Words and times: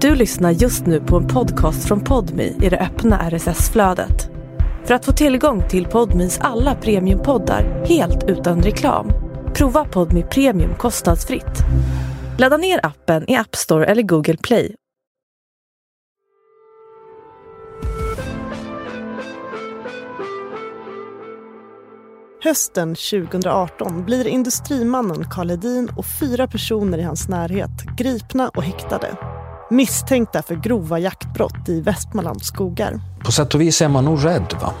Du 0.00 0.14
lyssnar 0.14 0.50
just 0.50 0.86
nu 0.86 1.00
på 1.00 1.16
en 1.16 1.26
podcast 1.26 1.88
från 1.88 2.00
Podmi 2.00 2.56
i 2.62 2.68
det 2.68 2.78
öppna 2.78 3.30
RSS-flödet. 3.30 4.30
För 4.84 4.94
att 4.94 5.04
få 5.04 5.12
tillgång 5.12 5.68
till 5.68 5.86
Podmis 5.86 6.38
alla 6.38 6.74
premiumpoddar 6.74 7.84
helt 7.86 8.24
utan 8.28 8.62
reklam, 8.62 9.12
prova 9.54 9.84
Podmi 9.84 10.22
Premium 10.22 10.74
kostnadsfritt. 10.74 11.58
Ladda 12.38 12.56
ner 12.56 12.86
appen 12.86 13.30
i 13.30 13.36
App 13.36 13.56
Store 13.56 13.86
eller 13.86 14.02
Google 14.02 14.36
Play. 14.36 14.74
Hösten 22.44 22.94
2018 22.94 24.04
blir 24.04 24.26
industrimannen 24.26 25.24
Karl 25.30 25.50
Hedin 25.50 25.88
och 25.96 26.04
fyra 26.20 26.46
personer 26.46 26.98
i 26.98 27.02
hans 27.02 27.28
närhet 27.28 27.96
gripna 27.96 28.48
och 28.48 28.62
häktade 28.62 29.16
misstänkta 29.70 30.42
för 30.42 30.54
grova 30.54 30.98
jaktbrott 30.98 31.68
i 31.68 31.80
Västmanlands 31.80 32.46
skogar. 32.46 33.00
På 33.24 33.32
sätt 33.32 33.54
och 33.54 33.60
vis 33.60 33.82
är 33.82 33.88
man 33.88 34.04
nog 34.04 34.24
rädd. 34.24 34.54
va? 34.60 34.72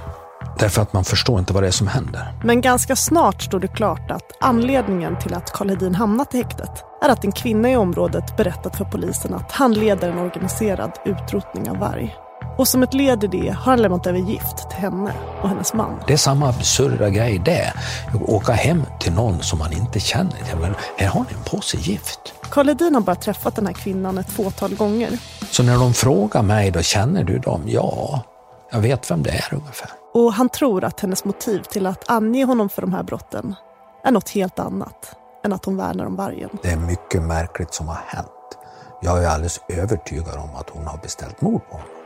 Därför 0.58 0.82
att 0.82 0.92
man 0.92 1.04
förstår 1.04 1.38
inte 1.38 1.52
vad 1.52 1.62
det 1.62 1.66
är 1.66 1.70
som 1.70 1.86
händer. 1.86 2.32
Men 2.44 2.60
ganska 2.60 2.96
snart 2.96 3.42
står 3.42 3.60
det 3.60 3.68
klart 3.68 4.10
att 4.10 4.32
anledningen 4.40 5.18
till 5.18 5.34
att 5.34 5.52
Karl 5.52 5.68
Hedin 5.68 5.94
hamnat 5.94 6.34
i 6.34 6.36
häktet 6.36 6.84
är 7.02 7.08
att 7.08 7.24
en 7.24 7.32
kvinna 7.32 7.70
i 7.70 7.76
området 7.76 8.36
berättat 8.36 8.76
för 8.76 8.84
polisen 8.84 9.34
att 9.34 9.52
han 9.52 9.72
leder 9.72 10.10
en 10.10 10.18
organiserad 10.18 10.92
utrotning 11.04 11.70
av 11.70 11.78
varg. 11.78 12.16
Och 12.60 12.68
som 12.68 12.82
ett 12.82 12.94
led 12.94 13.24
i 13.24 13.26
det 13.26 13.48
har 13.48 13.72
han 13.72 13.82
lämnat 13.82 14.06
över 14.06 14.18
gift 14.18 14.70
till 14.70 14.78
henne 14.78 15.12
och 15.42 15.48
hennes 15.48 15.74
man. 15.74 16.00
Det 16.06 16.12
är 16.12 16.16
samma 16.16 16.48
absurda 16.48 17.10
grej 17.10 17.38
det. 17.44 17.72
Åka 18.26 18.52
hem 18.52 18.82
till 18.98 19.12
någon 19.12 19.42
som 19.42 19.58
man 19.58 19.72
inte 19.72 20.00
känner. 20.00 20.56
Men 20.60 20.74
här 20.96 21.08
har 21.08 21.20
ni 21.20 21.36
en 21.36 21.44
påse 21.44 21.76
gift. 21.76 22.34
Karl 22.50 22.68
Hedin 22.68 22.94
har 22.94 23.02
bara 23.02 23.16
träffat 23.16 23.56
den 23.56 23.66
här 23.66 23.72
kvinnan 23.72 24.18
ett 24.18 24.30
fåtal 24.30 24.74
gånger. 24.74 25.18
Så 25.50 25.62
när 25.62 25.78
de 25.78 25.94
frågar 25.94 26.42
mig, 26.42 26.70
då 26.70 26.82
känner 26.82 27.24
du 27.24 27.38
dem? 27.38 27.62
Ja, 27.66 28.22
jag 28.72 28.80
vet 28.80 29.10
vem 29.10 29.22
det 29.22 29.30
är 29.30 29.54
ungefär. 29.54 29.90
Och 30.14 30.32
han 30.32 30.48
tror 30.48 30.84
att 30.84 31.00
hennes 31.00 31.24
motiv 31.24 31.62
till 31.62 31.86
att 31.86 32.10
ange 32.10 32.44
honom 32.44 32.68
för 32.68 32.82
de 32.82 32.92
här 32.92 33.02
brotten 33.02 33.54
är 34.04 34.10
något 34.10 34.30
helt 34.30 34.58
annat 34.58 35.16
än 35.44 35.52
att 35.52 35.64
hon 35.64 35.76
värnar 35.76 36.04
om 36.04 36.16
vargen. 36.16 36.50
Det 36.62 36.70
är 36.70 36.76
mycket 36.76 37.22
märkligt 37.22 37.74
som 37.74 37.88
har 37.88 38.00
hänt. 38.06 38.28
Jag 39.02 39.24
är 39.24 39.28
alldeles 39.28 39.60
övertygad 39.68 40.34
om 40.34 40.54
att 40.56 40.70
hon 40.70 40.86
har 40.86 40.98
beställt 40.98 41.40
mord 41.40 41.62
på 41.70 41.76
honom. 41.76 41.99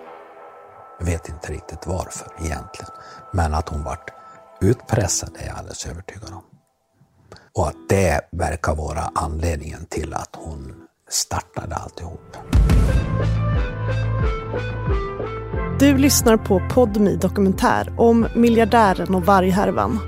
Jag 1.04 1.10
vet 1.10 1.28
inte 1.28 1.52
riktigt 1.52 1.86
varför 1.86 2.26
egentligen. 2.38 2.90
Men 3.32 3.54
att 3.54 3.68
hon 3.68 3.84
vart 3.84 4.10
utpressad 4.60 5.30
är 5.38 5.46
jag 5.46 5.56
alldeles 5.56 5.86
övertygad 5.86 6.32
om. 6.32 6.42
Och 7.54 7.68
att 7.68 7.88
det 7.88 8.20
verkar 8.32 8.74
vara 8.74 9.10
anledningen 9.14 9.86
till 9.86 10.14
att 10.14 10.36
hon 10.36 10.74
startade 11.10 11.74
alltihop. 11.74 12.36
Du 15.78 15.98
lyssnar 15.98 16.36
på 16.36 16.62
Podmi 16.70 17.16
dokumentär 17.16 17.94
om 17.98 18.26
miljardären 18.36 19.14
och 19.14 19.26
varghärvan. 19.26 19.98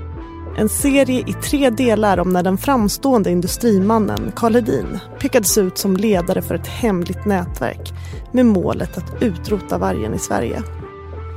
En 0.57 0.69
serie 0.69 1.23
i 1.27 1.33
tre 1.33 1.69
delar 1.69 2.19
om 2.19 2.33
när 2.33 2.43
den 2.43 2.57
framstående 2.57 3.31
industrimannen 3.31 4.31
Karl 4.35 4.53
Hedin 4.53 4.99
pekades 5.19 5.57
ut 5.57 5.77
som 5.77 5.97
ledare 5.97 6.41
för 6.41 6.55
ett 6.55 6.67
hemligt 6.67 7.25
nätverk 7.25 7.93
med 8.31 8.45
målet 8.45 8.97
att 8.97 9.23
utrota 9.23 9.77
vargen 9.77 10.13
i 10.13 10.19
Sverige. 10.19 10.63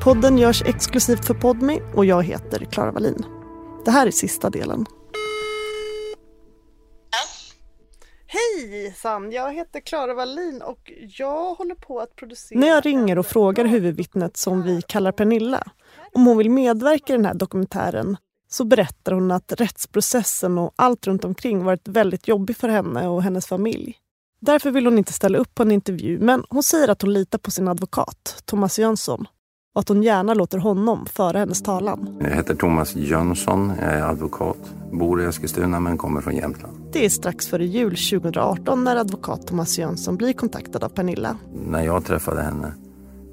Podden 0.05 0.39
görs 0.39 0.63
exklusivt 0.63 1.25
för 1.25 1.35
Podmi 1.35 1.81
och 1.95 2.05
jag 2.05 2.23
heter 2.23 2.65
Klara 2.65 2.93
Wallin. 2.93 3.25
Det 3.85 3.91
här 3.91 4.07
är 4.07 4.11
sista 4.11 4.51
delen. 4.51 4.87
Hejsan! 8.27 9.33
Jag 9.33 9.55
heter 9.55 9.81
Klara 9.81 10.15
Wallin 10.15 10.63
och 10.63 10.93
jag 11.19 11.55
håller 11.55 11.75
på 11.75 12.01
att 12.01 12.17
producera... 12.17 12.61
När 12.61 12.69
jag 12.69 12.87
ringer 12.87 13.19
och 13.19 13.27
frågar 13.27 13.65
huvudvittnet 13.65 14.37
som 14.37 14.63
vi 14.63 14.83
kallar 14.83 15.13
Pernilla 15.13 15.63
om 16.13 16.27
hon 16.27 16.39
vill 16.39 16.51
medverka 16.51 17.13
i 17.13 17.17
den 17.17 17.27
här 17.27 17.35
dokumentären 17.35 18.17
så 18.49 18.65
berättar 18.65 19.13
hon 19.13 19.31
att 19.31 19.53
rättsprocessen 19.53 20.59
och 20.59 20.73
allt 20.77 21.07
runt 21.07 21.25
omkring 21.25 21.65
varit 21.65 21.89
väldigt 21.89 22.29
jobbig 22.29 22.57
för 22.57 22.69
henne 22.69 23.09
och 23.09 23.23
hennes 23.23 23.47
familj. 23.47 23.97
Därför 24.41 24.71
vill 24.71 24.87
hon 24.87 24.99
inte 24.99 25.13
ställa 25.13 25.39
upp 25.39 25.55
på 25.55 25.63
en 25.63 25.71
intervju 25.71 26.19
men 26.19 26.45
hon 26.51 26.63
säger 26.63 26.89
att 26.89 27.03
hon 27.03 27.13
litar 27.13 27.39
på 27.39 27.51
sin 27.51 27.69
advokat, 27.69 28.43
Thomas 28.45 28.79
Jönsson 28.79 29.27
och 29.75 29.81
att 29.81 29.89
hon 29.89 30.03
gärna 30.03 30.35
låter 30.35 30.59
honom 30.59 31.07
föra 31.07 31.39
hennes 31.39 31.63
talan. 31.63 32.19
Jag 32.21 32.31
heter 32.31 32.55
Thomas 32.55 32.97
Jönsson, 32.97 33.73
jag 33.81 33.93
är 33.95 34.03
advokat, 34.03 34.75
bor 34.93 35.23
i 35.23 35.25
Eskilstuna 35.25 35.81
men 35.81 35.99
kommer 35.99 36.21
från 36.21 36.37
Jämtland. 36.37 36.77
Det 36.93 37.05
är 37.05 37.09
strax 37.09 37.49
före 37.49 37.67
jul 37.67 37.97
2018 37.97 38.85
när 38.85 38.97
advokat 38.97 39.47
Thomas 39.47 39.79
Jönsson 39.79 40.17
blir 40.17 40.33
kontaktad 40.33 40.85
av 40.85 40.89
Pernilla. 40.89 41.37
När 41.67 41.83
jag 41.83 42.05
träffade 42.05 42.43
henne 42.43 42.73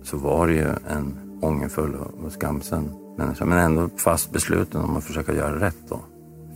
så 0.03 0.17
var 0.17 0.47
det 0.47 0.53
ju 0.53 0.67
en 0.89 1.39
ångerfull 1.41 1.95
och 1.95 2.31
skamsen 2.31 2.89
människa 3.17 3.45
men 3.45 3.57
ändå 3.57 3.89
fast 3.97 4.31
besluten 4.31 4.81
om 4.81 4.97
att 4.97 5.03
försöka 5.03 5.33
göra 5.33 5.59
rätt 5.59 5.89
då 5.89 5.99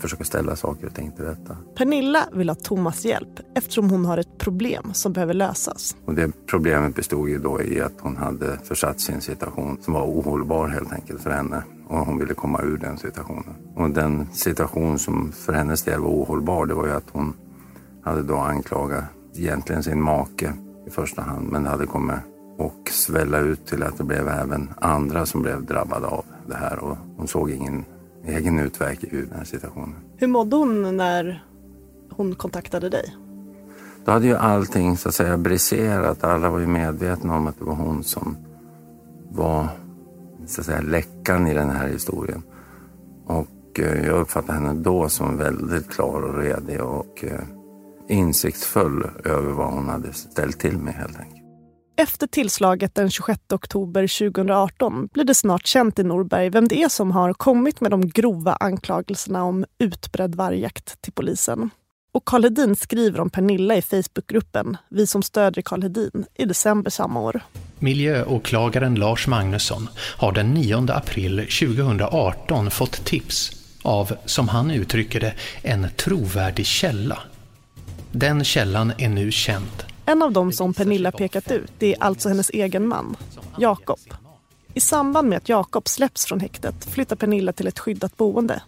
försöka 0.02 0.24
ställa 0.24 0.56
saker 0.56 0.88
och 0.88 0.96
ting 0.96 1.12
till 1.12 1.26
rätta. 1.26 1.58
Pernilla 1.76 2.30
vill 2.34 2.50
ha 2.50 2.56
Thomas 2.56 3.06
hjälp 3.06 3.40
eftersom 3.56 3.90
hon 3.90 4.06
har 4.06 4.18
ett 4.18 4.38
problem 4.38 4.94
som 4.94 5.14
behöver 5.14 5.34
lösas. 5.34 5.96
Och 6.06 6.16
det 6.16 6.32
problemet 6.48 6.96
bestod 6.96 7.30
ju 7.30 7.38
då 7.38 7.62
i 7.62 7.82
att 7.82 7.94
hon 8.00 8.18
hade 8.18 8.58
försatt 8.64 9.10
en 9.10 9.22
situation 9.22 9.78
som 9.82 9.94
var 9.94 10.04
ohållbar 10.04 10.68
helt 10.68 10.94
enkelt 10.94 11.22
för 11.22 11.30
henne. 11.30 11.64
Och 11.88 11.98
hon 11.98 12.20
ville 12.20 12.34
komma 12.34 12.62
ur 12.62 12.78
den 12.78 12.98
situationen. 12.98 13.56
Och 13.76 13.90
den 13.90 14.28
situation 14.34 15.00
som 15.00 15.32
för 15.32 15.54
hennes 15.54 15.84
del 15.84 16.00
var 16.00 16.10
ohållbar 16.10 16.66
det 16.66 16.74
var 16.74 16.86
ju 16.86 16.94
att 16.94 17.10
hon 17.12 17.34
hade 18.04 18.24
då 18.24 18.38
anklagat 18.38 19.04
egentligen 19.36 19.84
sin 19.84 20.02
make 20.02 20.54
i 20.88 20.90
första 20.90 21.22
hand 21.22 21.52
men 21.52 21.64
det 21.64 21.70
hade 21.70 21.86
kommit 21.86 22.16
och 22.58 22.90
svälla 22.92 23.40
ut 23.40 23.66
till 23.66 23.84
att 23.84 23.98
det 23.98 24.04
blev 24.04 24.28
även 24.28 24.74
andra 24.82 25.26
som 25.26 25.42
blev 25.42 25.66
drabbade 25.66 26.08
av 26.08 26.26
det 26.48 26.56
här 26.56 26.80
och 26.80 26.98
hon 27.18 27.28
såg 27.28 27.52
ingen 27.52 27.86
egen 28.26 28.60
utväg 28.60 29.10
ur 29.12 29.26
den 29.26 29.38
här 29.38 29.46
situationen. 29.46 29.96
Hur 30.18 30.28
mådde 30.28 30.56
hon 30.56 30.98
när 30.98 31.44
hon 32.10 32.36
kontaktade 32.36 32.90
dig? 32.90 33.16
Då 34.06 34.12
hade 34.12 34.28
ju 34.28 34.36
allting 34.36 34.98
så 34.98 35.10
att 35.10 35.16
säga 35.16 35.38
briserat. 35.38 36.24
Alla 36.24 36.50
var 36.50 36.60
ju 36.60 36.68
medvetna 36.68 37.36
om 37.36 37.48
att 37.48 37.60
det 37.60 37.66
var 37.66 37.76
hon 37.76 38.04
som 38.04 38.38
var 39.30 39.68
så 40.46 40.62
att 40.62 40.66
säga 40.66 40.82
läckan 40.82 41.48
i 41.48 41.54
den 41.54 41.70
här 41.70 41.88
historien. 41.88 42.44
Och 43.26 43.80
eh, 43.80 44.06
jag 44.06 44.20
uppfattade 44.20 44.54
henne 44.54 44.74
då 44.74 45.10
som 45.10 45.38
väldigt 45.38 45.90
klar 45.90 46.22
och 46.22 46.38
redig 46.38 46.82
och 46.82 47.24
eh, 47.24 47.40
insiktsfull 48.08 49.10
över 49.26 49.52
vad 49.52 49.74
hon 49.74 49.90
hade 49.90 50.14
ställt 50.14 50.60
till 50.60 50.78
med 50.78 50.94
helt 50.94 51.20
enkelt. 51.20 51.41
Efter 52.02 52.28
tillslaget 52.28 52.96
den 52.96 53.12
26 53.12 53.40
oktober 53.54 54.08
2018 54.32 55.10
blir 55.14 55.24
det 55.24 55.36
snart 55.36 55.68
känt 55.68 56.00
i 56.00 56.04
Norberg 56.04 56.50
vem 56.50 56.68
det 56.68 56.84
är 56.84 56.90
som 56.90 57.12
har 57.12 57.34
kommit 57.34 57.82
med 57.82 57.92
de 57.92 58.10
grova 58.10 58.54
anklagelserna 58.54 59.44
om 59.44 59.66
utbredd 59.80 60.36
vargjakt 60.36 61.02
till 61.02 61.14
polisen. 61.14 61.70
Och 62.14 62.26
Karl 62.26 62.44
Hedin 62.44 62.76
skriver 62.76 63.20
om 63.20 63.30
Pernilla 63.30 63.76
i 63.76 63.82
Facebookgruppen 63.82 64.78
Vi 64.90 65.08
som 65.08 65.24
stödjer 65.24 65.62
Karl 65.62 65.82
Hedin 65.82 66.26
i 66.36 66.46
december 66.46 66.92
samma 66.92 67.20
år. 67.20 67.42
Miljöåklagaren 67.80 68.96
Lars 68.96 69.28
Magnusson 69.28 69.90
har 70.18 70.32
den 70.32 70.54
9 70.54 70.86
april 70.90 71.38
2018 71.38 72.72
fått 72.72 73.06
tips 73.06 73.52
av, 73.84 74.14
som 74.26 74.48
han 74.48 74.72
uttrycker 74.72 75.20
det, 75.20 75.34
en 75.62 75.88
trovärdig 75.98 76.66
källa. 76.66 77.20
Den 78.12 78.44
källan 78.44 78.94
är 78.98 79.10
nu 79.10 79.32
känd 79.32 79.91
en 80.06 80.22
av 80.22 80.32
dem 80.32 80.52
som 80.52 80.74
Pernilla 80.74 81.12
pekat 81.12 81.52
ut 81.52 81.84
är 81.84 82.04
alltså 82.04 82.30
hennes 82.30 82.50
egen 82.50 82.88
man, 82.88 83.18
Jakob. 83.58 84.00
I 84.74 84.80
samband 84.80 85.30
med 85.30 85.38
att 85.38 85.50
Jakob 85.50 85.88
släpps 85.88 86.26
från 86.26 86.40
häktet 86.40 86.86
flyttar 86.86 87.16
Pernilla 87.16 87.54
till 87.54 87.68
ett 87.68 87.80
skyddat 87.80 88.18
boende. 88.18 88.62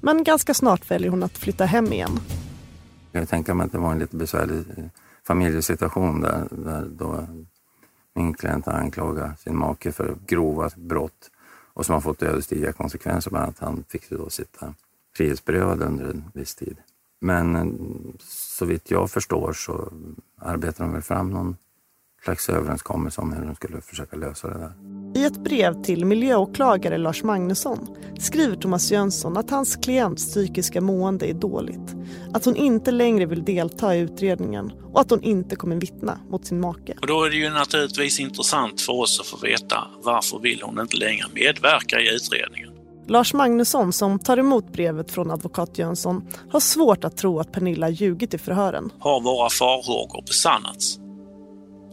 Men 0.00 0.24
ganska 0.24 0.54
snart 0.54 0.90
väljer 0.90 1.10
hon 1.10 1.22
att 1.22 1.38
flytta 1.38 1.64
hem 1.64 1.92
igen. 1.92 2.20
Jag 3.12 3.28
tänker 3.28 3.54
mig 3.54 3.66
att 3.66 3.72
det 3.72 3.78
var 3.78 3.92
en 3.92 3.98
lite 3.98 4.16
besvärlig 4.16 4.56
eh, 4.56 4.84
familjesituation 5.26 6.20
där, 6.20 6.48
där 6.50 6.86
då 6.98 7.26
min 8.14 8.34
klient 8.34 8.68
anklagar 8.68 9.34
sin 9.38 9.56
make 9.56 9.92
för 9.92 10.16
grova 10.26 10.70
brott 10.76 11.30
och 11.74 11.86
som 11.86 11.92
har 11.92 12.00
fått 12.00 12.22
ödesdigra 12.22 12.72
konsekvenser, 12.72 13.30
bland 13.30 13.42
annat 13.44 13.62
att 13.62 13.68
han 13.68 13.84
fick 13.88 14.10
då 14.10 14.30
sitta 14.30 14.74
frihetsberövad 15.16 15.82
under 15.82 16.04
en 16.04 16.24
viss 16.34 16.54
tid. 16.54 16.76
Men 17.20 17.56
eh, 17.56 17.66
så 18.58 18.64
vitt 18.64 18.90
jag 18.90 19.10
förstår 19.10 19.52
så 19.52 19.92
arbetar 20.40 20.84
de 20.84 20.92
väl 20.92 21.02
fram 21.02 21.30
någon 21.30 21.56
slags 22.24 22.48
överenskommelse 22.48 23.20
om 23.20 23.32
hur 23.32 23.46
de 23.46 23.54
skulle 23.54 23.80
försöka 23.80 24.16
lösa 24.16 24.48
det 24.48 24.58
där. 24.58 24.72
I 25.20 25.24
ett 25.24 25.44
brev 25.44 25.82
till 25.82 26.04
miljöåklagare 26.04 26.98
Lars 26.98 27.22
Magnusson 27.22 27.96
skriver 28.18 28.56
Thomas 28.56 28.90
Jönsson 28.90 29.36
att 29.36 29.50
hans 29.50 29.76
klients 29.76 30.26
psykiska 30.30 30.80
mående 30.80 31.30
är 31.30 31.34
dåligt. 31.34 31.94
Att 32.32 32.44
hon 32.44 32.56
inte 32.56 32.90
längre 32.90 33.26
vill 33.26 33.44
delta 33.44 33.96
i 33.96 34.00
utredningen 34.00 34.72
och 34.92 35.00
att 35.00 35.10
hon 35.10 35.22
inte 35.22 35.56
kommer 35.56 35.76
vittna 35.76 36.20
mot 36.30 36.46
sin 36.46 36.60
make. 36.60 36.94
Och 37.00 37.06
då 37.06 37.24
är 37.24 37.30
det 37.30 37.36
ju 37.36 37.50
naturligtvis 37.50 38.20
intressant 38.20 38.80
för 38.80 38.92
oss 38.92 39.20
att 39.20 39.26
få 39.26 39.36
veta 39.36 39.88
varför 40.02 40.38
vill 40.38 40.62
hon 40.62 40.80
inte 40.80 40.96
längre 40.96 41.26
medverka 41.34 42.00
i 42.00 42.14
utredningen. 42.14 42.63
Lars 43.06 43.34
Magnusson, 43.34 43.92
som 43.92 44.18
tar 44.18 44.36
emot 44.36 44.72
brevet 44.72 45.10
från 45.10 45.30
advokat 45.30 45.78
Jönsson, 45.78 46.28
har 46.50 46.60
svårt 46.60 47.04
att 47.04 47.16
tro 47.16 47.40
att 47.40 47.52
Pernilla 47.52 47.88
ljugit 47.88 48.34
i 48.34 48.38
förhören. 48.38 48.92
Har 48.98 49.20
våra 49.20 49.50
farhågor 49.50 50.22
besannats? 50.26 50.98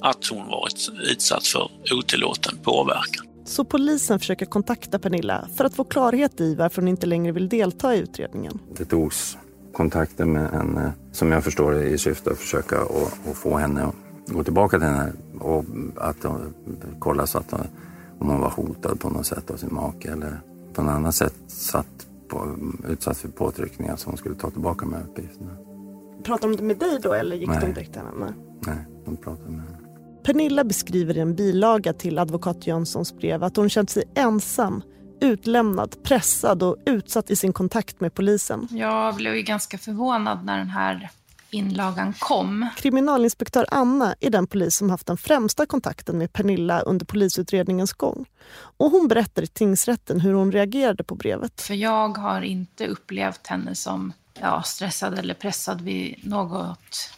att 0.01 0.27
hon 0.27 0.47
varit 0.47 0.89
utsatt 1.11 1.47
för 1.47 1.69
otillåten 1.93 2.57
påverkan. 2.63 3.25
Så 3.45 3.63
polisen 3.63 4.19
försöker 4.19 4.45
kontakta 4.45 4.99
Pernilla 4.99 5.47
för 5.55 5.65
att 5.65 5.75
få 5.75 5.83
klarhet 5.83 6.41
i 6.41 6.55
varför 6.55 6.81
hon 6.81 6.87
inte 6.87 7.05
längre 7.07 7.31
vill 7.31 7.49
delta 7.49 7.95
i 7.95 7.99
utredningen. 7.99 8.59
Det 8.77 8.85
togs 8.85 9.37
kontakter 9.73 10.25
med 10.25 10.51
henne, 10.51 10.93
som 11.11 11.31
jag 11.31 11.43
förstår 11.43 11.71
det, 11.71 11.89
i 11.89 11.97
syfte 11.97 12.31
att 12.31 12.37
försöka 12.37 12.81
att 13.29 13.37
få 13.37 13.57
henne 13.57 13.83
att 13.83 13.95
gå 14.27 14.43
tillbaka 14.43 14.79
till 14.79 14.87
henne 14.87 15.13
och 15.39 15.65
att 15.97 16.25
kolla 16.99 17.27
så 17.27 17.37
att 17.37 17.53
om 18.19 18.29
hon 18.29 18.41
var 18.41 18.49
hotad 18.49 18.99
på 18.99 19.09
något 19.09 19.25
sätt 19.25 19.51
av 19.51 19.55
sin 19.55 19.73
make 19.73 20.11
eller 20.11 20.41
på 20.73 20.81
något 20.81 20.91
annat 20.91 21.15
sätt 21.15 21.35
satt 21.47 22.07
på, 22.27 22.57
utsatt 22.87 23.17
för 23.17 23.27
påtryckningar 23.27 23.95
så 23.95 24.09
hon 24.09 24.17
skulle 24.17 24.35
ta 24.35 24.49
tillbaka 24.49 24.85
här 24.85 25.03
uppgifterna. 25.03 25.51
Pratade 26.23 26.55
de 26.55 26.67
med 26.67 26.77
dig 26.77 26.99
då 27.03 27.13
eller 27.13 27.35
gick 27.35 27.47
Nej. 27.47 27.59
de 27.61 27.73
direkt 27.73 27.93
till 27.93 28.01
henne? 28.01 28.33
Nej, 28.65 28.85
de 29.05 29.17
pratade 29.17 29.49
med 29.49 29.61
henne. 29.61 29.77
Pernilla 30.23 30.63
beskriver 30.63 31.17
i 31.17 31.19
en 31.19 31.35
bilaga 31.35 31.93
till 31.93 32.19
advokat 32.19 32.67
Jönssons 32.67 33.17
brev 33.17 33.43
att 33.43 33.57
hon 33.57 33.69
känt 33.69 33.89
sig 33.89 34.03
ensam, 34.15 34.83
utlämnad, 35.21 36.03
pressad 36.03 36.63
och 36.63 36.77
utsatt 36.85 37.31
i 37.31 37.35
sin 37.35 37.53
kontakt 37.53 37.99
med 37.99 38.13
polisen. 38.13 38.67
Jag 38.71 39.15
blev 39.15 39.35
ju 39.35 39.41
ganska 39.41 39.77
förvånad 39.77 40.45
när 40.45 40.57
den 40.57 40.69
här 40.69 41.09
inlagan 41.51 42.13
kom. 42.19 42.67
Kriminalinspektör 42.77 43.65
Anna 43.71 44.15
är 44.19 44.29
den 44.29 44.47
polis 44.47 44.75
som 44.75 44.89
haft 44.89 45.07
den 45.07 45.17
främsta 45.17 45.65
kontakten 45.65 46.17
med 46.17 46.33
Pernilla 46.33 46.81
under 46.81 47.05
polisutredningens 47.05 47.93
gång. 47.93 48.25
Och 48.77 48.91
hon 48.91 49.07
berättar 49.07 49.41
i 49.41 49.47
tingsrätten 49.47 50.19
hur 50.19 50.33
hon 50.33 50.51
reagerade 50.51 51.03
på 51.03 51.15
brevet. 51.15 51.61
För 51.61 51.73
jag 51.73 52.17
har 52.17 52.41
inte 52.41 52.87
upplevt 52.87 53.47
henne 53.47 53.75
som 53.75 54.13
ja, 54.39 54.63
stressad 54.63 55.19
eller 55.19 55.33
pressad 55.33 55.81
vid 55.81 56.27
något, 56.27 57.13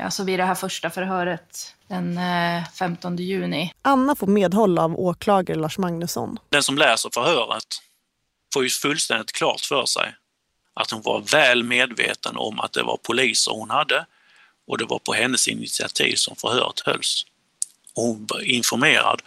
alltså 0.00 0.24
vid 0.24 0.38
det 0.38 0.44
här 0.44 0.54
första 0.54 0.90
förhöret 0.90 1.74
den 1.88 2.18
15 2.74 3.14
eh, 3.14 3.20
juni. 3.20 3.72
Anna 3.82 4.16
får 4.16 4.26
medhåll 4.26 4.78
av 4.78 5.00
åklagare 5.00 5.58
Lars 5.58 5.78
Magnusson. 5.78 6.38
Den 6.48 6.62
som 6.62 6.78
läser 6.78 7.10
förhöret 7.14 7.64
får 8.54 8.62
ju 8.62 8.68
fullständigt 8.68 9.32
klart 9.32 9.60
för 9.60 9.86
sig 9.86 10.14
att 10.80 10.90
hon 10.90 11.02
var 11.02 11.20
väl 11.20 11.62
medveten 11.62 12.36
om 12.36 12.60
att 12.60 12.72
det 12.72 12.82
var 12.82 12.96
poliser 12.96 13.52
hon 13.52 13.70
hade 13.70 14.06
och 14.68 14.78
det 14.78 14.84
var 14.84 14.98
på 14.98 15.12
hennes 15.12 15.48
initiativ 15.48 16.14
som 16.16 16.36
förhöret 16.36 16.80
hölls. 16.84 17.26
Och 17.94 18.02
hon 18.02 18.26
var 18.28 18.40
informerad 18.50 19.22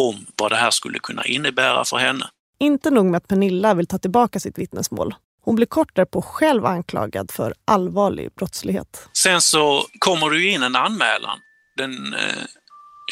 om 0.00 0.26
vad 0.36 0.52
det 0.52 0.56
här 0.56 0.70
skulle 0.70 0.98
kunna 0.98 1.24
innebära 1.24 1.84
för 1.84 1.96
henne. 1.96 2.30
Inte 2.58 2.90
nog 2.90 3.06
med 3.06 3.18
att 3.18 3.28
Pernilla 3.28 3.74
vill 3.74 3.86
ta 3.86 3.98
tillbaka 3.98 4.40
sitt 4.40 4.58
vittnesmål. 4.58 5.14
Hon 5.44 5.56
blir 5.56 5.66
kort 5.66 5.96
därpå 5.96 6.22
själv 6.22 6.66
anklagad 6.66 7.30
för 7.30 7.54
allvarlig 7.64 8.32
brottslighet. 8.34 9.08
Sen 9.12 9.40
så 9.40 9.86
kommer 9.98 10.30
det 10.30 10.42
in 10.42 10.62
en 10.62 10.76
anmälan 10.76 11.38
den 11.76 12.14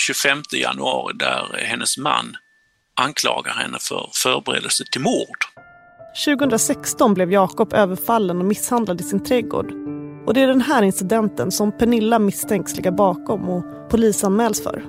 25 0.00 0.38
eh, 0.38 0.60
januari 0.60 1.16
där 1.16 1.64
hennes 1.64 1.98
man 1.98 2.36
anklagar 2.94 3.52
henne 3.52 3.78
för 3.80 4.10
förberedelse 4.14 4.84
till 4.90 5.00
mord. 5.00 5.38
2016 6.14 7.14
blev 7.14 7.32
Jakob 7.32 7.72
överfallen 7.72 8.38
och 8.38 8.44
misshandlad 8.44 9.00
i 9.00 9.04
sin 9.04 9.20
trädgård. 9.20 9.72
Och 10.26 10.34
det 10.34 10.40
är 10.42 10.46
den 10.46 10.60
här 10.60 10.82
incidenten 10.82 11.50
som 11.50 11.72
Pernilla 11.72 12.18
misstänks 12.18 12.76
ligga 12.76 12.92
bakom 12.92 13.48
och 13.48 13.90
polisanmäls 13.90 14.62
för. 14.62 14.84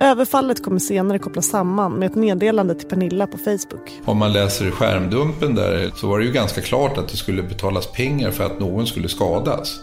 Överfallet 0.00 0.64
kommer 0.64 0.78
senare 0.78 1.18
kopplas 1.18 1.46
samman 1.46 1.92
med 1.92 2.10
ett 2.10 2.14
meddelande 2.14 2.74
till 2.74 2.88
Pernilla 2.88 3.26
på 3.26 3.38
Facebook. 3.38 4.00
Om 4.04 4.18
man 4.18 4.32
läser 4.32 4.70
skärmdumpen 4.70 5.54
där 5.54 5.90
så 5.94 6.08
var 6.08 6.18
det 6.18 6.24
ju 6.24 6.32
ganska 6.32 6.60
klart 6.60 6.98
att 6.98 7.08
det 7.08 7.16
skulle 7.16 7.42
betalas 7.42 7.92
pengar 7.92 8.30
för 8.30 8.44
att 8.44 8.60
någon 8.60 8.86
skulle 8.86 9.08
skadas. 9.08 9.80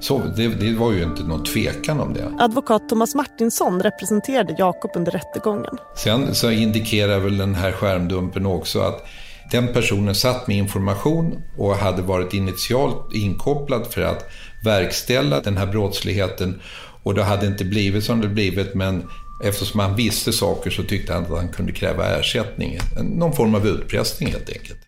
Så 0.00 0.22
det, 0.36 0.48
det, 0.48 0.72
var 0.72 0.92
ju 0.92 1.02
inte 1.02 1.22
någon 1.22 1.44
tvekan 1.44 2.00
om 2.00 2.14
det. 2.14 2.32
Advokat 2.38 2.88
Thomas 2.88 3.14
Martinsson 3.14 3.82
representerade 3.82 4.56
Jakob 4.58 4.90
under 4.94 5.12
rättegången. 5.12 5.76
Sen 5.96 6.34
så 6.34 6.50
indikerar 6.50 7.18
väl 7.18 7.36
den 7.36 7.54
här 7.54 7.72
skärmdumpen 7.72 8.46
också 8.46 8.80
att 8.80 9.06
den 9.54 9.72
personen 9.72 10.14
satt 10.14 10.46
med 10.46 10.56
information 10.56 11.42
och 11.56 11.74
hade 11.74 12.02
varit 12.02 12.34
initialt 12.34 13.12
inkopplad 13.12 13.86
för 13.86 14.02
att 14.02 14.30
verkställa 14.64 15.40
den 15.40 15.56
här 15.56 15.66
brottsligheten. 15.66 16.60
Och 17.02 17.14
det 17.14 17.22
hade 17.22 17.46
inte 17.46 17.64
blivit 17.64 18.04
som 18.04 18.20
det 18.20 18.28
blivit, 18.28 18.74
men 18.74 19.08
eftersom 19.44 19.80
han 19.80 19.96
visste 19.96 20.32
saker 20.32 20.70
så 20.70 20.82
tyckte 20.82 21.12
han 21.12 21.22
att 21.22 21.30
han 21.30 21.48
kunde 21.48 21.72
kräva 21.72 22.06
ersättning. 22.06 22.78
Någon 23.02 23.32
form 23.32 23.54
av 23.54 23.66
utpressning 23.66 24.32
helt 24.32 24.48
enkelt. 24.48 24.78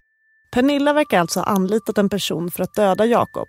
Pernilla 0.50 0.92
verkar 0.92 1.20
alltså 1.20 1.40
ha 1.40 1.46
anlitat 1.46 1.98
en 1.98 2.08
person 2.08 2.50
för 2.50 2.62
att 2.62 2.74
döda 2.74 3.06
Jakob 3.06 3.48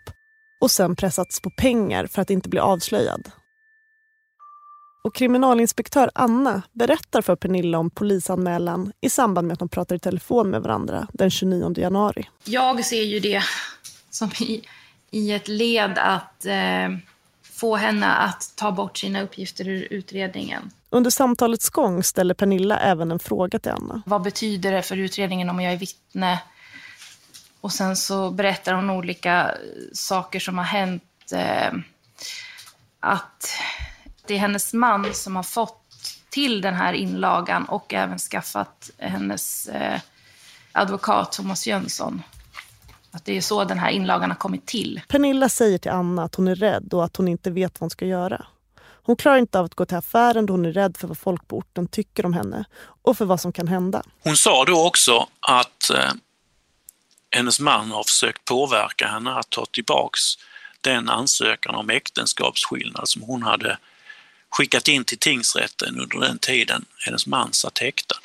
och 0.61 0.71
sen 0.71 0.95
pressats 0.95 1.41
på 1.41 1.49
pengar 1.49 2.07
för 2.07 2.21
att 2.21 2.29
inte 2.29 2.49
bli 2.49 2.59
avslöjad. 2.59 3.31
Och 5.07 5.13
kriminalinspektör 5.13 6.11
Anna 6.15 6.61
berättar 6.73 7.21
för 7.21 7.35
Pernilla 7.35 7.77
om 7.77 7.89
polisanmälan 7.89 8.91
i 9.01 9.09
samband 9.09 9.47
med 9.47 9.53
att 9.53 9.59
de 9.59 9.69
pratar 9.69 9.95
i 9.95 9.99
telefon 9.99 10.49
med 10.49 10.61
varandra 10.61 11.07
den 11.13 11.31
29 11.31 11.73
januari. 11.77 12.29
Jag 12.43 12.85
ser 12.85 13.03
ju 13.03 13.19
det 13.19 13.43
som 14.09 14.31
i, 14.39 14.61
i 15.11 15.31
ett 15.31 15.47
led 15.47 15.97
att 15.97 16.45
eh, 16.45 16.89
få 17.43 17.75
henne 17.75 18.07
att 18.07 18.53
ta 18.55 18.71
bort 18.71 18.97
sina 18.97 19.21
uppgifter 19.21 19.67
ur 19.67 19.87
utredningen. 19.91 20.71
Under 20.89 21.09
samtalets 21.09 21.69
gång 21.69 22.03
ställer 22.03 22.33
Pernilla 22.33 22.79
även 22.79 23.11
en 23.11 23.19
fråga 23.19 23.59
till 23.59 23.71
Anna. 23.71 24.01
Vad 24.05 24.21
betyder 24.21 24.71
det 24.71 24.81
för 24.81 24.97
utredningen 24.97 25.49
om 25.49 25.59
jag 25.59 25.73
är 25.73 25.77
vittne? 25.77 26.39
Och 27.61 27.71
sen 27.71 27.95
så 27.95 28.31
berättar 28.31 28.73
hon 28.73 28.89
olika 28.89 29.51
saker 29.93 30.39
som 30.39 30.57
har 30.57 30.65
hänt. 30.65 31.03
Eh, 31.31 31.73
att 32.99 33.49
det 34.27 34.33
är 34.33 34.39
hennes 34.39 34.73
man 34.73 35.13
som 35.13 35.35
har 35.35 35.43
fått 35.43 35.83
till 36.29 36.61
den 36.61 36.73
här 36.73 36.93
inlagan 36.93 37.65
och 37.65 37.93
även 37.93 38.19
skaffat 38.19 38.89
hennes 38.97 39.67
eh, 39.67 39.99
advokat 40.71 41.31
Thomas 41.31 41.67
Jönsson. 41.67 42.23
Att 43.11 43.25
det 43.25 43.37
är 43.37 43.41
så 43.41 43.63
den 43.63 43.79
här 43.79 43.89
inlagan 43.89 44.31
har 44.31 44.37
kommit 44.37 44.65
till. 44.65 45.01
Pernilla 45.07 45.49
säger 45.49 45.77
till 45.77 45.91
Anna 45.91 46.23
att 46.23 46.35
hon 46.35 46.47
är 46.47 46.55
rädd 46.55 46.93
och 46.93 47.05
att 47.05 47.15
hon 47.15 47.27
inte 47.27 47.51
vet 47.51 47.73
vad 47.73 47.79
hon 47.79 47.89
ska 47.89 48.05
göra. 48.05 48.45
Hon 48.79 49.15
klarar 49.15 49.37
inte 49.37 49.59
av 49.59 49.65
att 49.65 49.75
gå 49.75 49.85
till 49.85 49.97
affären 49.97 50.45
då 50.45 50.53
hon 50.53 50.65
är 50.65 50.71
rädd 50.71 50.97
för 50.97 51.07
vad 51.07 51.17
folk 51.17 51.47
på 51.47 51.57
orten 51.57 51.87
tycker 51.87 52.25
om 52.25 52.33
henne 52.33 52.65
och 53.01 53.17
för 53.17 53.25
vad 53.25 53.41
som 53.41 53.51
kan 53.51 53.67
hända. 53.67 54.03
Hon 54.23 54.37
sa 54.37 54.65
då 54.65 54.87
också 54.87 55.27
att 55.39 55.89
eh, 55.89 56.11
hennes 57.31 57.59
man 57.59 57.91
har 57.91 58.03
försökt 58.03 58.45
påverka 58.45 59.07
henne 59.07 59.31
att 59.31 59.49
ta 59.49 59.65
tillbaks 59.65 60.19
den 60.81 61.09
ansökan 61.09 61.75
om 61.75 61.89
äktenskapsskillnad 61.89 63.09
som 63.09 63.21
hon 63.21 63.43
hade 63.43 63.77
skickat 64.49 64.87
in 64.87 65.03
till 65.03 65.17
tingsrätten 65.17 65.99
under 65.99 66.19
den 66.27 66.37
tiden 66.37 66.85
hennes 67.05 67.27
man 67.27 67.53
satt 67.53 67.77
häktad. 67.77 68.19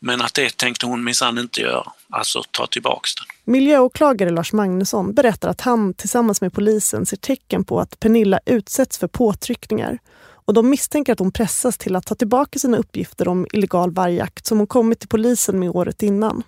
Men 0.00 0.22
att 0.22 0.34
det 0.34 0.56
tänkte 0.56 0.86
hon 0.86 1.04
minsann 1.04 1.38
inte 1.38 1.60
göra, 1.60 1.92
alltså 2.10 2.42
ta 2.50 2.66
tillbaks 2.66 3.14
den. 3.14 3.24
Miljöåklagare 3.44 4.30
Lars 4.30 4.52
Magnusson 4.52 5.14
berättar 5.14 5.48
att 5.48 5.60
han 5.60 5.94
tillsammans 5.94 6.40
med 6.40 6.52
polisen 6.52 7.06
ser 7.06 7.16
tecken 7.16 7.64
på 7.64 7.80
att 7.80 8.00
Pernilla 8.00 8.40
utsätts 8.46 8.98
för 8.98 9.06
påtryckningar 9.06 9.98
och 10.44 10.54
de 10.54 10.70
misstänker 10.70 11.12
att 11.12 11.18
hon 11.18 11.32
pressas 11.32 11.78
till 11.78 11.96
att 11.96 12.06
ta 12.06 12.14
tillbaka 12.14 12.58
sina 12.58 12.76
uppgifter 12.76 13.28
om 13.28 13.46
illegal 13.52 13.90
vargjakt 13.90 14.46
som 14.46 14.58
hon 14.58 14.66
kommit 14.66 15.00
till 15.00 15.08
polisen 15.08 15.58
med 15.58 15.70
året 15.70 16.02
innan. 16.02 16.42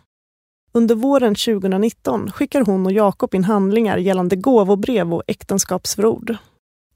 Under 0.73 0.95
våren 0.95 1.35
2019 1.35 2.33
skickar 2.33 2.61
hon 2.61 2.87
och 2.87 2.93
Jakob 2.93 3.35
in 3.35 3.45
handlingar 3.45 3.99
gällande 3.99 4.37
gåvobrev 4.37 5.15
och 5.15 5.23
äktenskapsförord. 5.27 6.37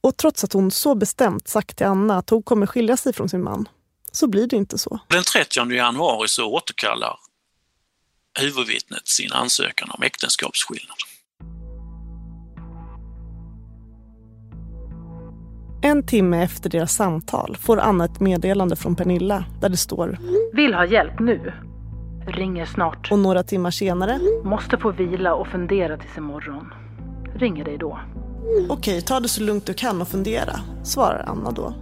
Och 0.08 0.16
trots 0.16 0.44
att 0.44 0.52
hon 0.52 0.70
så 0.70 0.94
bestämt 0.94 1.48
sagt 1.48 1.76
till 1.76 1.86
Anna 1.86 2.18
att 2.18 2.30
hon 2.30 2.42
kommer 2.42 2.66
skilja 2.66 2.96
sig 2.96 3.12
från 3.12 3.28
sin 3.28 3.42
man, 3.42 3.68
så 4.12 4.26
blir 4.26 4.46
det 4.46 4.56
inte 4.56 4.78
så. 4.78 5.00
Den 5.08 5.22
30 5.22 5.72
januari 5.72 6.28
så 6.28 6.52
återkallar 6.52 7.16
huvudvittnet 8.40 9.08
sin 9.08 9.32
ansökan 9.32 9.90
om 9.90 10.02
äktenskapsskillnad. 10.02 10.96
En 15.82 16.06
timme 16.06 16.42
efter 16.42 16.70
deras 16.70 16.94
samtal 16.94 17.56
får 17.56 17.78
Anna 17.78 18.04
ett 18.04 18.20
meddelande 18.20 18.76
från 18.76 18.96
Pernilla 18.96 19.44
där 19.60 19.68
det 19.68 19.76
står 19.76 20.18
Vill 20.52 20.74
ha 20.74 20.86
hjälp 20.86 21.20
nu. 21.20 21.52
Ringer 22.26 22.66
snart. 22.66 23.12
Och 23.12 23.18
några 23.18 23.42
timmar 23.42 23.70
senare 23.70 24.20
Måste 24.44 24.78
få 24.78 24.90
vila 24.90 25.34
och 25.34 25.46
fundera 25.46 25.96
tills 25.96 26.16
imorgon. 26.16 26.74
Ringer 27.34 27.64
dig 27.64 27.78
då. 27.78 27.98
Okej, 28.68 29.00
ta 29.02 29.20
det 29.20 29.28
så 29.28 29.42
lugnt 29.42 29.66
du 29.66 29.74
kan 29.74 30.02
och 30.02 30.08
fundera, 30.08 30.60
svarar 30.84 31.24
Anna 31.28 31.50
då. 31.50 31.74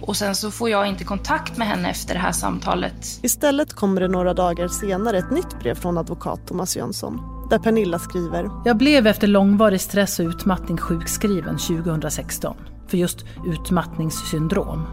Och 0.00 0.16
sen 0.16 0.34
så 0.34 0.50
får 0.50 0.70
jag 0.70 0.88
inte 0.88 1.04
kontakt 1.04 1.56
med 1.56 1.66
henne 1.66 1.90
efter 1.90 2.14
det 2.14 2.20
här 2.20 2.32
samtalet. 2.32 3.20
Istället 3.22 3.72
kommer 3.72 4.00
det 4.00 4.08
några 4.08 4.34
dagar 4.34 4.68
senare 4.68 5.18
ett 5.18 5.30
nytt 5.30 5.58
brev 5.60 5.74
från 5.74 5.98
advokat 5.98 6.46
Thomas 6.46 6.76
Jönsson 6.76 7.20
där 7.50 7.58
Pernilla 7.58 7.98
skriver. 7.98 8.50
Jag 8.64 8.76
blev 8.76 9.06
efter 9.06 9.26
långvarig 9.26 9.80
stress 9.80 10.18
och 10.18 10.26
utmattning 10.26 10.78
sjukskriven 10.78 11.58
2016 11.58 12.56
för 12.88 12.96
just 12.96 13.24
utmattningssyndrom. 13.46 14.86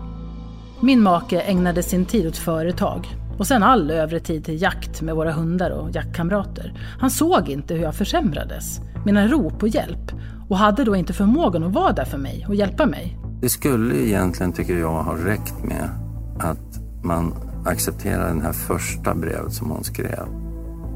Min 0.80 1.02
make 1.02 1.42
ägnade 1.42 1.84
sin 1.84 2.06
tid 2.06 2.28
åt 2.28 2.38
företag 2.38 3.08
och 3.38 3.48
sen 3.48 3.64
all 3.64 3.92
övrig 3.92 4.24
tid 4.24 4.46
till 4.46 4.62
jakt 4.62 5.02
med 5.02 5.16
våra 5.16 5.32
hundar 5.32 5.72
och 5.72 5.92
jaktkamrater. 5.96 6.74
Han 7.00 7.12
såg 7.12 7.50
inte 7.50 7.74
hur 7.74 7.84
jag 7.84 7.96
försämrades, 7.96 8.80
mina 9.06 9.28
rop 9.28 9.60
på 9.60 9.68
hjälp 9.68 10.13
och 10.54 10.60
hade 10.60 10.84
då 10.84 10.96
inte 10.96 11.14
förmågan 11.14 11.64
att 11.64 11.74
vara 11.74 11.92
där 11.92 12.06
för 12.06 12.18
mig 12.18 12.46
och 12.48 12.56
hjälpa 12.56 12.86
mig. 12.86 13.18
Det 13.42 13.50
skulle 13.50 13.96
egentligen, 13.96 14.54
tycker 14.54 14.78
jag, 14.78 15.04
ha 15.04 15.16
räckt 15.26 15.64
med 15.64 15.90
att 16.40 16.80
man 17.04 17.34
accepterar 17.66 18.28
den 18.28 18.42
här 18.42 18.52
första 18.52 19.16
brevet 19.16 19.54
som 19.54 19.70
hon 19.70 19.84
skrev. 19.84 20.26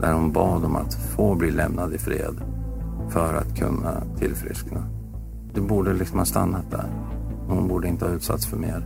Där 0.02 0.14
hon 0.14 0.32
bad 0.32 0.66
om 0.66 0.76
att 0.76 0.94
få 0.94 1.36
bli 1.36 1.52
lämnad 1.52 1.94
i 1.94 1.98
fred 1.98 2.36
för 3.10 3.34
att 3.34 3.60
kunna 3.60 4.04
tillfriskna. 4.20 4.84
Det 5.54 5.62
borde 5.62 5.94
liksom 5.94 6.20
ha 6.20 6.26
stannat 6.26 6.72
där. 6.72 6.90
Hon 7.48 7.68
borde 7.68 7.88
inte 7.88 8.06
ha 8.06 8.12
utsatts 8.12 8.46
för 8.46 8.58
mer 8.58 8.84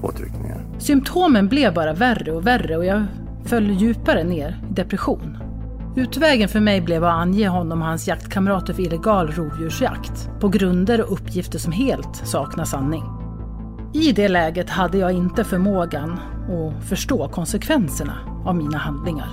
påtryckningar. 0.00 0.66
Symptomen 0.78 1.48
blev 1.48 1.74
bara 1.74 1.92
värre 1.92 2.32
och 2.32 2.46
värre 2.46 2.76
och 2.76 2.84
jag 2.84 3.04
föll 3.44 3.70
djupare 3.70 4.24
ner 4.24 4.64
i 4.70 4.74
depression. 4.74 5.47
Utvägen 5.98 6.48
för 6.48 6.60
mig 6.60 6.80
blev 6.80 7.04
att 7.04 7.14
ange 7.14 7.48
honom 7.48 7.82
och 7.82 7.88
hans 7.88 8.08
jaktkamrater 8.08 8.74
för 8.74 8.82
illegal 8.82 9.30
rovdjursjakt 9.30 10.30
på 10.40 10.48
grunder 10.48 11.00
och 11.00 11.12
uppgifter 11.12 11.58
som 11.58 11.72
helt 11.72 12.16
saknar 12.16 12.64
sanning. 12.64 13.02
I 13.94 14.12
det 14.12 14.28
läget 14.28 14.70
hade 14.70 14.98
jag 14.98 15.12
inte 15.12 15.44
förmågan 15.44 16.12
att 16.12 16.88
förstå 16.88 17.28
konsekvenserna 17.28 18.42
av 18.46 18.56
mina 18.56 18.78
handlingar. 18.78 19.28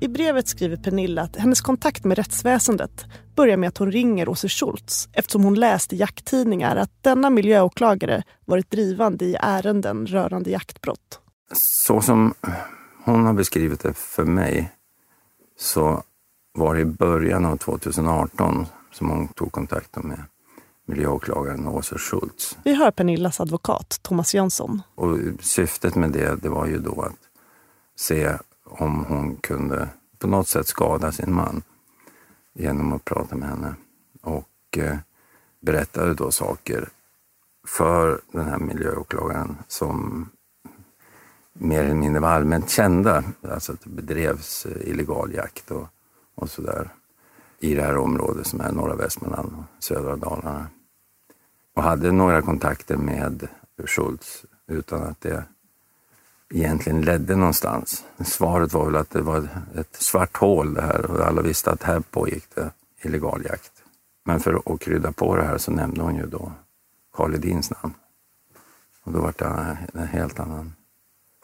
I 0.00 0.08
brevet 0.08 0.48
skriver 0.48 0.76
Pernilla 0.76 1.22
att 1.22 1.36
hennes 1.36 1.60
kontakt 1.60 2.04
med 2.04 2.18
rättsväsendet 2.18 3.04
börjar 3.36 3.56
med 3.56 3.68
att 3.68 3.78
hon 3.78 3.92
ringer 3.92 4.28
Åse 4.28 4.48
Schultz 4.48 5.08
eftersom 5.12 5.44
hon 5.44 5.54
läst 5.54 5.92
i 5.92 5.96
jakttidningar 5.96 6.76
att 6.76 7.02
denna 7.02 7.30
miljöåklagare 7.30 8.22
varit 8.44 8.70
drivande 8.70 9.24
i 9.24 9.36
ärenden 9.40 10.06
rörande 10.06 10.50
jaktbrott. 10.50 11.19
Så 11.52 12.00
som 12.00 12.34
hon 13.04 13.26
har 13.26 13.32
beskrivit 13.32 13.80
det 13.80 13.94
för 13.94 14.24
mig 14.24 14.72
så 15.56 16.02
var 16.52 16.74
det 16.74 16.80
i 16.80 16.84
början 16.84 17.44
av 17.44 17.56
2018 17.56 18.66
som 18.92 19.10
hon 19.10 19.28
tog 19.28 19.52
kontakt 19.52 19.96
med 19.96 20.24
miljöåklagaren 20.86 21.68
Åsa 21.68 21.98
Schultz. 21.98 22.58
Vi 22.64 22.74
hör 22.74 22.90
Pernillas 22.90 23.40
advokat 23.40 23.98
Thomas 24.02 24.34
Jönsson. 24.34 24.82
Och 24.94 25.18
syftet 25.40 25.94
med 25.94 26.10
det, 26.10 26.42
det 26.42 26.48
var 26.48 26.66
ju 26.66 26.78
då 26.78 27.02
att 27.02 27.18
se 27.96 28.36
om 28.64 29.04
hon 29.04 29.36
kunde 29.36 29.88
på 30.18 30.26
något 30.26 30.48
sätt 30.48 30.66
skada 30.66 31.12
sin 31.12 31.32
man 31.34 31.62
genom 32.54 32.92
att 32.92 33.04
prata 33.04 33.36
med 33.36 33.48
henne. 33.48 33.74
Och 34.22 34.78
eh, 34.78 34.96
berättade 35.60 36.14
då 36.14 36.30
saker 36.30 36.88
för 37.66 38.20
den 38.32 38.44
här 38.44 38.58
miljöåklagaren 38.58 39.56
som 39.68 40.28
mer 41.60 41.84
eller 41.84 41.94
mindre 41.94 42.20
var 42.20 42.28
allmänt 42.28 42.70
kända. 42.70 43.24
Alltså 43.50 43.72
att 43.72 43.80
det 43.80 43.90
bedrevs 43.90 44.66
eh, 44.66 44.88
illegal 44.88 45.34
jakt 45.34 45.70
och, 45.70 45.88
och 46.34 46.50
sådär 46.50 46.88
i 47.60 47.74
det 47.74 47.82
här 47.82 47.96
området 47.96 48.46
som 48.46 48.60
är 48.60 48.72
norra 48.72 48.94
Västmanland 48.94 49.52
och 49.58 49.84
södra 49.84 50.16
Dalarna. 50.16 50.66
Och 51.76 51.82
hade 51.82 52.12
några 52.12 52.42
kontakter 52.42 52.96
med 52.96 53.48
Schultz 53.86 54.44
utan 54.68 55.02
att 55.02 55.20
det 55.20 55.44
egentligen 56.54 57.02
ledde 57.02 57.36
någonstans. 57.36 58.04
Svaret 58.24 58.72
var 58.72 58.84
väl 58.84 58.96
att 58.96 59.10
det 59.10 59.22
var 59.22 59.48
ett 59.74 59.96
svart 59.96 60.36
hål 60.36 60.74
det 60.74 60.82
här 60.82 61.10
och 61.10 61.26
alla 61.26 61.42
visste 61.42 61.70
att 61.70 61.82
här 61.82 62.00
pågick 62.00 62.44
det 62.54 62.70
illegal 63.02 63.44
jakt. 63.44 63.72
Men 64.24 64.40
för 64.40 64.62
att 64.74 64.80
krydda 64.80 65.12
på 65.12 65.36
det 65.36 65.42
här 65.42 65.58
så 65.58 65.70
nämnde 65.70 66.02
hon 66.02 66.16
ju 66.16 66.26
då 66.26 66.52
Karl 67.12 67.34
Edins 67.34 67.70
namn. 67.70 67.94
Och 69.02 69.12
då 69.12 69.20
var 69.20 69.34
det 69.38 69.78
en 69.94 70.08
helt 70.08 70.40
annan 70.40 70.72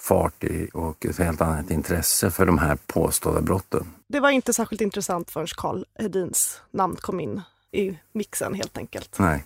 fart 0.00 0.44
i 0.44 0.70
och 0.74 1.06
ett 1.06 1.18
helt 1.18 1.40
annat 1.40 1.70
intresse 1.70 2.30
för 2.30 2.46
de 2.46 2.58
här 2.58 2.78
påstådda 2.86 3.40
brotten. 3.40 3.86
Det 4.08 4.20
var 4.20 4.30
inte 4.30 4.52
särskilt 4.52 4.80
intressant 4.80 5.30
förrän 5.30 5.46
Karl 5.56 5.84
Hedins 5.98 6.60
namn 6.70 6.96
kom 6.96 7.20
in 7.20 7.40
i 7.72 7.98
mixen 8.12 8.54
helt 8.54 8.78
enkelt. 8.78 9.18
Nej, 9.18 9.44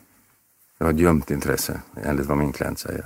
det 0.78 0.85
var 0.85 0.92
ett 0.92 1.00
ljumt 1.00 1.30
intresse 1.30 1.80
enligt 2.04 2.26
vad 2.26 2.38
min 2.38 2.52
klient 2.52 2.78
säger. 2.78 3.04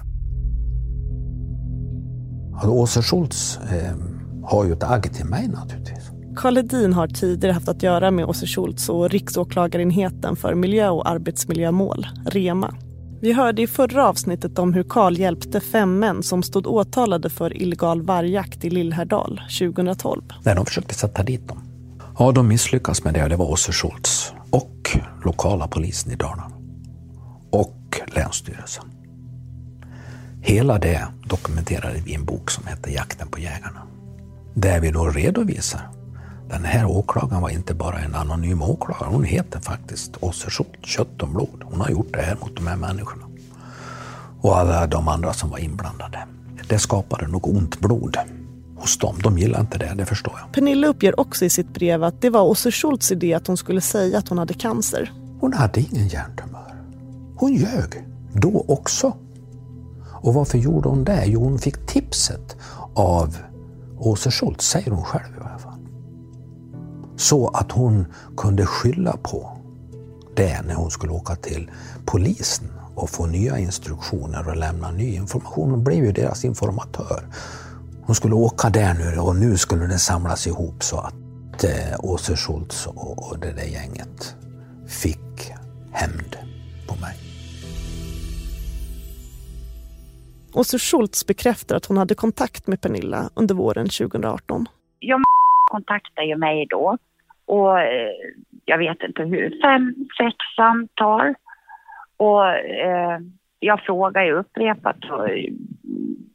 Alltså, 2.54 2.68
Åse 2.68 3.02
Schultz 3.02 3.56
eh, 3.56 3.96
har 4.44 4.64
ju 4.64 4.72
ett 4.72 4.82
agg 4.82 5.14
till 5.14 5.24
mig 5.26 5.48
naturligtvis. 5.48 6.10
Karl 6.36 6.56
Hedin 6.56 6.92
har 6.92 7.08
tidigare 7.08 7.52
haft 7.52 7.68
att 7.68 7.82
göra 7.82 8.10
med 8.10 8.24
Åse 8.24 8.46
Schultz 8.46 8.88
och 8.88 9.10
Riksåklagarenheten 9.10 10.36
för 10.36 10.54
miljö 10.54 10.88
och 10.88 11.08
arbetsmiljömål, 11.08 12.06
REMA. 12.26 12.74
Vi 13.24 13.32
hörde 13.32 13.62
i 13.62 13.66
förra 13.66 14.08
avsnittet 14.08 14.58
om 14.58 14.74
hur 14.74 14.82
Karl 14.82 15.18
hjälpte 15.18 15.60
fem 15.60 15.98
män 15.98 16.22
som 16.22 16.42
stod 16.42 16.66
åtalade 16.66 17.30
för 17.30 17.62
illegal 17.62 18.02
vargjakt 18.02 18.64
i 18.64 18.70
Lillhärdal 18.70 19.40
2012. 19.58 20.22
När 20.42 20.54
de 20.54 20.66
försökte 20.66 20.94
sätta 20.94 21.22
dit 21.22 21.48
dem. 21.48 21.62
Ja, 22.18 22.32
de 22.32 22.48
misslyckades 22.48 23.04
med 23.04 23.14
det. 23.14 23.28
Det 23.28 23.36
var 23.36 23.50
Åse 23.50 23.72
Schultz 23.72 24.32
och 24.50 24.98
lokala 25.24 25.68
polisen 25.68 26.12
i 26.12 26.16
Dalarna. 26.16 26.50
Och 27.50 28.00
Länsstyrelsen. 28.06 28.84
Hela 30.42 30.78
det 30.78 31.08
dokumenterade 31.24 32.00
vi 32.04 32.10
i 32.10 32.14
en 32.14 32.24
bok 32.24 32.50
som 32.50 32.66
heter 32.66 32.90
Jakten 32.90 33.28
på 33.28 33.38
jägarna. 33.38 33.82
Där 34.54 34.80
vi 34.80 34.90
då 34.90 35.08
redovisar 35.08 35.90
den 36.48 36.64
här 36.64 36.86
åklagaren 36.86 37.42
var 37.42 37.50
inte 37.50 37.74
bara 37.74 37.98
en 37.98 38.14
anonym 38.14 38.62
åklagare, 38.62 39.08
hon 39.10 39.24
heter 39.24 39.60
faktiskt 39.60 40.16
Åse 40.20 40.50
Schultz, 40.50 40.88
kött 40.88 41.22
och 41.22 41.28
blod. 41.28 41.62
Hon 41.64 41.80
har 41.80 41.90
gjort 41.90 42.12
det 42.12 42.22
här 42.22 42.36
mot 42.40 42.56
de 42.56 42.66
här 42.66 42.76
människorna. 42.76 43.24
Och 44.40 44.58
alla 44.58 44.86
de 44.86 45.08
andra 45.08 45.32
som 45.32 45.50
var 45.50 45.58
inblandade. 45.58 46.18
Det 46.68 46.78
skapade 46.78 47.26
nog 47.26 47.48
ont 47.48 47.80
blod 47.80 48.16
hos 48.76 48.98
dem. 48.98 49.16
De 49.22 49.38
gillar 49.38 49.60
inte 49.60 49.78
det, 49.78 49.94
det 49.96 50.06
förstår 50.06 50.34
jag. 50.40 50.52
Pernilla 50.52 50.86
uppger 50.86 51.20
också 51.20 51.44
i 51.44 51.50
sitt 51.50 51.74
brev 51.74 52.04
att 52.04 52.20
det 52.20 52.30
var 52.30 52.42
Åse 52.42 52.70
Schultz 52.70 53.12
idé 53.12 53.34
att 53.34 53.46
hon 53.46 53.56
skulle 53.56 53.80
säga 53.80 54.18
att 54.18 54.28
hon 54.28 54.38
hade 54.38 54.54
cancer. 54.54 55.12
Hon 55.40 55.52
hade 55.52 55.80
ingen 55.80 56.08
hjärntumör. 56.08 56.74
Hon 57.36 57.54
ljög. 57.54 58.06
Då 58.32 58.64
också. 58.68 59.16
Och 60.12 60.34
varför 60.34 60.58
gjorde 60.58 60.88
hon 60.88 61.04
det? 61.04 61.24
Jo, 61.26 61.44
hon 61.44 61.58
fick 61.58 61.86
tipset 61.86 62.56
av 62.94 63.36
Åse 63.98 64.30
Schultz, 64.30 64.68
säger 64.68 64.90
hon 64.90 65.04
själv 65.04 65.34
i 65.36 65.40
alla 65.40 65.58
fall. 65.58 65.73
Så 67.16 67.48
att 67.48 67.72
hon 67.72 68.06
kunde 68.36 68.66
skylla 68.66 69.16
på 69.22 69.58
det 70.36 70.62
när 70.62 70.74
hon 70.74 70.90
skulle 70.90 71.12
åka 71.12 71.36
till 71.36 71.70
polisen 72.04 72.72
och 72.94 73.10
få 73.10 73.26
nya 73.26 73.58
instruktioner 73.58 74.48
och 74.48 74.56
lämna 74.56 74.90
ny 74.90 75.14
information. 75.14 75.70
Hon 75.70 75.84
blev 75.84 76.04
ju 76.04 76.12
deras 76.12 76.44
informatör. 76.44 77.26
Hon 78.02 78.14
skulle 78.14 78.34
åka 78.34 78.70
där 78.70 78.94
nu 78.94 79.18
och 79.18 79.36
nu 79.36 79.56
skulle 79.56 79.86
det 79.86 79.98
samlas 79.98 80.46
ihop 80.46 80.82
så 80.82 80.98
att 80.98 81.64
eh, 81.64 81.98
Åse 81.98 82.36
Schultz 82.36 82.86
och, 82.86 83.30
och 83.30 83.38
det 83.38 83.52
där 83.52 83.64
gänget 83.64 84.34
fick 84.86 85.52
hämnd 85.92 86.36
på 86.88 86.94
mig. 86.94 87.16
Åse 90.52 90.78
Schultz 90.78 91.26
bekräftar 91.26 91.76
att 91.76 91.86
hon 91.86 91.96
hade 91.96 92.14
kontakt 92.14 92.66
med 92.66 92.80
Pernilla 92.80 93.30
under 93.34 93.54
våren 93.54 93.88
2018. 93.88 94.66
Kontaktade 95.74 96.26
ju 96.26 96.36
mig 96.36 96.66
då 96.70 96.98
och 97.46 97.80
eh, 97.80 98.12
jag 98.64 98.78
vet 98.78 99.02
inte 99.02 99.22
hur, 99.22 99.60
fem, 99.62 99.94
sex 100.18 100.36
samtal. 100.56 101.34
Och 102.16 102.48
eh, 102.56 103.18
jag 103.58 103.80
frågade 103.80 104.26
ju 104.26 104.32
upprepat 104.32 104.96
och, 105.10 105.28
eh, 105.28 105.52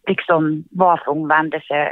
liksom 0.07 0.63
varför 0.71 1.11
hon 1.11 1.27
vände 1.27 1.61
sig 1.61 1.91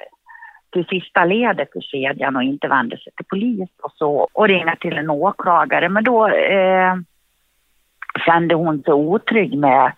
till 0.71 0.85
sista 0.85 1.25
ledet 1.25 1.75
i 1.75 1.81
kedjan 1.81 2.35
och 2.35 2.43
inte 2.43 2.67
vände 2.67 2.97
sig 2.97 3.13
till 3.15 3.25
polis 3.25 3.69
och 3.83 3.91
så 3.91 4.27
och 4.33 4.47
ringa 4.47 4.75
till 4.75 4.97
en 4.97 5.09
åklagare. 5.09 5.89
Men 5.89 6.03
då 6.03 6.27
eh, 6.27 6.95
kände 8.25 8.55
hon 8.55 8.83
sig 8.83 8.93
otrygg 8.93 9.57
med 9.57 9.91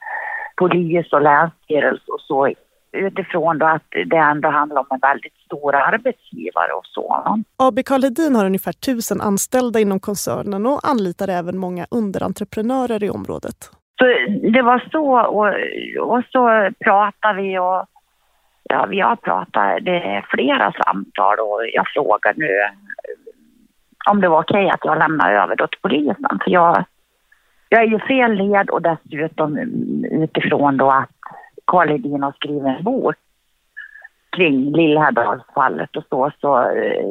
polis 0.58 1.14
och 1.14 1.22
länsstyrelse 1.22 2.12
och 2.12 2.22
så 2.22 2.54
utifrån 2.92 3.58
då 3.58 3.66
att 3.66 3.84
det 4.06 4.18
ändå 4.18 4.50
handlar 4.50 4.80
om 4.80 4.88
en 4.90 5.00
väldigt 5.00 5.34
stor 5.46 5.76
arbetsgivare 5.76 6.72
och 6.74 6.86
så. 6.86 7.38
AB 7.58 7.80
Karl 7.86 8.04
Hedin 8.04 8.36
har 8.36 8.46
ungefär 8.46 8.72
tusen 8.72 9.22
anställda 9.22 9.80
inom 9.80 10.00
koncernen 10.00 10.66
och 10.66 10.80
anlitar 10.84 11.28
även 11.28 11.58
många 11.58 11.86
underentreprenörer 11.92 13.04
i 13.04 13.10
området. 13.10 13.56
Så 14.00 14.06
det 14.54 14.62
var 14.62 14.84
så 14.92 15.20
och, 15.20 15.48
och 16.12 16.24
så 16.32 16.70
pratade 16.80 17.42
vi 17.42 17.60
och 17.60 17.86
ja, 18.64 18.86
vi 18.86 19.00
har 19.00 19.16
pratat, 19.16 19.86
det 19.86 19.96
är 19.96 20.26
flera 20.30 20.72
samtal 20.72 21.40
och 21.40 21.62
jag 21.74 21.88
frågar 21.94 22.34
nu 22.36 22.50
om 24.10 24.22
det 24.22 24.30
var 24.30 24.40
okej 24.42 24.66
okay 24.66 24.70
att 24.70 24.86
jag 24.86 25.00
lämnar 25.00 25.34
över 25.34 25.56
då 25.56 25.68
till 25.68 25.80
polisen 25.82 26.40
för 26.44 26.52
jag, 26.52 26.84
jag 27.70 27.82
är 27.82 27.88
ju 27.88 28.00
fel 28.00 28.34
led 28.34 28.70
och 28.70 28.82
dessutom 28.82 29.58
utifrån 30.12 30.78
då 30.78 30.92
att 30.92 31.19
Karl 31.70 31.90
Hedin 31.90 32.24
har 32.24 32.32
skrivit 32.32 32.64
en 32.64 32.84
bok 32.84 33.16
kring 34.36 34.72
Lillhärdalsfallet 34.72 35.96
och 35.98 36.04
så, 36.10 36.32
så 36.42 36.62
eh, 36.62 37.08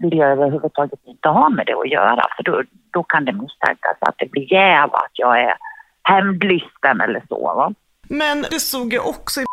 vill 0.00 0.18
jag 0.18 0.30
överhuvudtaget 0.30 1.00
inte 1.04 1.28
ha 1.28 1.48
med 1.48 1.66
det 1.66 1.74
att 1.74 1.90
göra 1.90 2.26
för 2.36 2.42
då, 2.42 2.62
då 2.90 3.02
kan 3.02 3.24
det 3.24 3.32
misstänkas 3.32 3.96
att 4.00 4.14
det 4.18 4.30
blir 4.30 4.52
jäv, 4.52 4.88
att 4.92 5.12
jag 5.12 5.40
är 5.40 5.54
hämndlysten 6.02 7.00
eller 7.00 7.22
så. 7.28 7.40
Va? 7.40 7.74
Men 8.08 8.42
det 8.42 8.60
såg 8.60 8.92
jag 8.92 9.08
också 9.08 9.40
i 9.40 9.44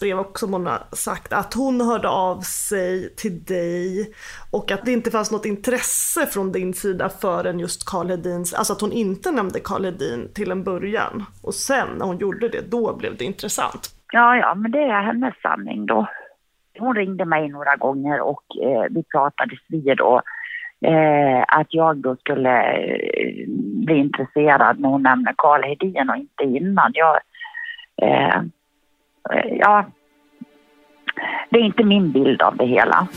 brev 0.00 0.18
också 0.18 0.46
hon 0.46 0.66
har 0.66 0.78
sagt 0.92 1.32
att 1.32 1.54
hon 1.54 1.80
hörde 1.80 2.08
av 2.08 2.40
sig 2.40 3.14
till 3.16 3.44
dig 3.44 4.14
och 4.52 4.70
att 4.70 4.84
det 4.84 4.92
inte 4.92 5.10
fanns 5.10 5.32
något 5.32 5.46
intresse 5.46 6.26
från 6.26 6.52
din 6.52 6.74
sida 6.74 7.08
förrän 7.08 7.58
just 7.58 7.90
Karl 7.90 8.08
Hedins, 8.08 8.54
alltså 8.54 8.72
att 8.72 8.80
hon 8.80 8.92
inte 8.92 9.30
nämnde 9.30 9.60
Karl 9.60 9.84
Hedin 9.84 10.32
till 10.34 10.50
en 10.50 10.64
början 10.64 11.24
och 11.42 11.54
sen 11.54 11.88
när 11.98 12.06
hon 12.06 12.18
gjorde 12.18 12.48
det, 12.48 12.70
då 12.70 12.96
blev 12.96 13.16
det 13.16 13.24
intressant. 13.24 13.90
Ja, 14.12 14.36
ja, 14.36 14.54
men 14.54 14.70
det 14.70 14.82
är 14.82 15.02
hennes 15.02 15.34
sanning 15.42 15.86
då. 15.86 16.06
Hon 16.78 16.96
ringde 16.96 17.24
mig 17.24 17.48
några 17.48 17.76
gånger 17.76 18.20
och 18.20 18.44
eh, 18.62 18.84
vi 18.90 19.02
pratades 19.02 19.58
vid 19.68 20.00
och 20.00 20.22
eh, 20.86 21.44
att 21.48 21.66
jag 21.70 21.96
då 21.96 22.16
skulle 22.16 22.72
eh, 22.72 23.48
bli 23.86 23.96
intresserad 23.96 24.80
när 24.80 24.88
hon 24.88 25.02
nämnde 25.02 25.34
Karl 25.38 25.62
Hedin 25.62 26.10
och 26.10 26.16
inte 26.16 26.44
innan. 26.44 26.92
Jag, 26.94 27.20
eh, 28.02 28.42
ja, 29.58 29.86
det 31.50 31.58
är 31.58 31.64
inte 31.64 31.84
min 31.84 32.12
bild 32.12 32.42
av 32.42 32.56
det 32.56 32.66
hela. 32.66 33.08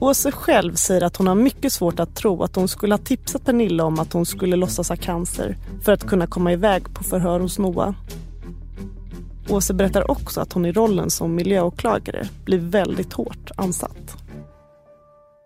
Åse 0.00 0.32
själv 0.32 0.72
säger 0.72 1.04
att 1.04 1.16
hon 1.16 1.26
har 1.26 1.34
mycket 1.34 1.72
svårt 1.72 2.00
att 2.00 2.16
tro 2.16 2.42
att 2.42 2.56
hon 2.56 2.68
skulle 2.68 2.94
ha 2.94 2.98
tipsat 2.98 3.44
Pernilla 3.44 3.84
om 3.84 3.98
att 3.98 4.12
hon 4.12 4.26
skulle 4.26 4.56
låtsas 4.56 4.88
ha 4.88 4.96
cancer 4.96 5.54
för 5.84 5.92
att 5.92 6.06
kunna 6.06 6.26
komma 6.26 6.52
iväg 6.52 6.82
på 6.94 7.04
förhör 7.04 7.40
hos 7.40 7.58
Noah. 7.58 7.94
Åse 9.50 9.74
berättar 9.74 10.10
också 10.10 10.40
att 10.40 10.52
hon 10.52 10.66
i 10.66 10.72
rollen 10.72 11.10
som 11.10 11.34
miljöåklagare 11.34 12.22
blir 12.44 12.70
väldigt 12.70 13.12
hårt 13.12 13.50
ansatt. 13.56 14.16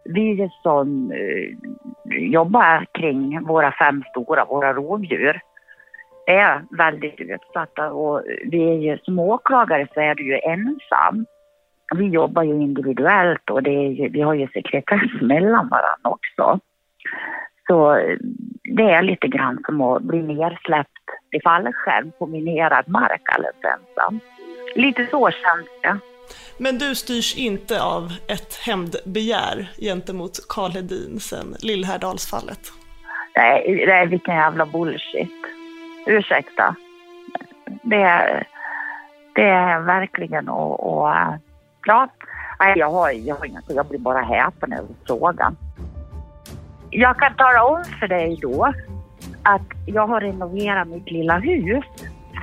Vi 0.04 0.50
som 0.62 1.12
eh, 1.12 2.22
jobbar 2.32 2.86
kring 2.92 3.42
våra 3.42 3.72
fem 3.72 4.02
stora, 4.10 4.44
våra 4.44 4.72
rovdjur, 4.72 5.40
är 6.28 6.64
väldigt 6.70 7.20
utsatta 7.20 7.92
och 7.92 8.22
vi 8.44 8.70
är 8.70 8.74
ju, 8.74 8.98
som 8.98 9.18
åklagare 9.18 9.88
så 9.94 10.00
är 10.00 10.14
du 10.14 10.26
ju 10.26 10.38
ensam. 10.38 11.26
Vi 11.96 12.04
jobbar 12.04 12.42
ju 12.42 12.52
individuellt 12.52 13.50
och 13.50 13.62
det 13.62 13.70
ju, 13.70 14.08
vi 14.08 14.20
har 14.20 14.34
ju 14.34 14.48
sekretess 14.48 15.20
mellan 15.20 15.68
varandra 15.68 16.10
också. 16.10 16.60
Så 17.66 17.94
det 18.76 18.82
är 18.82 19.02
lite 19.02 19.28
grann 19.28 19.62
som 19.66 19.80
att 19.80 20.02
bli 20.02 20.22
nersläppt 20.22 21.06
i 21.30 21.40
fallskärm 21.40 22.12
på 22.18 22.26
minerad 22.26 22.88
mark 22.88 23.22
alldeles 23.34 23.56
ensam. 23.64 24.20
Lite 24.74 25.06
så 25.10 25.30
känns 25.30 25.68
det. 25.82 25.98
Men 26.58 26.78
du 26.78 26.94
styrs 26.94 27.38
inte 27.38 27.82
av 27.82 28.12
ett 28.28 28.54
hämndbegär 28.66 29.70
gentemot 29.80 30.32
Karl 30.48 30.70
Hedin 30.70 31.20
sen 31.20 31.54
Lillhärdalsfallet? 31.62 32.60
Nej, 33.36 33.84
det 33.86 33.92
är 33.92 34.06
vilken 34.06 34.34
jävla 34.34 34.66
bullshit. 34.66 35.57
Ursäkta. 36.08 36.74
Det 37.82 38.02
är, 38.02 38.46
det 39.34 39.48
är 39.48 39.80
verkligen 39.80 40.48
och, 40.48 41.00
och 41.00 41.08
ja, 41.86 42.08
jag 42.76 42.90
har, 42.90 43.10
jag 43.10 43.34
har 43.34 43.46
inga, 43.46 43.62
jag 43.68 43.86
blir 43.86 43.98
bara 43.98 44.20
häpen 44.20 44.72
över 44.72 44.88
frågan. 45.06 45.56
Jag 46.90 47.18
kan 47.18 47.34
tala 47.34 47.64
om 47.64 47.84
för 48.00 48.08
dig 48.08 48.38
då 48.42 48.72
att 49.42 49.62
jag 49.86 50.06
har 50.06 50.20
renoverat 50.20 50.88
mitt 50.88 51.10
lilla 51.10 51.38
hus 51.38 51.84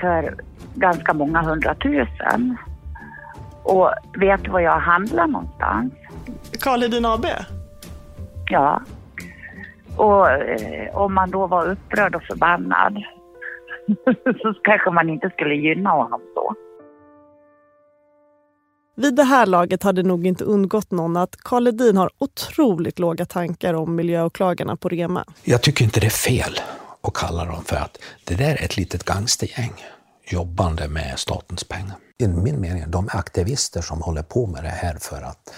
för 0.01 0.35
ganska 0.75 1.13
många 1.13 1.41
hundratusen. 1.41 2.57
Och 3.63 3.91
vet 4.17 4.43
du 4.43 4.51
var 4.51 4.59
jag 4.59 4.79
handlar 4.79 5.27
någonstans? 5.27 5.93
Karl 6.59 6.81
Hedin 6.81 7.05
AB? 7.05 7.25
Ja. 8.49 8.81
Och 9.97 10.29
eh, 10.29 10.95
om 10.95 11.13
man 11.13 11.31
då 11.31 11.47
var 11.47 11.67
upprörd 11.67 12.15
och 12.15 12.23
förbannad 12.23 13.03
så 14.41 14.53
kanske 14.63 14.91
man 14.91 15.09
inte 15.09 15.29
skulle 15.29 15.55
gynna 15.55 15.89
honom 15.89 16.21
så. 16.33 16.55
Vid 18.97 19.15
det 19.15 19.23
här 19.23 19.45
laget 19.45 19.83
har 19.83 19.93
det 19.93 20.03
nog 20.03 20.27
inte 20.27 20.43
undgått 20.43 20.91
någon 20.91 21.17
att 21.17 21.35
Karl 21.35 21.63
Ledin 21.63 21.97
har 21.97 22.09
otroligt 22.17 22.99
låga 22.99 23.25
tankar 23.25 23.73
om 23.73 23.95
miljöåklagarna 23.95 24.75
på 24.75 24.89
Rema. 24.89 25.25
Jag 25.43 25.61
tycker 25.61 25.85
inte 25.85 25.99
det 25.99 26.05
är 26.05 26.09
fel 26.09 26.59
att 27.01 27.13
kalla 27.13 27.45
dem 27.45 27.63
för 27.63 27.75
att 27.75 27.97
det 28.23 28.35
där 28.35 28.51
är 28.51 28.65
ett 28.65 28.77
litet 28.77 29.03
gangstergäng 29.03 29.73
jobbande 30.31 30.87
med 30.87 31.19
statens 31.19 31.63
pengar. 31.63 31.95
I 32.17 32.27
min 32.27 32.61
mening, 32.61 32.91
de 32.91 33.05
är 33.05 33.17
aktivister 33.17 33.81
som 33.81 34.01
håller 34.01 34.23
på 34.23 34.47
med 34.47 34.63
det 34.63 34.69
här 34.69 34.97
för 35.01 35.21
att 35.21 35.53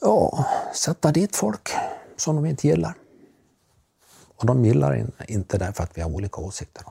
ja, 0.00 0.46
sätta 0.74 1.12
dit 1.12 1.36
folk 1.36 1.70
som 2.16 2.36
de 2.36 2.46
inte 2.46 2.66
gillar. 2.66 2.94
Och 4.36 4.46
de 4.46 4.64
gillar 4.64 5.06
inte 5.28 5.58
därför 5.58 5.82
att 5.82 5.98
vi 5.98 6.02
har 6.02 6.10
olika 6.10 6.40
åsikter. 6.40 6.84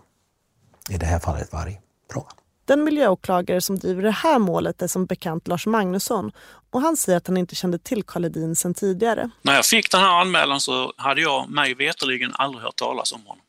I 0.90 0.98
det 0.98 1.06
här 1.06 1.20
fallet 1.20 1.54
vargfrågan. 1.54 2.34
Den 2.66 2.84
miljöåklagare 2.84 3.62
som 3.62 3.80
driver 3.80 4.04
det 4.04 4.12
här 4.12 4.40
målet 4.40 4.82
är 4.82 4.88
som 4.88 5.06
bekant 5.06 5.48
Lars 5.48 5.66
Magnusson 5.66 6.32
och 6.72 6.82
han 6.82 6.98
säger 6.98 7.18
att 7.18 7.28
han 7.28 7.38
inte 7.38 7.56
kände 7.56 7.78
till 7.78 8.04
Karl 8.04 8.26
Edin 8.26 8.56
sedan 8.56 8.74
tidigare. 8.74 9.30
När 9.42 9.56
jag 9.56 9.66
fick 9.66 9.92
den 9.92 10.02
här 10.02 10.22
anmälan 10.22 10.62
så 10.62 10.94
hade 10.98 11.22
jag 11.22 11.50
mig 11.50 11.74
veterligen 11.74 12.32
aldrig 12.34 12.64
hört 12.64 12.76
talas 12.76 13.12
om 13.12 13.22
honom. 13.26 13.44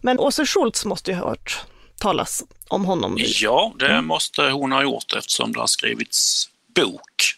Men 0.00 0.18
Åse 0.18 0.46
Schultz 0.46 0.84
måste 0.84 1.10
ju 1.10 1.16
ha 1.16 1.28
hört 1.28 1.64
talas 1.98 2.44
om 2.68 2.84
honom? 2.84 3.16
Ja, 3.18 3.72
det 3.78 3.92
mm. 3.92 4.06
måste 4.06 4.42
hon 4.42 4.72
ha 4.72 4.82
gjort 4.82 5.12
eftersom 5.12 5.52
det 5.52 5.60
har 5.60 5.66
skrivits 5.66 6.48
bok 6.74 7.34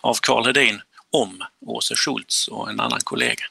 av 0.00 0.14
Karl 0.22 0.46
Hedin 0.46 0.80
om 1.12 1.44
Åse 1.66 1.94
Schultz 1.94 2.48
och 2.48 2.70
en 2.70 2.80
annan 2.80 3.00
kollega. 3.04 3.44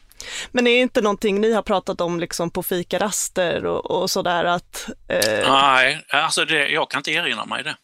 Men 0.51 0.67
är 0.67 0.71
det 0.71 0.81
inte 0.81 1.01
någonting 1.01 1.41
ni 1.41 1.53
har 1.53 1.61
pratat 1.61 2.01
om 2.01 2.19
liksom 2.19 2.49
på 2.51 2.63
fikaraster 2.63 3.65
och, 3.65 3.91
och 3.91 4.09
sådär 4.09 4.45
att... 4.45 4.89
Eh... 5.09 5.49
Nej, 5.51 6.05
alltså 6.09 6.45
det, 6.45 6.67
jag 6.67 6.89
kan 6.89 6.99
inte 6.99 7.11
erinra 7.11 7.45
mig 7.45 7.63
det. 7.63 7.75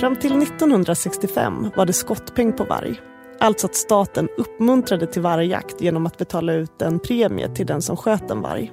Fram 0.00 0.16
till 0.16 0.42
1965 0.42 1.70
var 1.76 1.86
det 1.86 1.92
skottpeng 1.92 2.52
på 2.52 2.64
varg. 2.64 3.00
Alltså 3.40 3.66
att 3.66 3.74
staten 3.74 4.28
uppmuntrade 4.36 5.06
till 5.06 5.22
vargjakt 5.22 5.80
genom 5.80 6.06
att 6.06 6.18
betala 6.18 6.52
ut 6.52 6.82
en 6.82 6.98
premie 6.98 7.48
till 7.54 7.66
den 7.66 7.82
som 7.82 7.96
sköt 7.96 8.30
en 8.30 8.42
varg. 8.42 8.72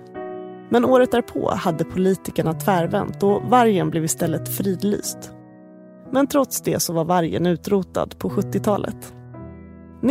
Men 0.69 0.85
året 0.85 1.11
därpå 1.11 1.51
hade 1.55 1.85
politikerna 1.85 2.53
tvärvänt 2.53 3.23
och 3.23 3.41
vargen 3.43 3.89
blev 3.89 4.05
istället 4.05 4.57
fridlyst. 4.57 5.31
Men 6.11 6.27
trots 6.27 6.61
det 6.61 6.79
så 6.79 6.93
var 6.93 7.05
vargen 7.05 7.45
utrotad 7.45 8.19
på 8.19 8.29
70-talet. 8.29 9.13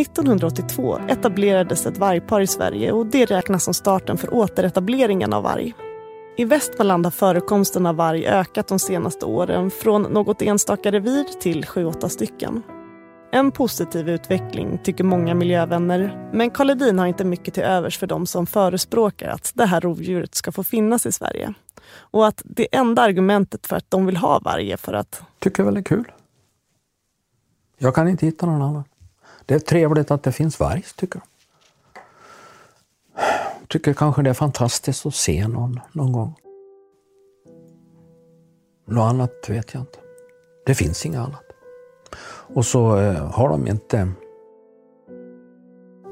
1982 0.00 0.98
etablerades 1.08 1.86
ett 1.86 1.98
vargpar 1.98 2.40
i 2.40 2.46
Sverige 2.46 2.92
och 2.92 3.06
det 3.06 3.24
räknas 3.24 3.64
som 3.64 3.74
starten 3.74 4.18
för 4.18 4.34
återetableringen 4.34 5.32
av 5.32 5.42
varg. 5.42 5.74
I 6.36 6.44
Västmanland 6.44 7.06
har 7.06 7.10
förekomsten 7.10 7.86
av 7.86 7.96
varg 7.96 8.26
ökat 8.26 8.68
de 8.68 8.78
senaste 8.78 9.26
åren 9.26 9.70
från 9.70 10.02
något 10.02 10.42
enstaka 10.42 10.92
revir 10.92 11.40
till 11.40 11.64
7-8 11.64 12.08
stycken. 12.08 12.62
En 13.32 13.50
positiv 13.50 14.08
utveckling 14.08 14.78
tycker 14.84 15.04
många 15.04 15.34
miljövänner 15.34 16.30
men 16.32 16.50
Karl 16.50 16.70
Edin 16.70 16.98
har 16.98 17.06
inte 17.06 17.24
mycket 17.24 17.54
till 17.54 17.62
övers 17.62 17.98
för 17.98 18.06
de 18.06 18.26
som 18.26 18.46
förespråkar 18.46 19.28
att 19.28 19.52
det 19.54 19.66
här 19.66 19.80
rovdjuret 19.80 20.34
ska 20.34 20.52
få 20.52 20.64
finnas 20.64 21.06
i 21.06 21.12
Sverige. 21.12 21.54
Och 21.94 22.26
att 22.26 22.42
det 22.44 22.74
enda 22.74 23.02
argumentet 23.02 23.66
för 23.66 23.76
att 23.76 23.90
de 23.90 24.06
vill 24.06 24.16
ha 24.16 24.38
varg 24.38 24.72
är 24.72 24.76
för 24.76 24.92
att... 24.92 25.22
Tycker 25.38 25.62
väl 25.62 25.74
det 25.74 25.80
är 25.80 25.84
kul. 25.84 26.12
Jag 27.78 27.94
kan 27.94 28.08
inte 28.08 28.26
hitta 28.26 28.46
någon 28.46 28.62
annan. 28.62 28.84
Det 29.46 29.54
är 29.54 29.58
trevligt 29.58 30.10
att 30.10 30.22
det 30.22 30.32
finns 30.32 30.60
varg, 30.60 30.84
tycker 30.96 31.20
jag. 31.20 31.28
Tycker 33.68 33.94
kanske 33.94 34.22
det 34.22 34.30
är 34.30 34.34
fantastiskt 34.34 35.06
att 35.06 35.14
se 35.14 35.48
någon 35.48 35.80
någon 35.92 36.12
gång. 36.12 36.34
Något 38.86 39.10
annat 39.10 39.48
vet 39.48 39.74
jag 39.74 39.82
inte. 39.82 39.98
Det 40.66 40.74
finns 40.74 41.06
inget 41.06 41.20
annat. 41.20 41.44
Och 42.54 42.66
så 42.66 42.98
eh, 42.98 43.30
har 43.30 43.48
de 43.48 43.66
inte 43.66 44.12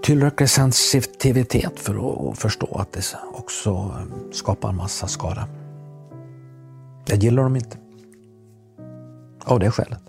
tillräcklig 0.02 0.50
sensitivitet 0.50 1.80
för 1.80 2.30
att 2.30 2.38
förstå 2.38 2.66
att 2.74 2.92
det 2.92 3.16
också 3.32 3.70
eh, 3.70 4.30
skapar 4.32 4.68
en 4.68 4.76
massa 4.76 5.06
skada. 5.06 5.48
Det 7.06 7.16
gillar 7.16 7.42
de 7.42 7.56
inte. 7.56 7.76
Av 9.44 9.60
det 9.60 9.70
skälet. 9.70 10.02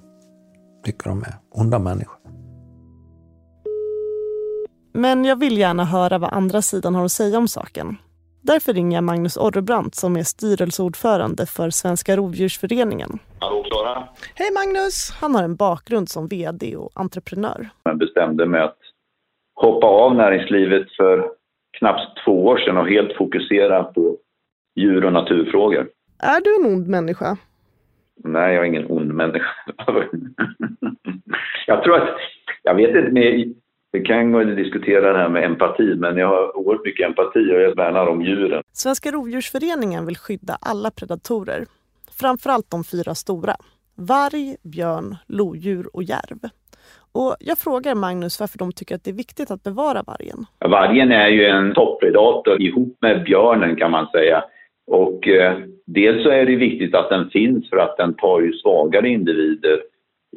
Tycker 0.86 1.10
de 1.10 1.24
är 1.24 1.36
onda 1.52 1.80
människor. 1.80 2.21
Men 4.94 5.26
jag 5.26 5.40
vill 5.40 5.58
gärna 5.58 5.86
höra 5.86 6.18
vad 6.18 6.34
andra 6.34 6.62
sidan 6.62 6.96
har 6.96 7.06
att 7.06 7.12
säga 7.12 7.38
om 7.38 7.48
saken. 7.48 7.98
Därför 8.44 8.74
ringer 8.74 8.98
jag 8.98 9.04
Magnus 9.04 9.38
Orrebrandt 9.38 9.96
som 9.96 10.18
är 10.18 10.24
styrelseordförande 10.24 11.46
för 11.46 11.70
Svenska 11.70 12.16
Rovdjursföreningen. 12.16 13.20
Hallå 13.40 13.64
Klara! 13.64 14.08
Hej 14.36 14.52
Magnus! 14.54 15.12
Han 15.22 15.36
har 15.36 15.44
en 15.44 15.56
bakgrund 15.56 16.10
som 16.10 16.28
VD 16.28 16.76
och 16.76 16.92
entreprenör. 16.96 17.70
Jag 17.84 17.98
bestämde 17.98 18.46
mig 18.46 18.62
att 18.62 18.78
hoppa 19.56 19.88
av 19.88 20.16
näringslivet 20.16 20.92
för 20.98 21.30
knappt 21.80 22.24
två 22.26 22.46
år 22.46 22.58
sedan 22.58 22.78
och 22.78 22.88
helt 22.88 23.18
fokusera 23.18 23.84
på 23.84 24.18
djur 24.76 25.06
och 25.06 25.14
naturfrågor. 25.14 25.90
Är 26.24 26.42
du 26.42 26.56
en 26.56 26.74
ond 26.74 26.88
människa? 26.88 27.38
Nej, 28.24 28.56
jag 28.56 28.64
är 28.64 28.68
ingen 28.68 28.92
ond 28.92 29.14
människa. 29.14 29.50
jag 31.68 31.84
tror 31.84 31.98
att, 31.98 32.18
jag 32.64 32.76
vet 32.76 32.96
inte, 32.96 33.12
men 33.12 33.56
vi 33.92 34.02
kan 34.02 34.56
diskutera 34.56 35.14
det 35.14 35.20
här 35.20 35.30
med 35.30 35.44
empati, 35.44 35.96
men 35.96 36.18
jag 36.18 36.28
har 36.28 36.58
oerhört 36.58 36.86
mycket 36.86 37.06
empati 37.06 37.40
och 37.40 37.62
jag 37.62 37.76
värnar 37.76 38.08
om 38.08 38.22
djuren. 38.22 38.64
Svenska 38.74 39.12
Rovdjursföreningen 39.12 40.06
vill 40.06 40.18
skydda 40.18 40.58
alla 40.62 40.92
predatorer. 40.92 41.66
framförallt 42.22 42.72
de 42.72 42.84
fyra 42.84 43.16
stora. 43.16 43.56
Varg, 43.96 44.56
björn, 44.64 45.16
lodjur 45.28 45.86
och 45.94 46.04
järv. 46.04 46.40
Och 47.14 47.36
jag 47.40 47.58
frågar 47.58 47.96
Magnus 47.96 48.40
varför 48.40 48.58
de 48.58 48.72
tycker 48.72 48.96
att 48.96 49.04
det 49.04 49.12
är 49.12 49.16
viktigt 49.16 49.52
att 49.52 49.64
bevara 49.64 50.04
vargen. 50.08 50.46
Vargen 50.60 51.12
är 51.12 51.28
ju 51.28 51.46
en 51.46 51.74
toppredator 51.74 52.62
ihop 52.62 52.98
med 53.02 53.24
björnen 53.24 53.76
kan 53.76 53.92
man 53.92 54.08
säga. 54.08 54.44
Och 54.88 55.28
eh, 55.28 55.58
dels 55.86 56.24
så 56.24 56.30
är 56.30 56.46
det 56.46 56.56
viktigt 56.56 56.96
att 56.96 57.10
den 57.10 57.30
finns 57.30 57.70
för 57.70 57.78
att 57.78 57.98
den 57.98 58.14
tar 58.14 58.42
ju 58.42 58.54
svagare 58.54 59.10
individer 59.10 59.82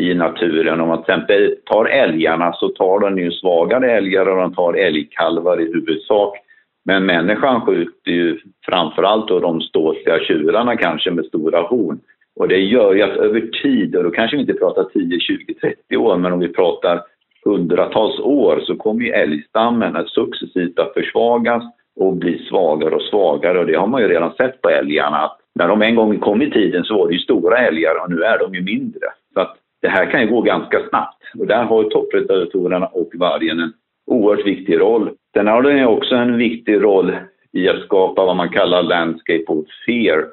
i 0.00 0.14
naturen. 0.14 0.80
Om 0.80 0.88
man 0.88 1.04
till 1.04 1.12
exempel 1.12 1.57
tar 1.64 1.85
älgarna 1.85 2.52
så 2.52 2.68
tar 2.68 3.00
den 3.00 3.18
ju 3.18 3.30
svagare 3.30 3.92
älgar 3.92 4.26
och 4.26 4.37
de 4.37 4.54
tar 4.54 4.74
älgkalvar 4.74 5.61
i 5.61 5.72
huvudsak. 5.72 6.37
Men 6.85 7.07
människan 7.07 7.61
skjuter 7.61 8.11
ju 8.11 8.38
framförallt 8.66 9.28
då 9.28 9.40
de 9.40 9.61
ståtliga 9.61 10.18
tjurarna 10.18 10.76
kanske 10.76 11.11
med 11.11 11.24
stora 11.24 11.61
horn. 11.61 12.00
Och 12.37 12.48
det 12.48 12.59
gör 12.59 12.94
ju 12.94 13.02
att 13.02 13.16
över 13.16 13.40
tid, 13.62 13.96
och 13.96 14.04
då 14.04 14.11
kanske 14.11 14.37
vi 14.37 14.40
inte 14.40 14.54
pratar 14.54 14.85
10, 14.85 15.20
20, 15.20 15.54
30 15.54 15.96
år, 15.96 16.16
men 16.16 16.33
om 16.33 16.40
vi 16.40 16.48
pratar 16.48 17.00
hundratals 17.44 18.20
år 18.20 18.61
så 18.66 18.76
kommer 18.76 19.04
ju 19.04 19.11
älgstammen 19.11 19.96
att 19.96 20.09
successivt 20.09 20.78
att 20.78 20.94
försvagas 20.94 21.62
och 21.96 22.16
bli 22.16 22.46
svagare 22.48 22.94
och 22.94 23.02
svagare. 23.02 23.59
Och 23.59 23.66
det 23.66 23.74
har 23.74 23.87
man 23.87 24.02
ju 24.02 24.09
redan 24.09 24.33
sett 24.33 24.62
på 24.62 24.68
älgarna. 24.68 25.16
Att 25.16 25.38
när 25.54 25.68
de 25.68 25.83
en 25.83 25.94
gång 25.94 26.18
kom 26.18 26.42
i 26.42 26.50
tiden 26.50 26.85
så 26.85 26.98
var 26.98 27.09
det 27.09 27.14
ju 27.14 27.18
stora 27.18 27.59
älgar 27.59 28.02
och 28.02 28.11
nu 28.11 28.22
är 28.22 28.38
de 28.38 28.54
ju 28.54 28.62
mindre. 28.62 29.07
Så 29.35 29.40
att 29.40 29.57
det 29.85 29.90
här 29.90 30.11
kan 30.11 30.20
ju 30.20 30.27
gå 30.27 30.40
ganska 30.40 30.88
snabbt. 30.88 31.23
Och 31.38 31.47
där 31.47 31.64
har 31.64 31.83
ju 31.83 31.88
toppredatorerna 31.88 32.87
och 32.87 33.11
vargen 33.14 33.61
en 33.61 33.73
oerhört 34.07 34.47
viktig 34.47 34.81
roll. 34.81 35.11
Sen 35.37 35.47
har 35.47 35.62
den 35.62 35.87
också 35.87 36.14
en 36.14 36.38
viktig 36.38 36.83
roll 36.83 37.12
i 37.53 37.68
att 37.68 37.81
skapa 37.81 38.25
vad 38.25 38.37
man 38.37 38.49
kallar 38.49 38.83
landscape 38.83 39.44
of 39.47 39.66
fear. 39.87 40.27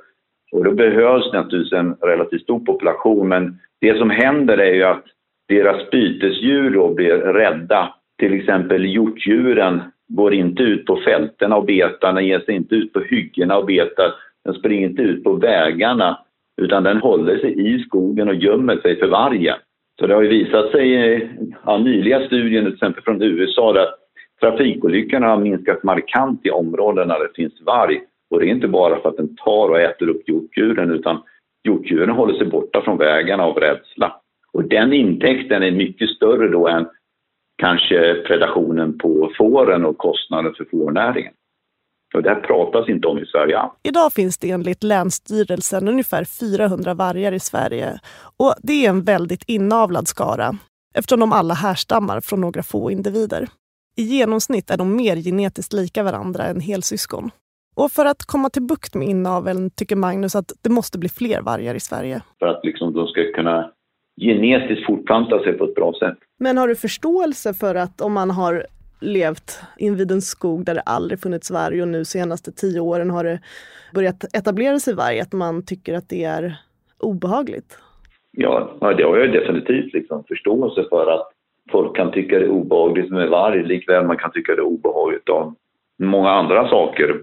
Och 0.52 0.64
då 0.64 0.72
behövs 0.72 1.34
naturligtvis 1.34 1.80
en 1.80 1.96
relativt 2.02 2.42
stor 2.42 2.60
population 2.60 3.28
men 3.28 3.60
det 3.82 3.98
som 3.98 4.10
händer 4.10 4.58
är 4.58 4.74
ju 4.74 4.84
att 4.84 5.06
deras 5.48 5.90
bytesdjur 5.90 6.70
då 6.70 6.94
blir 6.94 7.18
rädda. 7.18 7.94
Till 8.20 8.34
exempel 8.34 8.86
hjortdjuren 8.86 9.82
går 10.08 10.34
inte 10.34 10.64
ut 10.64 10.86
på 10.86 10.96
fälten 10.96 11.54
och 11.54 11.66
betar, 11.66 12.14
den 12.14 12.26
ger 12.26 12.40
sig 12.40 12.56
inte 12.56 12.76
ut 12.76 12.94
på 12.94 13.00
hyggena 13.00 13.58
och 13.58 13.66
betar, 13.66 14.14
den 14.46 14.54
springer 14.54 14.88
inte 14.88 15.02
ut 15.02 15.24
på 15.24 15.34
vägarna 15.34 16.18
utan 16.62 16.84
den 16.84 16.98
håller 16.98 17.38
sig 17.38 17.74
i 17.74 17.80
skogen 17.80 18.28
och 18.28 18.36
gömmer 18.36 18.78
sig 18.78 19.00
för 19.00 19.08
vargen. 19.08 19.56
Så 20.00 20.08
det 20.08 20.14
har 20.14 20.22
ju 20.22 20.28
visat 20.28 20.72
sig 20.72 20.94
i 20.94 21.30
ja, 21.66 21.78
nyliga 21.78 22.26
studier, 22.26 22.64
till 22.64 22.74
exempel 22.74 23.04
från 23.04 23.22
USA, 23.22 23.74
där 23.74 23.88
trafikolyckorna 24.42 25.28
har 25.28 25.38
minskat 25.38 25.84
markant 25.84 26.46
i 26.46 26.50
områden 26.50 27.08
där 27.08 27.20
det 27.20 27.36
finns 27.36 27.62
varg. 27.62 28.02
Och 28.30 28.40
det 28.40 28.46
är 28.46 28.50
inte 28.50 28.68
bara 28.68 29.02
för 29.02 29.10
att 29.10 29.18
den 29.18 29.36
tar 29.36 29.70
och 29.70 29.80
äter 29.80 30.10
upp 30.10 30.30
hjortdjuren 30.30 30.92
utan 30.92 31.22
hjortdjuren 31.64 32.10
håller 32.10 32.34
sig 32.34 32.48
borta 32.48 32.82
från 32.82 32.98
vägarna 32.98 33.44
av 33.44 33.58
rädsla. 33.58 34.22
Och 34.54 34.64
den 34.64 34.94
intäkten 34.94 35.64
är 35.64 35.72
mycket 35.72 36.10
större 36.10 36.48
då 36.48 36.68
än 36.68 36.88
kanske 37.58 38.14
predationen 38.28 38.98
på 38.98 39.32
fåren 39.38 39.86
och 39.86 39.98
kostnaden 39.98 40.54
för 40.54 40.66
fårnäringen. 40.66 41.34
Och 42.14 42.24
det 42.24 42.30
här 42.30 42.42
pratas 42.42 42.90
inte 42.90 43.08
om 43.08 43.20
i 43.20 43.26
Sverige. 43.26 43.60
Idag 43.84 44.14
finns 44.14 44.38
det 44.38 44.52
enligt 44.52 44.84
Länsstyrelsen 44.84 45.88
ungefär 45.88 46.24
400 46.24 46.94
vargar 46.94 47.32
i 47.32 47.40
Sverige. 47.40 48.00
Och 48.38 48.54
det 48.64 48.86
är 48.86 48.90
en 48.90 49.04
väldigt 49.04 49.44
inavlad 49.48 50.08
skara 50.08 50.52
eftersom 50.94 51.20
de 51.20 51.34
alla 51.34 51.54
härstammar 51.54 52.22
från 52.22 52.42
några 52.42 52.64
få 52.64 52.92
individer. 52.92 53.48
I 53.98 54.04
genomsnitt 54.04 54.70
är 54.70 54.78
de 54.78 54.96
mer 54.96 55.16
genetiskt 55.16 55.74
lika 55.74 56.04
varandra 56.04 56.44
än 56.44 56.60
helsyskon. 56.60 57.32
Och 57.76 57.92
för 57.92 58.06
att 58.06 58.26
komma 58.26 58.50
till 58.50 58.62
bukt 58.62 58.96
med 58.96 59.08
inaveln 59.08 59.70
tycker 59.70 59.96
Magnus 59.96 60.36
att 60.36 60.52
det 60.62 60.70
måste 60.70 61.00
bli 61.00 61.10
fler 61.10 61.42
vargar 61.42 61.76
i 61.76 61.80
Sverige. 61.80 62.22
För 62.40 62.46
att 62.48 62.66
liksom 62.66 62.94
de 62.94 63.08
ska 63.08 63.22
kunna 63.36 63.72
genetiskt 64.22 64.86
fortplanta 64.86 65.40
sig 65.44 65.54
på 65.54 65.64
ett 65.64 65.76
bra 65.76 65.94
sätt. 66.00 66.18
Men 66.40 66.58
har 66.58 66.68
du 66.68 66.76
förståelse 66.76 67.54
för 67.54 67.76
att 67.76 68.02
om 68.02 68.14
man 68.14 68.32
har 68.32 68.66
levt 69.02 69.60
invid 69.78 70.12
en 70.12 70.22
skog 70.22 70.66
där 70.66 70.76
det 70.76 70.82
aldrig 70.82 71.20
funnits 71.20 71.52
varg 71.52 71.82
och 71.82 71.88
nu 71.88 72.06
senaste 72.06 72.52
tio 72.52 72.80
åren 72.80 73.10
har 73.10 73.24
det 73.24 73.40
börjat 73.94 74.36
etablera 74.38 74.80
sig 74.80 74.96
varg, 74.96 75.20
att 75.20 75.34
man 75.34 75.66
tycker 75.66 75.94
att 75.94 76.10
det 76.10 76.24
är 76.24 76.56
obehagligt? 77.00 77.78
Ja, 78.32 78.78
det 78.98 79.04
har 79.04 79.18
jag 79.18 79.32
definitivt 79.32 79.94
liksom 79.94 80.24
förståelse 80.28 80.86
för 80.90 81.12
att 81.12 81.32
folk 81.72 81.96
kan 81.96 82.12
tycka 82.12 82.40
det 82.40 82.46
är 82.46 82.50
obehagligt 82.50 83.12
med 83.12 83.30
varg 83.30 83.64
likväl 83.64 84.06
man 84.06 84.18
kan 84.18 84.32
tycka 84.32 84.56
det 84.56 84.62
är 84.62 84.66
obehagligt 84.66 85.30
om 85.30 85.56
många 86.00 86.30
andra 86.30 86.70
saker. 86.70 87.22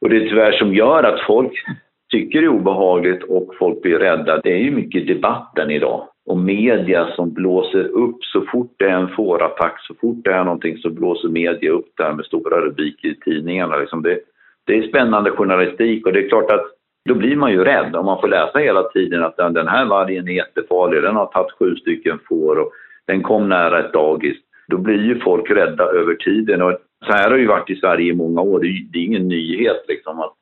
Och 0.00 0.08
det 0.10 0.16
är 0.16 0.28
tyvärr 0.28 0.52
som 0.52 0.74
gör 0.74 1.02
att 1.02 1.26
folk 1.26 1.52
tycker 2.10 2.40
det 2.40 2.46
är 2.46 2.48
obehagligt 2.48 3.22
och 3.22 3.54
folk 3.58 3.82
blir 3.82 3.98
rädda. 3.98 4.40
Det 4.40 4.52
är 4.52 4.58
ju 4.58 4.70
mycket 4.70 5.06
debatten 5.06 5.70
idag 5.70 6.08
och 6.26 6.38
media 6.38 7.06
som 7.16 7.32
blåser 7.34 7.84
upp 7.84 8.24
så 8.24 8.40
fort 8.52 8.74
det 8.76 8.84
är 8.84 8.96
en 8.96 9.08
fårattack, 9.08 9.80
så 9.80 9.94
fort 9.94 10.24
det 10.24 10.32
är 10.32 10.44
någonting 10.44 10.78
så 10.78 10.90
blåser 10.90 11.28
media 11.28 11.70
upp 11.70 11.88
det 11.96 12.02
här 12.02 12.12
med 12.12 12.24
stora 12.24 12.60
rubriker 12.60 13.08
i 13.08 13.14
tidningarna. 13.14 13.76
Liksom 13.76 14.02
det, 14.02 14.20
det 14.66 14.78
är 14.78 14.88
spännande 14.88 15.30
journalistik 15.30 16.06
och 16.06 16.12
det 16.12 16.24
är 16.24 16.28
klart 16.28 16.50
att 16.50 16.66
då 17.08 17.14
blir 17.14 17.36
man 17.36 17.52
ju 17.52 17.64
rädd 17.64 17.96
om 17.96 18.06
man 18.06 18.20
får 18.20 18.28
läsa 18.28 18.58
hela 18.58 18.82
tiden 18.82 19.22
att 19.22 19.36
den 19.36 19.68
här 19.68 19.84
vargen 19.84 20.28
är 20.28 20.32
jättefarlig, 20.32 21.02
den 21.02 21.16
har 21.16 21.26
tagit 21.26 21.52
sju 21.52 21.76
stycken 21.76 22.18
får 22.28 22.56
och 22.56 22.72
den 23.06 23.22
kom 23.22 23.48
nära 23.48 23.78
ett 23.78 23.92
dagis. 23.92 24.36
Då 24.68 24.78
blir 24.78 25.02
ju 25.02 25.20
folk 25.20 25.50
rädda 25.50 25.84
över 25.84 26.14
tiden 26.14 26.62
och 26.62 26.78
så 27.06 27.12
här 27.12 27.30
har 27.30 27.36
det 27.36 27.42
ju 27.42 27.48
varit 27.48 27.70
i 27.70 27.76
Sverige 27.76 28.12
i 28.12 28.16
många 28.16 28.40
år. 28.40 28.60
Det 28.60 28.66
är, 28.66 28.86
det 28.92 28.98
är 28.98 29.04
ingen 29.04 29.28
nyhet 29.28 29.84
liksom 29.88 30.20
att 30.20 30.34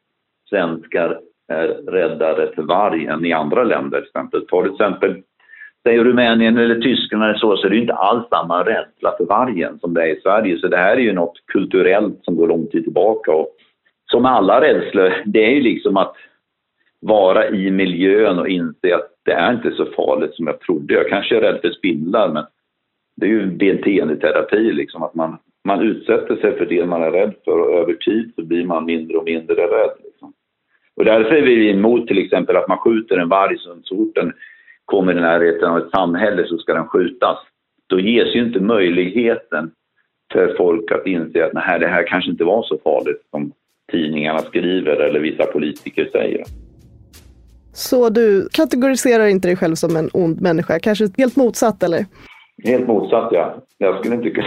svenskar 0.48 1.20
är 1.48 1.68
räddare 1.68 2.52
för 2.54 2.62
varg 2.62 3.06
än 3.06 3.24
i 3.24 3.32
andra 3.32 3.64
länder. 3.64 4.00
Till 4.00 4.08
exempel. 4.08 4.46
Ta 4.46 4.62
till 4.62 4.72
exempel 4.72 5.22
Säger 5.88 6.04
Rumänien 6.04 6.56
eller 6.56 6.80
Tyskland 6.80 7.24
eller 7.24 7.34
så, 7.34 7.56
så 7.56 7.66
är 7.66 7.70
det 7.70 7.76
inte 7.76 7.92
alls 7.92 8.28
samma 8.28 8.64
rädsla 8.64 9.14
för 9.18 9.24
vargen 9.24 9.78
som 9.78 9.94
det 9.94 10.02
är 10.02 10.16
i 10.16 10.20
Sverige. 10.20 10.58
Så 10.58 10.68
det 10.68 10.76
här 10.76 10.96
är 10.96 11.00
ju 11.00 11.12
något 11.12 11.46
kulturellt 11.46 12.24
som 12.24 12.36
går 12.36 12.48
lång 12.48 12.66
tid 12.66 12.84
tillbaka. 12.84 13.32
Och 13.32 13.48
som 14.10 14.24
alla 14.24 14.60
rädslor, 14.60 15.12
det 15.24 15.44
är 15.44 15.50
ju 15.50 15.60
liksom 15.60 15.96
att 15.96 16.14
vara 17.00 17.48
i 17.48 17.70
miljön 17.70 18.38
och 18.38 18.48
inse 18.48 18.94
att 18.94 19.10
det 19.24 19.32
är 19.32 19.52
inte 19.52 19.70
så 19.70 19.86
farligt 19.86 20.34
som 20.34 20.46
jag 20.46 20.60
trodde. 20.60 20.94
Jag 20.94 21.08
kanske 21.08 21.36
är 21.36 21.40
rädd 21.40 21.60
för 21.60 21.70
spindlar, 21.70 22.32
men 22.32 22.44
det 23.16 23.26
är 23.26 23.30
ju 23.30 23.46
beteendeterapi, 23.46 24.72
liksom 24.72 25.02
att 25.02 25.14
man, 25.14 25.38
man 25.64 25.80
utsätter 25.82 26.36
sig 26.36 26.58
för 26.58 26.66
det 26.66 26.86
man 26.86 27.02
är 27.02 27.10
rädd 27.10 27.34
för 27.44 27.58
och 27.60 27.74
över 27.74 27.94
tid 27.94 28.32
så 28.36 28.42
blir 28.42 28.64
man 28.64 28.84
mindre 28.84 29.16
och 29.16 29.24
mindre 29.24 29.54
rädd. 29.54 29.96
Liksom. 30.04 30.32
Och 30.96 31.04
därför 31.04 31.34
är 31.34 31.42
vi 31.42 31.70
emot 31.70 32.08
till 32.08 32.24
exempel 32.24 32.56
att 32.56 32.68
man 32.68 32.78
skjuter 32.78 33.16
en 33.16 33.28
varg 33.28 33.58
så 33.58 33.96
fort 33.96 34.14
den 34.14 34.32
kommer 34.88 35.12
i 35.12 35.20
närheten 35.20 35.70
av 35.70 35.78
ett 35.78 35.90
samhälle 35.90 36.46
så 36.46 36.58
ska 36.58 36.74
den 36.74 36.88
skjutas. 36.88 37.38
Då 37.86 38.00
ges 38.00 38.34
ju 38.36 38.46
inte 38.46 38.60
möjligheten 38.60 39.70
för 40.32 40.54
folk 40.56 40.92
att 40.92 41.06
inse 41.06 41.46
att 41.46 41.52
nej, 41.52 41.78
det 41.78 41.86
här 41.86 42.06
kanske 42.06 42.30
inte 42.30 42.44
var 42.44 42.62
så 42.62 42.78
farligt 42.84 43.22
som 43.30 43.52
tidningarna 43.92 44.38
skriver 44.38 44.96
eller 44.96 45.20
vissa 45.20 45.44
politiker 45.44 46.08
säger. 46.12 46.44
Så 47.72 48.08
du 48.08 48.48
kategoriserar 48.52 49.26
inte 49.26 49.48
dig 49.48 49.56
själv 49.56 49.74
som 49.74 49.96
en 49.96 50.10
ond 50.12 50.40
människa, 50.40 50.78
kanske 50.78 51.08
helt 51.18 51.36
motsatt 51.36 51.82
eller? 51.82 52.06
Helt 52.64 52.86
motsatt 52.86 53.28
ja. 53.32 53.56
Jag 53.78 53.98
skulle 53.98 54.14
inte 54.14 54.30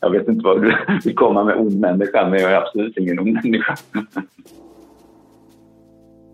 Jag 0.00 0.10
vet 0.10 0.28
inte 0.28 0.44
vad 0.44 0.62
du 0.62 0.76
vill 1.04 1.14
komma 1.14 1.44
med 1.44 1.56
ond 1.56 1.80
människa, 1.80 2.28
men 2.28 2.40
jag 2.40 2.52
är 2.52 2.56
absolut 2.56 2.96
ingen 2.96 3.18
ond 3.18 3.32
människa. 3.44 3.76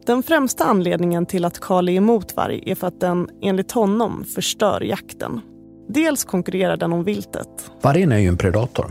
Den 0.06 0.22
främsta 0.22 0.64
anledningen 0.64 1.26
till 1.26 1.44
att 1.44 1.60
Karl 1.60 1.88
är 1.88 1.92
emot 1.92 2.36
varg 2.36 2.62
är 2.66 2.74
för 2.74 2.86
att 2.86 3.00
den 3.00 3.28
enligt 3.42 3.72
honom 3.72 4.24
förstör 4.34 4.80
jakten. 4.80 5.40
Dels 5.88 6.24
konkurrerar 6.24 6.76
den 6.76 6.92
om 6.92 7.04
viltet. 7.04 7.70
Vargen 7.82 8.12
är 8.12 8.18
ju 8.18 8.28
en 8.28 8.36
predator 8.36 8.90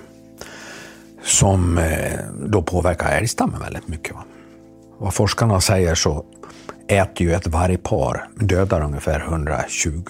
som 1.23 1.77
eh, 1.77 2.19
då 2.47 2.61
påverkar 2.61 3.17
älgstammen 3.17 3.61
väldigt 3.61 3.87
mycket. 3.87 4.15
Vad 4.97 5.13
forskarna 5.13 5.61
säger 5.61 5.95
så 5.95 6.25
äter 6.87 7.27
ju 7.27 7.33
ett 7.33 7.47
vargpar, 7.47 8.27
dödar 8.35 8.81
ungefär 8.81 9.19
120 9.19 10.03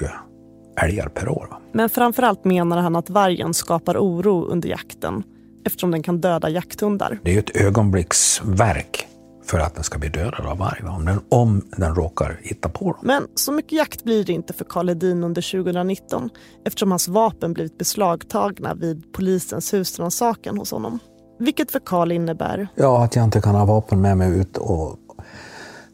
älgar 0.81 1.07
per 1.07 1.29
år. 1.29 1.47
Men 1.71 1.89
framförallt 1.89 2.45
menar 2.45 2.77
han 2.77 2.95
att 2.95 3.09
vargen 3.09 3.53
skapar 3.53 3.97
oro 3.97 4.45
under 4.45 4.69
jakten 4.69 5.23
eftersom 5.65 5.91
den 5.91 6.03
kan 6.03 6.21
döda 6.21 6.49
jakthundar. 6.49 7.19
Det 7.23 7.29
är 7.29 7.33
ju 7.33 7.39
ett 7.39 7.55
ögonblicksverk 7.55 9.07
för 9.45 9.59
att 9.59 9.75
den 9.75 9.83
ska 9.83 9.99
bli 9.99 10.09
dödad 10.09 10.45
av 10.45 10.57
varg, 10.57 10.83
om 10.87 11.05
den, 11.05 11.21
om 11.29 11.61
den 11.77 11.95
råkar 11.95 12.39
hitta 12.43 12.69
på 12.69 12.85
dem. 12.85 13.01
Men 13.01 13.27
så 13.35 13.51
mycket 13.51 13.71
jakt 13.71 14.03
blir 14.03 14.23
det 14.23 14.33
inte 14.33 14.53
för 14.53 14.65
Karl 14.65 14.87
Hedin 14.87 15.23
under 15.23 15.63
2019 15.63 16.29
eftersom 16.65 16.91
hans 16.91 17.07
vapen 17.07 17.53
blivit 17.53 17.77
beslagtagna 17.77 18.73
vid 18.73 19.13
polisens 19.13 19.73
husrannsakan 19.73 20.57
hos 20.57 20.71
honom. 20.71 20.99
Vilket 21.39 21.71
för 21.71 21.79
Karl 21.79 22.11
innebär? 22.11 22.67
Ja, 22.75 23.03
att 23.03 23.15
jag 23.15 23.25
inte 23.25 23.41
kan 23.41 23.55
ha 23.55 23.65
vapen 23.65 24.01
med 24.01 24.17
mig 24.17 24.39
ut 24.39 24.57
och 24.57 24.97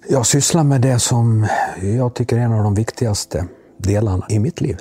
jag 0.10 0.26
sysslar 0.26 0.64
med 0.64 0.82
det 0.82 1.00
som 1.00 1.48
jag 1.82 2.14
tycker 2.14 2.38
är 2.38 2.42
en 2.42 2.54
av 2.54 2.64
de 2.64 2.76
viktigaste 2.76 3.48
delarna 3.78 4.26
i 4.30 4.40
mitt 4.40 4.62
liv. 4.62 4.78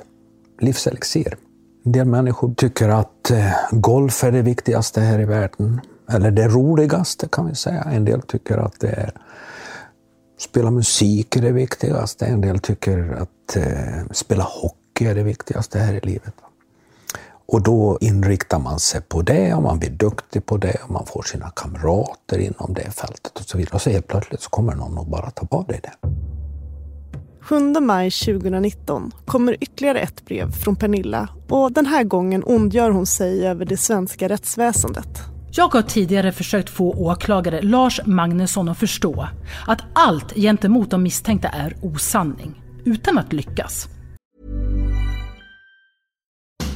Livselixir. 0.59 1.37
En 1.85 1.91
del 1.91 2.05
människor 2.05 2.53
tycker 2.53 2.89
att 2.89 3.31
eh, 3.31 3.51
golf 3.71 4.23
är 4.23 4.31
det 4.31 4.41
viktigaste 4.41 5.01
här 5.01 5.19
i 5.19 5.25
världen 5.25 5.81
eller 6.13 6.31
det 6.31 6.47
roligaste 6.47 7.27
kan 7.31 7.47
vi 7.47 7.55
säga. 7.55 7.81
En 7.81 8.05
del 8.05 8.21
tycker 8.21 8.57
att 8.57 8.79
det 8.79 8.89
är 8.89 9.11
Spela 10.41 10.71
musik 10.71 11.35
är 11.35 11.41
det 11.41 11.51
viktigaste. 11.51 12.25
En 12.25 12.41
del 12.41 12.59
tycker 12.59 13.17
att 13.21 13.55
eh, 13.55 14.11
spela 14.11 14.43
hockey 14.43 15.05
är 15.05 15.15
det 15.15 15.23
viktigaste 15.23 15.79
här 15.79 15.93
i 15.93 15.99
livet. 15.99 16.33
Och 17.47 17.63
då 17.63 17.97
inriktar 18.01 18.59
man 18.59 18.79
sig 18.79 19.01
på 19.01 19.21
det 19.21 19.53
och 19.53 19.63
man 19.63 19.79
blir 19.79 19.89
duktig 19.89 20.45
på 20.45 20.57
det 20.57 20.77
och 20.83 20.91
man 20.91 21.05
får 21.05 21.21
sina 21.21 21.49
kamrater 21.49 22.37
inom 22.37 22.73
det 22.73 22.91
fältet 22.91 23.39
och 23.39 23.43
så 23.43 23.57
vidare. 23.57 23.75
Och 23.75 23.81
så 23.81 23.89
helt 23.89 24.07
plötsligt 24.07 24.41
så 24.41 24.49
kommer 24.49 24.75
någon 24.75 24.97
och 24.97 25.07
bara 25.07 25.29
ta 25.31 25.45
på 25.45 25.63
dig 25.63 25.79
det. 25.83 26.07
7 27.41 27.59
maj 27.79 28.11
2019 28.11 29.11
kommer 29.25 29.63
ytterligare 29.63 29.99
ett 29.99 30.25
brev 30.25 30.51
från 30.51 30.75
Pernilla 30.75 31.29
och 31.49 31.71
den 31.71 31.85
här 31.85 32.03
gången 32.03 32.43
ondgör 32.45 32.91
hon 32.91 33.05
sig 33.05 33.47
över 33.47 33.65
det 33.65 33.77
svenska 33.77 34.29
rättsväsendet. 34.29 35.30
Jag 35.53 35.73
har 35.73 35.81
tidigare 35.81 36.31
försökt 36.31 36.69
få 36.69 36.93
åklagare 36.93 37.61
Lars 37.61 37.99
Magnusson 38.05 38.69
att 38.69 38.77
förstå 38.77 39.27
att 39.67 39.81
allt 39.93 40.33
gentemot 40.35 40.89
de 40.89 41.03
misstänkta 41.03 41.47
är 41.47 41.75
osanning, 41.81 42.61
utan 42.85 43.17
att 43.17 43.33
lyckas. 43.33 43.87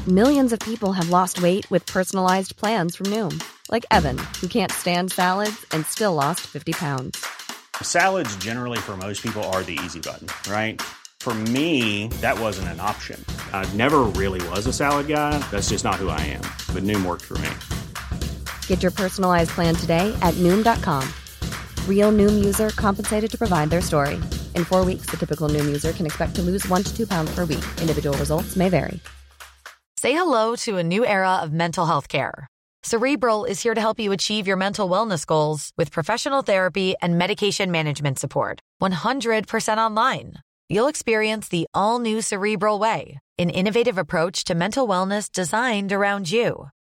Millions 0.07 0.53
of 0.53 0.59
people 0.59 0.91
have 0.91 1.09
lost 1.09 1.39
weight 1.39 1.71
with 1.71 1.93
personalized 1.93 2.57
plans 2.57 2.97
from 2.97 3.09
Noom. 3.09 3.39
Like 3.71 3.85
Evan, 3.91 4.17
who 4.41 4.47
can't 4.47 4.71
stand 4.71 5.11
salads 5.11 5.65
and 5.71 5.85
still 5.85 6.13
lost 6.13 6.39
50 6.39 6.73
pounds. 6.73 7.17
Salads 7.81 8.45
generally 8.45 8.77
for 8.77 8.97
most 8.97 9.23
people 9.23 9.43
are 9.43 9.63
the 9.63 9.79
easy 9.85 9.99
button, 9.99 10.27
right? 10.51 10.81
For 11.19 11.33
me, 11.33 12.07
that 12.21 12.39
wasn't 12.39 12.67
an 12.67 12.79
option. 12.79 13.19
I 13.53 13.65
never 13.77 14.01
really 14.19 14.49
was 14.49 14.67
a 14.67 14.73
salad 14.73 15.07
guy. 15.07 15.39
That's 15.51 15.69
just 15.69 15.83
not 15.83 15.95
who 15.95 16.09
I 16.09 16.21
am. 16.21 16.43
But 16.73 16.83
Noom 16.83 17.03
worked 17.05 17.23
for 17.23 17.37
me. 17.39 17.49
Get 18.67 18.83
your 18.83 18.91
personalized 18.91 19.49
plan 19.49 19.73
today 19.73 20.15
at 20.21 20.35
Noom.com. 20.35 21.03
Real 21.89 22.11
Noom 22.11 22.45
user 22.45 22.69
compensated 22.69 23.31
to 23.31 23.37
provide 23.39 23.71
their 23.71 23.81
story. 23.81 24.15
In 24.53 24.65
four 24.65 24.85
weeks, 24.85 25.07
the 25.07 25.17
typical 25.17 25.49
Noom 25.49 25.65
user 25.65 25.91
can 25.93 26.05
expect 26.05 26.35
to 26.35 26.43
lose 26.43 26.67
one 26.67 26.83
to 26.83 26.95
two 26.95 27.07
pounds 27.07 27.33
per 27.33 27.45
week. 27.45 27.65
Individual 27.81 28.15
results 28.19 28.55
may 28.55 28.69
vary. 28.69 28.99
Say 29.97 30.11
hello 30.11 30.55
to 30.57 30.77
a 30.77 30.83
new 30.83 31.03
era 31.03 31.37
of 31.41 31.51
mental 31.51 31.87
health 31.87 32.07
care. 32.07 32.47
Cerebral 32.83 33.45
is 33.45 33.63
here 33.63 33.73
to 33.73 33.81
help 33.81 33.99
you 33.99 34.11
achieve 34.11 34.45
your 34.45 34.57
mental 34.57 34.87
wellness 34.87 35.25
goals 35.25 35.71
with 35.75 35.91
professional 35.91 36.43
therapy 36.43 36.93
and 37.01 37.17
medication 37.17 37.71
management 37.71 38.19
support. 38.19 38.59
100% 38.83 39.77
online. 39.79 40.33
You'll 40.69 40.87
experience 40.87 41.47
the 41.47 41.65
all 41.73 41.97
new 41.97 42.21
Cerebral 42.21 42.77
Way, 42.77 43.17
an 43.39 43.49
innovative 43.49 43.97
approach 43.97 44.43
to 44.43 44.53
mental 44.53 44.87
wellness 44.87 45.31
designed 45.31 45.91
around 45.91 46.29
you. 46.29 46.67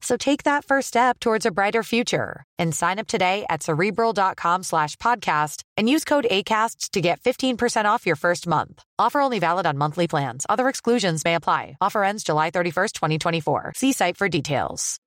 So 0.00 0.16
take 0.16 0.44
that 0.44 0.64
first 0.64 0.88
step 0.88 1.20
towards 1.20 1.46
a 1.46 1.50
brighter 1.50 1.82
future 1.82 2.42
and 2.58 2.74
sign 2.74 2.98
up 2.98 3.06
today 3.06 3.44
at 3.48 3.62
cerebral.com 3.62 4.62
slash 4.62 4.96
podcast 4.96 5.62
and 5.76 5.88
use 5.88 6.04
code 6.04 6.26
ACasts 6.30 6.90
to 6.90 7.00
get 7.00 7.20
15% 7.20 7.84
off 7.84 8.06
your 8.06 8.16
first 8.16 8.46
month. 8.46 8.82
Offer 8.98 9.20
only 9.20 9.38
valid 9.38 9.66
on 9.66 9.78
monthly 9.78 10.08
plans. 10.08 10.46
Other 10.48 10.68
exclusions 10.68 11.24
may 11.24 11.34
apply. 11.34 11.76
Offer 11.80 12.02
ends 12.02 12.24
July 12.24 12.50
31st, 12.50 12.92
2024. 12.92 13.72
See 13.76 13.92
site 13.92 14.16
for 14.16 14.28
details. 14.28 14.98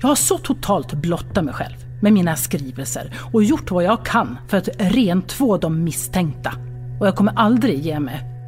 Jag 0.00 0.08
har 0.08 0.14
så 0.14 0.38
totalt 0.38 0.92
blottat 0.92 1.44
mig 1.44 1.54
själv 1.54 1.76
med 2.02 2.12
mina 2.12 2.36
skrivelser 2.36 3.14
och 3.32 3.42
gjort 3.44 3.70
vad 3.70 3.84
jag 3.84 4.06
kan 4.06 4.38
för 4.48 4.56
att 4.56 4.68
rentvå 4.78 5.56
de 5.56 5.84
misstänkta. 5.84 6.52
Och 7.00 7.06
jag 7.06 7.16
kommer 7.16 7.32
aldrig 7.36 7.78
ge 7.78 8.00
mig. 8.00 8.39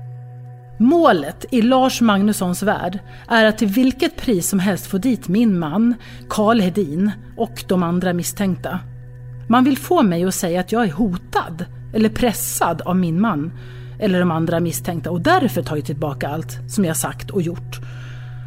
Målet 0.82 1.44
i 1.50 1.62
Lars 1.62 2.00
Magnussons 2.00 2.62
värld 2.62 2.98
är 3.28 3.44
att 3.44 3.58
till 3.58 3.68
vilket 3.68 4.16
pris 4.16 4.48
som 4.48 4.58
helst 4.58 4.86
få 4.86 4.98
dit 4.98 5.28
min 5.28 5.58
man, 5.58 5.94
Karl 6.28 6.60
Hedin 6.60 7.10
och 7.36 7.64
de 7.68 7.82
andra 7.82 8.12
misstänkta. 8.12 8.80
Man 9.48 9.64
vill 9.64 9.78
få 9.78 10.02
mig 10.02 10.24
att 10.24 10.34
säga 10.34 10.60
att 10.60 10.72
jag 10.72 10.84
är 10.84 10.92
hotad 10.92 11.64
eller 11.94 12.08
pressad 12.08 12.82
av 12.82 12.96
min 12.96 13.20
man 13.20 13.52
eller 14.00 14.20
de 14.20 14.30
andra 14.30 14.60
misstänkta 14.60 15.10
och 15.10 15.20
därför 15.20 15.62
tagit 15.62 15.86
tillbaka 15.86 16.28
allt 16.28 16.58
som 16.68 16.84
jag 16.84 16.96
sagt 16.96 17.30
och 17.30 17.42
gjort. 17.42 17.80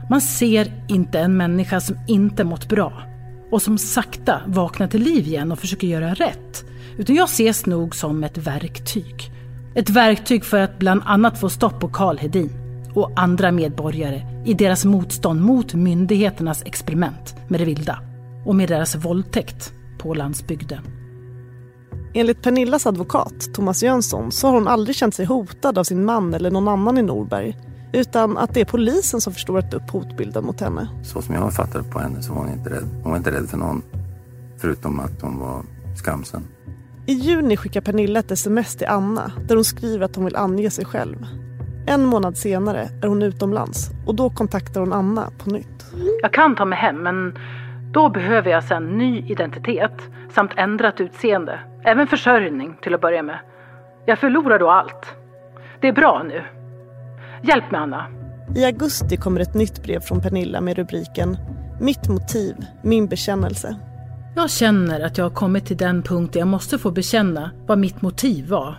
Man 0.10 0.22
ser 0.22 0.72
inte 0.88 1.20
en 1.20 1.38
människa 1.38 1.80
som 1.80 1.98
inte 2.08 2.44
mått 2.44 2.70
bra 2.70 3.04
och 3.52 3.62
som 3.62 3.78
sakta 3.78 4.42
vaknar 4.48 4.88
till 4.88 5.04
liv 5.04 5.28
igen 5.28 5.52
och 5.52 5.60
försöker 5.60 5.88
göra 5.88 6.14
rätt. 6.14 6.66
Utan 6.98 7.16
jag 7.16 7.26
ses 7.30 7.66
nog 7.66 7.96
som 7.96 8.24
ett 8.24 8.38
verktyg. 8.38 9.35
Ett 9.78 9.90
verktyg 9.90 10.46
för 10.46 10.60
att 10.60 10.80
bland 10.80 11.02
annat 11.06 11.40
få 11.40 11.50
stopp 11.50 11.80
på 11.80 11.88
Karl 11.88 12.18
Hedin 12.18 12.50
och 12.94 13.12
andra 13.16 13.52
medborgare 13.52 14.22
i 14.46 14.54
deras 14.54 14.86
motstånd 14.86 15.42
mot 15.42 15.74
myndigheternas 15.74 16.64
experiment 16.66 17.36
med 17.48 17.60
det 17.60 17.66
vilda 17.66 18.00
och 18.46 18.56
med 18.56 18.70
deras 18.70 18.96
våldtäkt 18.96 19.74
på 19.98 20.14
landsbygden. 20.14 20.84
Enligt 22.14 22.42
Pernillas 22.42 22.86
advokat, 22.86 23.54
Thomas 23.54 23.84
Jönsson, 23.84 24.32
så 24.32 24.48
har 24.48 24.54
hon 24.54 24.68
aldrig 24.68 24.96
känt 24.96 25.16
sig 25.16 25.26
hotad 25.26 25.78
av 25.78 25.84
sin 25.84 26.06
man 26.06 26.34
eller 26.34 26.52
någon 26.52 26.68
annan 26.68 26.98
i 26.98 27.02
Norberg. 27.02 27.58
Utan 27.94 28.38
att 28.38 28.54
det 28.54 28.62
är 28.62 28.66
polisen 28.66 29.22
som 29.22 29.34
förstorat 29.34 29.74
upp 29.74 29.90
hotbilden 29.90 30.46
mot 30.46 30.62
henne. 30.62 30.90
Så 31.04 31.22
som 31.22 31.36
jag 31.36 31.54
fattade 31.54 31.84
på 31.84 32.00
henne 32.00 32.22
så 32.22 32.34
var 32.34 32.42
hon 32.42 32.54
inte 32.54 32.70
rädd. 32.70 32.90
Hon 33.04 33.12
var 33.12 33.18
inte 33.18 33.32
rädd 33.32 33.50
för 33.50 33.58
någon. 33.58 33.82
Förutom 34.58 35.00
att 35.00 35.22
hon 35.22 35.40
var 35.40 35.64
skamsen. 35.96 36.44
I 37.08 37.14
juni 37.14 37.58
skickar 37.58 37.82
Pernilla 37.82 38.20
ett 38.20 38.32
sms 38.32 38.76
till 38.76 38.88
Anna 38.88 39.32
där 39.48 39.56
hon 39.56 39.64
skriver 39.64 40.06
att 40.06 40.16
hon 40.16 40.26
vill 40.26 40.36
ange 40.36 40.70
sig 40.70 40.86
själv. 40.86 41.26
En 41.88 42.06
månad 42.06 42.38
senare 42.38 42.90
är 43.02 43.08
hon 43.08 43.22
utomlands 43.22 43.90
och 44.08 44.16
då 44.16 44.30
kontaktar 44.30 44.80
hon 44.80 44.94
Anna 44.94 45.30
på 45.44 45.50
nytt. 45.50 45.86
Jag 46.22 46.34
kan 46.34 46.56
ta 46.56 46.66
mig 46.66 46.80
hem 46.80 47.04
men 47.04 47.38
då 47.92 48.10
behöver 48.10 48.52
jag 48.52 48.64
sen 48.64 48.98
ny 48.98 49.26
identitet 49.28 50.02
samt 50.36 50.52
ändrat 50.58 51.02
utseende. 51.02 51.60
Även 51.84 52.08
försörjning 52.08 52.78
till 52.82 52.94
att 52.94 53.02
börja 53.02 53.24
med. 53.24 53.40
Jag 54.06 54.20
förlorar 54.20 54.60
då 54.60 54.70
allt. 54.70 55.06
Det 55.82 55.88
är 55.88 55.94
bra 55.94 56.24
nu. 56.28 56.44
Hjälp 57.44 57.72
mig 57.72 57.82
Anna. 57.82 58.08
I 58.56 58.66
augusti 58.66 59.18
kommer 59.18 59.40
ett 59.40 59.54
nytt 59.54 59.84
brev 59.84 60.00
från 60.00 60.22
Pernilla 60.22 60.62
med 60.62 60.78
rubriken 60.78 61.38
Mitt 61.82 62.10
motiv, 62.10 62.56
min 62.84 63.08
bekännelse. 63.08 63.76
Jag 64.38 64.52
känner 64.52 65.00
att 65.00 65.18
jag 65.18 65.26
har 65.26 65.36
kommit 65.36 65.66
till 65.66 65.78
den 65.78 66.04
punkt 66.04 66.34
där 66.34 66.40
jag 66.40 66.48
måste 66.48 66.78
få 66.78 66.92
bekänna 66.92 67.52
vad 67.68 67.78
mitt 67.78 68.02
motiv 68.02 68.50
var. 68.50 68.76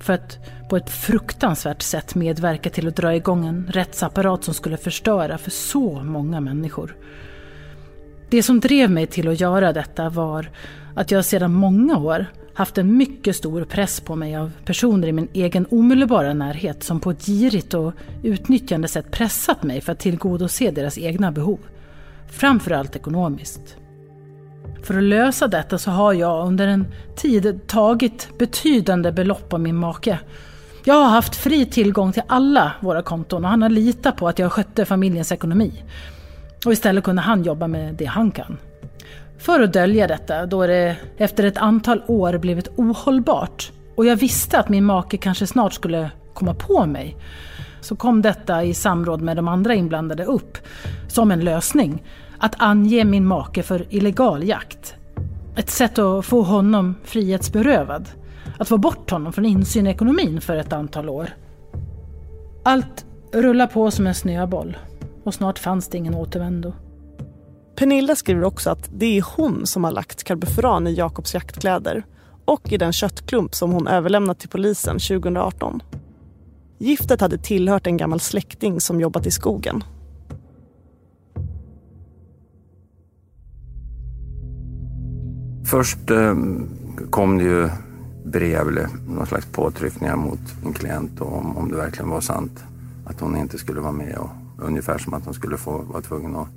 För 0.00 0.12
att 0.12 0.38
på 0.68 0.76
ett 0.76 0.90
fruktansvärt 0.90 1.82
sätt 1.82 2.14
medverka 2.14 2.70
till 2.70 2.88
att 2.88 2.96
dra 2.96 3.14
igång 3.14 3.46
en 3.46 3.66
rättsapparat 3.70 4.44
som 4.44 4.54
skulle 4.54 4.76
förstöra 4.76 5.38
för 5.38 5.50
så 5.50 6.02
många 6.02 6.40
människor. 6.40 6.96
Det 8.30 8.42
som 8.42 8.60
drev 8.60 8.90
mig 8.90 9.06
till 9.06 9.28
att 9.28 9.40
göra 9.40 9.72
detta 9.72 10.08
var 10.10 10.50
att 10.94 11.10
jag 11.10 11.24
sedan 11.24 11.52
många 11.52 11.98
år 11.98 12.26
haft 12.54 12.78
en 12.78 12.96
mycket 12.96 13.36
stor 13.36 13.64
press 13.64 14.00
på 14.00 14.16
mig 14.16 14.36
av 14.36 14.52
personer 14.64 15.08
i 15.08 15.12
min 15.12 15.28
egen 15.32 15.66
omedelbara 15.70 16.34
närhet 16.34 16.82
som 16.82 17.00
på 17.00 17.10
ett 17.10 17.26
girigt 17.26 17.74
och 17.74 17.92
utnyttjande 18.22 18.88
sätt 18.88 19.10
pressat 19.10 19.62
mig 19.62 19.80
för 19.80 19.92
att 19.92 19.98
tillgodose 19.98 20.70
deras 20.70 20.98
egna 20.98 21.32
behov. 21.32 21.58
Framförallt 22.28 22.96
ekonomiskt. 22.96 23.76
För 24.86 24.98
att 24.98 25.02
lösa 25.02 25.48
detta 25.48 25.78
så 25.78 25.90
har 25.90 26.12
jag 26.12 26.46
under 26.46 26.68
en 26.68 26.86
tid 27.16 27.60
tagit 27.66 28.28
betydande 28.38 29.12
belopp 29.12 29.52
av 29.52 29.60
min 29.60 29.76
make. 29.76 30.18
Jag 30.84 30.94
har 30.94 31.08
haft 31.08 31.36
fri 31.36 31.66
tillgång 31.66 32.12
till 32.12 32.22
alla 32.26 32.72
våra 32.80 33.02
konton 33.02 33.44
och 33.44 33.50
han 33.50 33.62
har 33.62 33.68
litat 33.68 34.16
på 34.16 34.28
att 34.28 34.38
jag 34.38 34.52
skötte 34.52 34.84
familjens 34.84 35.32
ekonomi. 35.32 35.84
Och 36.66 36.72
istället 36.72 37.04
kunde 37.04 37.22
han 37.22 37.44
jobba 37.44 37.66
med 37.66 37.94
det 37.94 38.04
han 38.04 38.30
kan. 38.30 38.56
För 39.38 39.60
att 39.60 39.72
dölja 39.72 40.06
detta, 40.06 40.46
då 40.46 40.66
det 40.66 40.96
efter 41.16 41.44
ett 41.44 41.58
antal 41.58 42.02
år 42.06 42.38
blivit 42.38 42.68
ohållbart 42.76 43.72
och 43.96 44.06
jag 44.06 44.16
visste 44.16 44.58
att 44.58 44.68
min 44.68 44.84
make 44.84 45.16
kanske 45.16 45.46
snart 45.46 45.72
skulle 45.72 46.10
komma 46.34 46.54
på 46.54 46.86
mig, 46.86 47.16
så 47.80 47.96
kom 47.96 48.22
detta 48.22 48.64
i 48.64 48.74
samråd 48.74 49.20
med 49.20 49.36
de 49.36 49.48
andra 49.48 49.74
inblandade 49.74 50.24
upp 50.24 50.58
som 51.08 51.30
en 51.30 51.40
lösning 51.40 52.02
att 52.38 52.54
ange 52.58 53.04
min 53.04 53.26
make 53.26 53.62
för 53.62 53.86
illegal 53.90 54.44
jakt. 54.44 54.94
Ett 55.56 55.70
sätt 55.70 55.98
att 55.98 56.26
få 56.26 56.42
honom 56.42 56.94
frihetsberövad. 57.04 58.08
Att 58.58 58.68
få 58.68 58.78
bort 58.78 59.10
honom 59.10 59.32
från 59.32 59.44
insyn 59.44 59.86
i 59.86 59.90
ekonomin 59.90 60.40
för 60.40 60.56
ett 60.56 60.72
antal 60.72 61.08
år. 61.08 61.30
Allt 62.62 63.06
rullar 63.32 63.66
på 63.66 63.90
som 63.90 64.06
en 64.06 64.14
snöboll 64.14 64.76
och 65.24 65.34
snart 65.34 65.58
fanns 65.58 65.88
det 65.88 65.98
ingen 65.98 66.14
återvändo. 66.14 66.72
Pernilla 67.76 68.16
skriver 68.16 68.44
också 68.44 68.70
att 68.70 68.90
det 68.92 69.18
är 69.18 69.24
hon 69.36 69.66
som 69.66 69.84
har 69.84 69.90
lagt 69.90 70.24
karbofuran 70.24 70.86
i 70.86 70.94
Jakobs 70.94 71.34
jaktkläder 71.34 72.04
och 72.44 72.72
i 72.72 72.76
den 72.76 72.92
köttklump 72.92 73.54
som 73.54 73.72
hon 73.72 73.86
överlämnat 73.88 74.38
till 74.38 74.48
polisen 74.48 74.98
2018. 74.98 75.82
Giftet 76.78 77.20
hade 77.20 77.38
tillhört 77.38 77.86
en 77.86 77.96
gammal 77.96 78.20
släkting 78.20 78.80
som 78.80 79.00
jobbat 79.00 79.26
i 79.26 79.30
skogen. 79.30 79.84
Först 85.66 86.10
eh, 86.10 86.36
kom 87.10 87.38
det 87.38 87.44
ju 87.44 87.68
brev 88.24 88.68
eller 88.68 88.88
någon 89.08 89.26
slags 89.26 89.46
påtryckningar 89.46 90.16
mot 90.16 90.40
min 90.64 90.72
klient 90.72 91.20
om, 91.20 91.56
om 91.56 91.68
det 91.70 91.76
verkligen 91.76 92.10
var 92.10 92.20
sant 92.20 92.64
att 93.06 93.20
hon 93.20 93.36
inte 93.36 93.58
skulle 93.58 93.80
vara 93.80 93.92
med. 93.92 94.16
Och, 94.18 94.30
ungefär 94.58 94.98
som 94.98 95.14
att 95.14 95.24
hon 95.24 95.34
skulle 95.34 95.56
få 95.56 95.78
vara 95.78 96.02
tvungen 96.02 96.36
att 96.36 96.48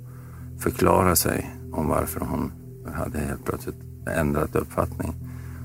förklara 0.58 1.16
sig 1.16 1.50
om 1.72 1.88
varför 1.88 2.20
hon 2.20 2.52
hade 2.94 3.18
helt 3.18 3.44
plötsligt 3.44 3.76
ändrat 4.16 4.56
uppfattning. 4.56 5.14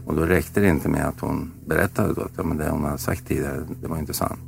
Och 0.05 0.15
då 0.15 0.21
räckte 0.21 0.59
det 0.59 0.69
inte 0.69 0.89
med 0.89 1.07
att 1.07 1.19
hon 1.19 1.51
berättade 1.65 2.13
då 2.13 2.21
att 2.21 2.31
ja, 2.37 2.43
men 2.43 2.57
det 2.57 2.69
hon 2.69 2.83
hade 2.83 2.97
sagt 2.97 3.27
tidigare, 3.27 3.61
det 3.81 3.87
var 3.87 3.97
inte 3.97 4.13
sant. 4.13 4.39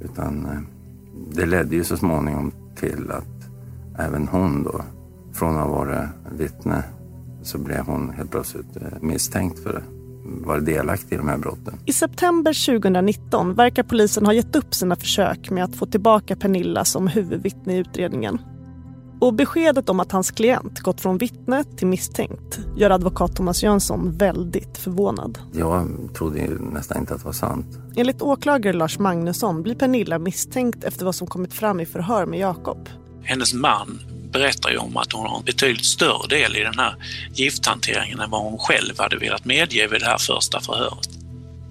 Utan 0.00 0.46
eh, 0.46 0.60
det 1.32 1.46
ledde 1.46 1.76
ju 1.76 1.84
så 1.84 1.96
småningom 1.96 2.52
till 2.76 3.10
att 3.10 3.48
även 3.98 4.28
hon 4.28 4.62
då, 4.62 4.80
från 5.32 5.56
att 5.56 5.66
ha 5.66 5.70
varit 5.70 6.08
vittne, 6.38 6.84
så 7.46 7.58
blev 7.58 7.86
hon 7.86 8.10
helt 8.10 8.30
plötsligt 8.30 8.76
eh, 8.76 8.82
misstänkt 9.00 9.62
för 9.62 9.72
det 9.72 9.82
var 10.46 10.60
delaktig 10.60 11.14
i 11.14 11.18
de 11.18 11.28
här 11.28 11.38
brotten. 11.38 11.78
I 11.84 11.92
september 11.92 12.66
2019 12.66 13.54
verkar 13.54 13.82
polisen 13.82 14.26
ha 14.26 14.32
gett 14.32 14.56
upp 14.56 14.74
sina 14.74 14.96
försök 14.96 15.50
med 15.50 15.64
att 15.64 15.76
få 15.76 15.86
tillbaka 15.86 16.36
Pernilla 16.36 16.84
som 16.84 17.06
huvudvittne 17.06 17.76
i 17.76 17.78
utredningen. 17.78 18.38
Och 19.20 19.34
beskedet 19.34 19.88
om 19.88 20.00
att 20.00 20.12
hans 20.12 20.30
klient 20.30 20.80
gått 20.80 21.00
från 21.00 21.18
vittne 21.18 21.64
till 21.64 21.86
misstänkt 21.86 22.60
gör 22.76 22.90
advokat 22.90 23.36
Thomas 23.36 23.62
Jönsson 23.62 24.12
väldigt 24.12 24.78
förvånad. 24.78 25.38
Jag 25.52 25.88
trodde 26.14 26.48
nästan 26.72 26.98
inte 26.98 27.14
att 27.14 27.20
det 27.20 27.26
var 27.26 27.32
sant. 27.32 27.66
Enligt 27.96 28.22
åklagare 28.22 28.72
Lars 28.72 28.98
Magnusson 28.98 29.62
blir 29.62 29.74
Pernilla 29.74 30.18
misstänkt 30.18 30.84
efter 30.84 31.04
vad 31.04 31.14
som 31.14 31.26
kommit 31.26 31.54
fram 31.54 31.80
i 31.80 31.86
förhör 31.86 32.26
med 32.26 32.38
Jakob. 32.38 32.88
Hennes 33.22 33.54
man 33.54 33.98
berättar 34.38 34.70
ju 34.70 34.78
om 34.78 34.96
att 34.96 35.12
hon 35.12 35.26
har 35.26 35.38
en 35.38 35.44
betydligt 35.44 35.84
större 35.84 36.28
del 36.28 36.56
i 36.56 36.62
den 36.62 36.78
här 36.78 36.94
gifthanteringen 37.34 38.20
än 38.20 38.30
vad 38.30 38.42
hon 38.42 38.58
själv 38.58 38.94
hade 38.98 39.16
velat 39.16 39.44
medge 39.44 39.88
vid 39.90 40.00
det 40.00 40.06
här 40.06 40.18
första 40.18 40.60
förhöret. 40.60 41.08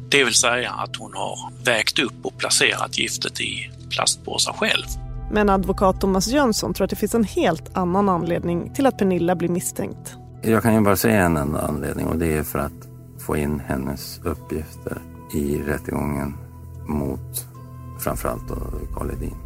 Det 0.10 0.24
vill 0.24 0.34
säga 0.34 0.72
att 0.72 0.96
hon 0.96 1.14
har 1.14 1.38
vägt 1.66 2.00
upp 2.00 2.20
och 2.24 2.38
placerat 2.38 2.98
giftet 2.98 3.42
i 3.42 3.72
plastpåsar 3.90 4.54
själv. 4.54 4.86
Men 5.32 5.50
advokat 5.50 6.02
Thomas 6.02 6.28
Jönsson 6.28 6.74
tror 6.74 6.84
att 6.84 6.90
det 6.90 6.96
finns 6.96 7.16
en 7.16 7.24
helt 7.24 7.78
annan 7.78 8.10
anledning 8.10 8.74
till 8.74 8.86
att 8.86 8.98
Pernilla 8.98 9.36
blir 9.36 9.50
misstänkt. 9.50 10.16
Jag 10.42 10.64
kan 10.64 10.74
ju 10.74 10.82
bara 10.82 10.96
säga 10.96 11.26
en 11.26 11.38
enda 11.38 11.62
anledning 11.62 12.08
och 12.08 12.18
det 12.18 12.38
är 12.38 12.44
för 12.44 12.60
att 12.60 12.88
få 13.26 13.38
in 13.38 13.62
hennes 13.68 14.20
uppgifter 14.24 15.02
i 15.34 15.58
rättegången 15.58 16.38
mot 16.88 17.46
framförallt 18.00 18.48
Karl 18.96 19.12
Edin. 19.12 19.45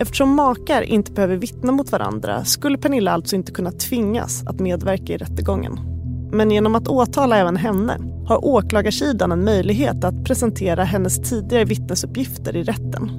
Eftersom 0.00 0.34
makar 0.34 0.82
inte 0.82 1.12
behöver 1.12 1.36
vittna 1.36 1.72
mot 1.72 1.92
varandra 1.92 2.44
skulle 2.44 2.78
Pernilla 2.78 3.12
alltså 3.12 3.36
inte 3.36 3.52
kunna 3.52 3.70
tvingas 3.70 4.46
att 4.46 4.60
medverka 4.60 5.12
i 5.12 5.16
rättegången. 5.16 5.78
Men 6.32 6.50
genom 6.50 6.74
att 6.74 6.88
åtala 6.88 7.36
även 7.36 7.56
henne 7.56 7.98
har 8.26 8.44
åklagarsidan 8.44 9.32
en 9.32 9.44
möjlighet 9.44 10.04
att 10.04 10.24
presentera 10.24 10.84
hennes 10.84 11.30
tidigare 11.30 11.64
vittnesuppgifter 11.64 12.56
i 12.56 12.62
rätten. 12.62 13.10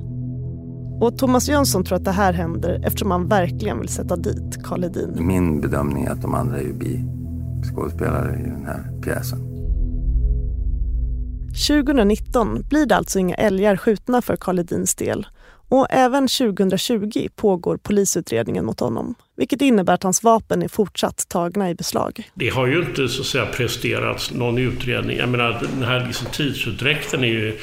Och 1.02 1.18
Thomas 1.18 1.50
Jönsson 1.50 1.84
tror 1.84 1.98
att 1.98 2.06
det 2.06 2.12
här 2.12 2.34
händer 2.34 2.82
eftersom 2.86 3.12
han 3.12 3.28
verkligen 3.28 3.80
vill 3.80 3.90
sätta 3.90 4.16
dit 4.16 4.64
Karl 4.64 4.84
Hedin. 4.84 5.18
Min 5.20 5.62
bedömning 5.62 6.06
är 6.06 6.12
att 6.12 6.22
de 6.22 6.36
andra 6.36 6.58
är 6.58 6.64
ju 6.64 6.74
biskådespelare 6.74 8.40
i 8.40 8.44
den 8.44 8.66
här 8.66 9.02
pjäsen. 9.02 9.40
2019 11.68 12.64
blir 12.70 12.86
det 12.86 12.96
alltså 12.96 13.20
inga 13.20 13.36
älgar 13.36 13.78
skjutna 13.78 14.22
för 14.22 14.36
Karl 14.36 14.58
Hedins 14.58 14.96
del 14.96 15.28
och 15.70 15.88
även 15.90 16.28
2020 16.28 17.28
pågår 17.36 17.78
polisutredningen 17.78 18.66
mot 18.66 18.80
honom, 18.80 19.16
vilket 19.40 19.62
innebär 19.62 19.94
att 19.94 20.04
hans 20.04 20.24
vapen 20.24 20.62
är 20.62 20.68
fortsatt 20.68 21.26
tagna 21.30 21.70
i 21.70 21.76
beslag. 21.76 22.30
Det 22.34 22.50
har 22.50 22.68
ju 22.68 22.80
inte 22.80 23.08
så 23.08 23.22
att 23.22 23.28
säga 23.28 23.46
presterats 23.46 24.32
någon 24.32 24.58
utredning. 24.58 25.18
Jag 25.18 25.30
menar, 25.30 25.62
den 25.62 25.84
här 25.84 26.06
liksom 26.08 26.28
tidsutdräkten 26.32 27.24
är 27.24 27.28
ju 27.28 27.58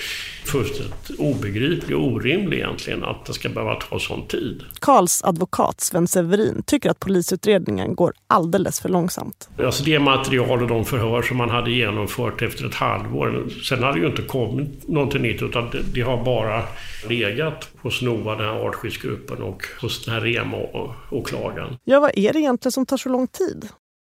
fullständigt 0.46 1.10
obegriplig 1.18 1.96
och 1.96 2.04
orimlig 2.04 2.56
egentligen 2.56 3.04
att 3.04 3.24
det 3.26 3.32
ska 3.32 3.48
behöva 3.48 3.74
ta 3.74 3.98
sån 3.98 4.26
tid. 4.26 4.62
Karls 4.80 5.22
advokat 5.24 5.80
Sven 5.80 6.08
Severin 6.08 6.62
tycker 6.66 6.90
att 6.90 7.00
polisutredningen 7.00 7.94
går 7.94 8.12
alldeles 8.26 8.80
för 8.80 8.88
långsamt. 8.88 9.48
Alltså 9.58 9.84
det 9.84 9.98
material 9.98 10.62
och 10.62 10.68
de 10.68 10.84
förhör 10.84 11.22
som 11.22 11.36
man 11.36 11.50
hade 11.50 11.70
genomfört 11.70 12.42
efter 12.42 12.66
ett 12.66 12.74
halvår. 12.74 13.44
Sen 13.68 13.82
hade 13.82 13.98
ju 13.98 14.06
inte 14.06 14.22
kommit 14.22 14.88
någonting 14.88 15.22
nytt 15.22 15.42
utan 15.42 15.70
det, 15.92 16.00
har 16.00 16.24
bara 16.24 16.62
legat 17.08 17.68
hos 17.82 18.02
NOA, 18.02 18.36
den 18.36 18.46
här 18.46 18.68
artskyddsgruppen 18.68 19.42
och 19.42 19.62
hos 19.80 20.04
den 20.04 20.14
här 20.14 20.20
REMA-åklagaren. 20.20 21.65
Ja, 21.84 22.00
vad 22.00 22.10
är 22.18 22.32
det 22.32 22.38
egentligen 22.38 22.72
som 22.72 22.86
tar 22.86 22.96
så 22.96 23.08
lång 23.08 23.26
tid? 23.26 23.68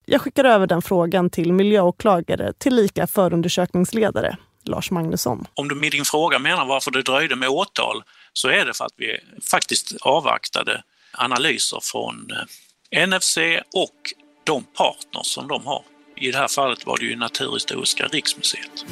Jag 0.07 0.21
skickar 0.21 0.45
över 0.45 0.67
den 0.67 0.83
frågan 0.83 1.31
till 1.31 1.53
miljöåklagare, 1.53 2.53
tillika 2.53 3.07
förundersökningsledare 3.07 4.37
Lars 4.65 4.91
Magnusson. 4.91 5.47
Om 5.55 5.69
du 5.69 5.75
med 5.75 5.93
din 5.93 6.05
fråga 6.05 6.39
menar 6.39 6.67
varför 6.67 6.91
det 6.91 7.03
dröjde 7.03 7.37
med 7.37 7.49
åtal 7.49 8.03
så 8.33 8.49
är 8.49 8.65
det 8.67 8.75
för 8.75 8.85
att 8.85 8.95
vi 8.97 9.19
faktiskt 9.51 9.97
avvaktade 10.01 10.83
analyser 11.13 11.79
från 11.83 12.29
eh, 12.91 13.07
NFC 13.09 13.39
och 13.75 13.97
de 14.45 14.65
partners 14.65 15.27
som 15.27 15.49
de 15.49 15.67
har. 15.67 15.85
I 16.17 16.31
det 16.31 16.39
här 16.39 16.49
fallet 16.49 16.87
var 16.87 16.99
det 16.99 17.05
ju 17.05 17.17
Naturhistoriska 17.17 18.07
riksmuseet. 18.07 18.85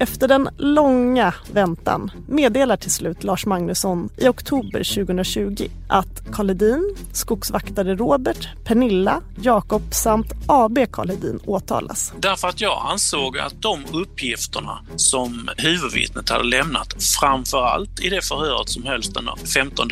Efter 0.00 0.28
den 0.28 0.48
långa 0.56 1.34
väntan 1.52 2.10
meddelar 2.28 2.76
till 2.76 2.90
slut 2.90 3.24
Lars 3.24 3.46
Magnusson 3.46 4.08
i 4.16 4.28
oktober 4.28 4.94
2020 5.04 5.68
att 5.88 6.32
Karl 6.32 6.48
Hedin, 6.48 6.96
skogsvaktare 7.12 7.94
Robert, 7.94 8.48
Pernilla, 8.64 9.22
Jakob 9.42 9.82
samt 9.94 10.32
AB 10.46 10.78
Karl 10.92 11.08
Hedin 11.08 11.40
åtalas. 11.46 12.12
Därför 12.18 12.48
att 12.48 12.60
jag 12.60 12.86
ansåg 12.90 13.38
att 13.38 13.62
de 13.62 13.84
uppgifterna 13.92 14.78
som 14.96 15.48
huvudvittnet 15.56 16.28
hade 16.28 16.44
lämnat, 16.44 16.96
framför 17.20 17.62
allt 17.64 18.00
i 18.00 18.08
det 18.08 18.24
förhöret 18.24 18.68
som 18.68 18.84
hölls 18.84 19.08
den 19.08 19.24
15 19.54 19.88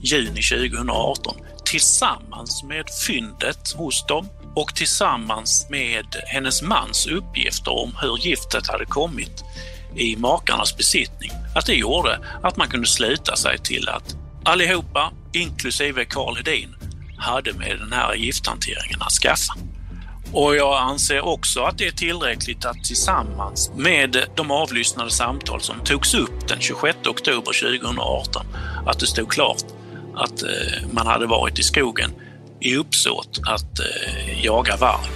juni 0.00 0.40
2018, 0.42 1.36
tillsammans 1.64 2.64
med 2.64 2.84
fyndet 3.06 3.72
hos 3.76 4.06
dem 4.06 4.26
och 4.54 4.74
tillsammans 4.74 5.66
med 5.70 6.06
hennes 6.26 6.62
mans 6.62 7.06
uppgifter 7.06 7.70
om 7.70 7.96
hur 8.00 8.16
giftet 8.18 8.66
hade 8.66 8.84
kommit 8.84 9.44
i 9.96 10.16
makarnas 10.16 10.76
besittning, 10.76 11.30
att 11.54 11.66
det 11.66 11.74
gjorde 11.74 12.18
att 12.42 12.56
man 12.56 12.68
kunde 12.68 12.86
sluta 12.86 13.36
sig 13.36 13.58
till 13.58 13.88
att 13.88 14.16
allihopa, 14.44 15.12
inklusive 15.32 16.04
Karl 16.04 16.36
Hedin, 16.36 16.76
hade 17.18 17.52
med 17.52 17.78
den 17.78 17.92
här 17.92 18.14
gifthanteringen 18.14 19.02
att 19.02 19.12
skaffa. 19.12 19.54
Och 20.32 20.56
jag 20.56 20.78
anser 20.78 21.20
också 21.20 21.60
att 21.60 21.78
det 21.78 21.86
är 21.86 21.92
tillräckligt 21.92 22.64
att 22.64 22.84
tillsammans 22.84 23.70
med 23.76 24.24
de 24.36 24.50
avlyssnade 24.50 25.10
samtal 25.10 25.60
som 25.60 25.76
togs 25.84 26.14
upp 26.14 26.48
den 26.48 26.60
26 26.60 26.98
oktober 27.06 27.80
2018, 27.80 28.46
att 28.86 28.98
det 28.98 29.06
stod 29.06 29.28
klart 29.28 29.64
att 30.14 30.42
eh, 30.42 30.48
man 30.92 31.06
hade 31.06 31.26
varit 31.26 31.58
i 31.58 31.62
skogen 31.62 32.10
i 32.60 32.76
uppsåt 32.76 33.40
att 33.46 33.80
eh, 33.80 34.44
jaga 34.44 34.76
varg. 34.76 35.10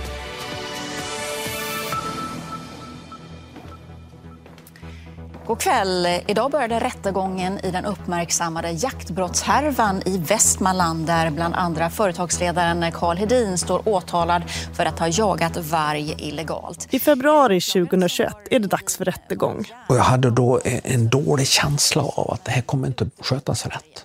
God 5.46 5.60
kväll. 5.60 6.06
Idag 6.26 6.50
började 6.50 6.80
rättegången 6.80 7.58
i 7.64 7.70
den 7.70 7.84
uppmärksammade 7.84 8.70
jaktbrottshärvan 8.70 10.02
i 10.06 10.18
Västmanland 10.18 11.06
där 11.06 11.30
bland 11.30 11.54
andra 11.54 11.90
företagsledaren 11.90 12.92
Karl 12.92 13.16
Hedin 13.16 13.58
står 13.58 13.88
åtalad 13.88 14.42
för 14.74 14.86
att 14.86 14.98
ha 14.98 15.08
jagat 15.08 15.56
varg 15.56 16.14
illegalt. 16.18 16.88
I 16.90 17.00
februari 17.00 17.60
2021 17.60 18.36
är 18.50 18.58
det 18.58 18.68
dags 18.68 18.96
för 18.96 19.04
rättegång. 19.04 19.64
Och 19.88 19.96
jag 19.96 20.02
hade 20.02 20.30
då 20.30 20.60
en 20.64 21.08
dålig 21.08 21.46
känsla 21.46 22.02
av 22.02 22.30
att 22.30 22.44
det 22.44 22.50
här 22.50 22.62
kommer 22.62 22.86
inte 22.86 23.04
att 23.04 23.26
skötas 23.26 23.66
rätt. 23.66 24.04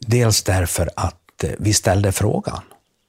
Dels 0.00 0.42
därför 0.42 0.90
att 0.96 1.27
Eh, 1.42 1.50
vi 1.58 1.74
ställde 1.74 2.12
frågan. 2.12 2.62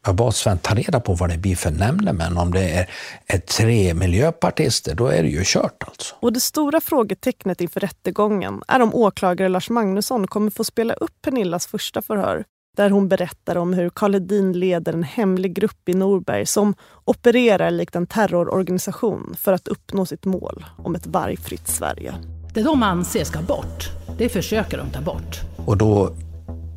Jag 0.06 0.16
bad 0.16 0.36
Sven 0.36 0.58
ta 0.58 0.76
reda 0.76 1.00
på 1.00 1.14
vad 1.14 1.30
det 1.30 1.38
blir 1.38 1.56
för 1.56 1.72
nämndemän. 1.72 2.38
Om 2.38 2.52
det 2.52 2.70
är, 2.70 2.90
är 3.28 3.38
tre 3.38 3.94
miljöpartister, 3.94 4.96
då 4.96 5.08
är 5.08 5.24
det 5.24 5.30
ju 5.30 5.42
kört 5.46 5.84
alltså. 5.88 6.16
Och 6.20 6.34
det 6.34 6.40
stora 6.40 6.82
frågetecknet 6.82 7.62
inför 7.62 7.80
rättegången 7.80 8.62
är 8.68 8.82
om 8.82 8.96
åklagare 8.96 9.50
Lars 9.50 9.70
Magnusson 9.70 10.28
kommer 10.28 10.52
få 10.52 10.64
spela 10.64 10.94
upp 10.94 11.22
Pernillas 11.22 11.68
första 11.68 12.02
förhör 12.02 12.44
där 12.78 12.90
hon 12.90 13.08
berättar 13.08 13.58
om 13.58 13.74
hur 13.74 13.90
Karl 13.90 14.14
Hedin 14.14 14.54
leder 14.54 14.94
en 14.94 15.04
hemlig 15.04 15.54
grupp 15.54 15.90
i 15.90 15.94
Norberg 15.94 16.46
som 16.46 16.76
opererar 17.06 17.72
likt 17.72 17.96
en 17.96 18.08
terrororganisation 18.08 19.36
för 19.40 19.54
att 19.54 19.68
uppnå 19.68 20.06
sitt 20.06 20.26
mål 20.26 20.66
om 20.78 20.96
ett 20.96 21.08
vargfritt 21.08 21.68
Sverige. 21.68 22.14
Det 22.54 22.64
de 22.64 22.84
anser 22.84 23.24
ska 23.24 23.42
bort, 23.42 23.90
det 24.18 24.30
försöker 24.30 24.78
de 24.78 24.90
ta 24.90 25.02
bort. 25.02 25.40
Och 25.66 25.78
då 25.78 26.12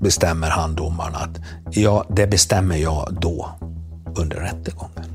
bestämmer 0.02 0.50
han 0.50 0.74
domaren 0.74 1.14
att 1.14 1.40
ja, 1.70 2.04
det 2.08 2.26
bestämmer 2.26 2.76
jag 2.76 3.16
då 3.20 3.48
under 4.16 4.36
rättegången. 4.36 5.11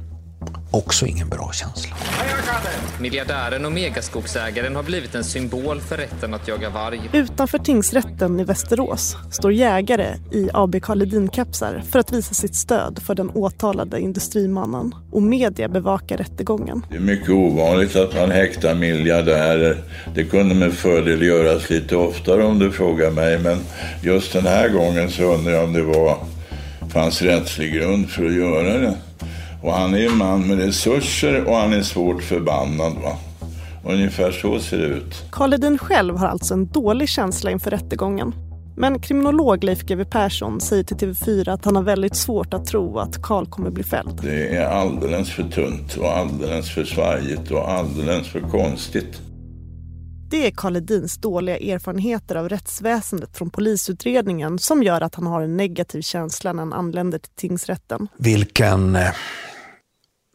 Också 0.71 1.05
ingen 1.05 1.29
bra 1.29 1.51
känsla. 1.53 1.95
Miljardären 2.99 3.65
och 3.65 3.71
megaskogsägaren 3.71 4.75
har 4.75 4.83
blivit 4.83 5.15
en 5.15 5.23
symbol 5.23 5.81
för 5.81 5.97
rätten 5.97 6.33
att 6.33 6.47
jaga 6.47 6.69
varg. 6.69 7.09
Utanför 7.13 7.57
tingsrätten 7.57 8.39
i 8.39 8.43
Västerås 8.43 9.17
står 9.31 9.53
jägare 9.53 10.15
i 10.31 10.49
AB 10.53 10.75
Karledin-kapsar 10.81 11.83
för 11.91 11.99
att 11.99 12.13
visa 12.13 12.33
sitt 12.33 12.55
stöd 12.55 12.99
för 13.05 13.15
den 13.15 13.29
åtalade 13.29 13.99
industrimannen. 13.99 14.95
Och 15.11 15.23
media 15.23 15.67
bevakar 15.67 16.17
rättegången. 16.17 16.85
Det 16.89 16.95
är 16.95 16.99
mycket 16.99 17.29
ovanligt 17.29 17.95
att 17.95 18.15
man 18.15 18.31
häktar 18.31 18.75
miljardärer. 18.75 19.83
Det 20.15 20.23
kunde 20.23 20.55
med 20.55 20.73
fördel 20.73 21.21
göras 21.21 21.69
lite 21.69 21.95
oftare 21.95 22.43
om 22.43 22.59
du 22.59 22.71
frågar 22.71 23.11
mig. 23.11 23.39
Men 23.39 23.57
just 24.01 24.33
den 24.33 24.45
här 24.45 24.69
gången 24.69 25.11
så 25.11 25.23
undrar 25.23 25.53
jag 25.53 25.63
om 25.63 25.73
det 25.73 25.83
var, 25.83 26.17
fanns 26.93 27.21
rättslig 27.21 27.73
grund 27.73 28.09
för 28.09 28.25
att 28.25 28.35
göra 28.35 28.77
det. 28.77 28.97
Och 29.61 29.73
han 29.73 29.93
är 29.93 30.05
en 30.05 30.17
man 30.17 30.47
med 30.47 30.57
resurser 30.57 31.43
och 31.43 31.55
han 31.55 31.73
är 31.73 31.81
svårt 31.81 32.23
förbannad. 32.23 32.93
Va? 32.93 33.17
Ungefär 33.83 34.31
så 34.31 34.59
ser 34.59 34.77
det 34.77 34.85
ut. 34.85 35.25
Karl 35.31 35.53
Edin 35.53 35.77
själv 35.77 36.17
har 36.17 36.27
alltså 36.27 36.53
en 36.53 36.67
dålig 36.67 37.09
känsla 37.09 37.51
inför 37.51 37.71
rättegången. 37.71 38.33
Men 38.77 38.99
kriminolog 38.99 39.63
Leif 39.63 39.81
GW 39.81 40.05
Persson 40.05 40.61
säger 40.61 40.83
till 40.83 40.97
TV4 40.97 41.51
att 41.51 41.65
han 41.65 41.75
har 41.75 41.83
väldigt 41.83 42.15
svårt 42.15 42.53
att 42.53 42.65
tro 42.65 42.99
att 42.99 43.21
Karl 43.21 43.45
kommer 43.45 43.69
bli 43.69 43.83
fälld. 43.83 44.19
Det 44.23 44.55
är 44.55 44.65
alldeles 44.65 45.29
för 45.29 45.43
tunt 45.43 45.97
och 45.97 46.17
alldeles 46.17 46.69
för 46.69 46.83
svajigt 46.83 47.51
och 47.51 47.71
alldeles 47.71 48.27
för 48.27 48.39
konstigt. 48.39 49.21
Det 50.29 50.47
är 50.47 50.51
Karl 50.51 50.75
Edins 50.75 51.17
dåliga 51.17 51.57
erfarenheter 51.57 52.35
av 52.35 52.49
rättsväsendet 52.49 53.37
från 53.37 53.49
polisutredningen 53.49 54.59
som 54.59 54.83
gör 54.83 55.01
att 55.01 55.15
han 55.15 55.27
har 55.27 55.41
en 55.41 55.57
negativ 55.57 56.01
känsla 56.01 56.53
när 56.53 56.59
han 56.59 56.73
anländer 56.73 57.19
till 57.19 57.31
tingsrätten. 57.31 58.07
Vilken 58.17 58.95
eh, 58.95 59.07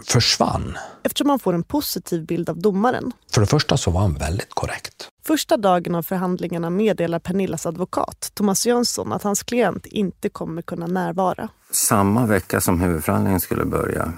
försvann. 0.07 0.79
Eftersom 1.03 1.27
man 1.27 1.39
får 1.39 1.53
en 1.53 1.63
positiv 1.63 2.27
bild 2.27 2.51
av 2.51 2.59
domaren. 2.59 3.13
För 3.33 3.41
det 3.41 3.47
första 3.47 3.77
så 3.77 3.91
var 3.91 4.01
han 4.01 4.15
väldigt 4.15 4.55
korrekt. 4.55 5.09
Första 5.25 5.57
dagen 5.57 5.95
av 5.95 6.03
förhandlingarna 6.03 6.71
meddelar 6.71 7.19
Pernillas 7.19 7.67
advokat 7.67 8.31
Thomas 8.35 8.67
Jönsson 8.67 9.13
att 9.13 9.23
hans 9.23 9.43
klient 9.43 9.87
inte 9.87 10.29
kommer 10.29 10.63
kunna 10.63 10.87
närvara. 10.87 11.49
Samma 11.71 12.27
vecka 12.27 12.61
som 12.61 12.81
huvudförhandlingen 12.81 13.41
skulle 13.41 13.65
börja 13.65 14.13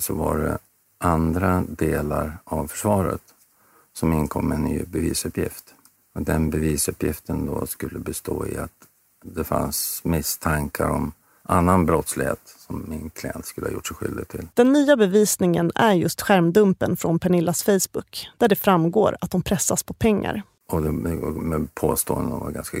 så 0.00 0.14
var 0.14 0.38
det 0.38 0.58
andra 0.98 1.64
delar 1.68 2.38
av 2.44 2.66
försvaret 2.66 3.22
som 3.92 4.12
inkom 4.12 4.48
med 4.48 4.58
en 4.58 4.64
ny 4.64 4.84
bevisuppgift. 4.84 5.64
Och 6.14 6.22
den 6.22 6.50
bevisuppgiften 6.50 7.46
då 7.46 7.66
skulle 7.66 7.98
bestå 7.98 8.46
i 8.46 8.58
att 8.58 8.72
det 9.24 9.44
fanns 9.44 10.00
misstankar 10.04 10.90
om 10.90 11.12
annan 11.48 11.86
brottslighet 11.86 12.40
som 12.58 12.84
min 12.88 13.10
klient 13.10 13.46
skulle 13.46 13.66
ha 13.66 13.72
gjort 13.72 13.86
sig 13.86 13.96
skyldig 13.96 14.28
till. 14.28 14.48
Den 14.54 14.72
nya 14.72 14.96
bevisningen 14.96 15.72
är 15.74 15.92
just 15.92 16.22
skärmdumpen 16.22 16.96
från 16.96 17.18
Pernillas 17.18 17.62
Facebook 17.62 18.28
där 18.38 18.48
det 18.48 18.56
framgår 18.56 19.16
att 19.20 19.30
de 19.30 19.42
pressas 19.42 19.82
på 19.82 19.94
pengar. 19.94 20.42
Och 20.68 20.82
det, 20.82 20.92
med 20.92 21.74
påståenden 21.74 22.32
om 22.32 22.52
ganska 22.52 22.78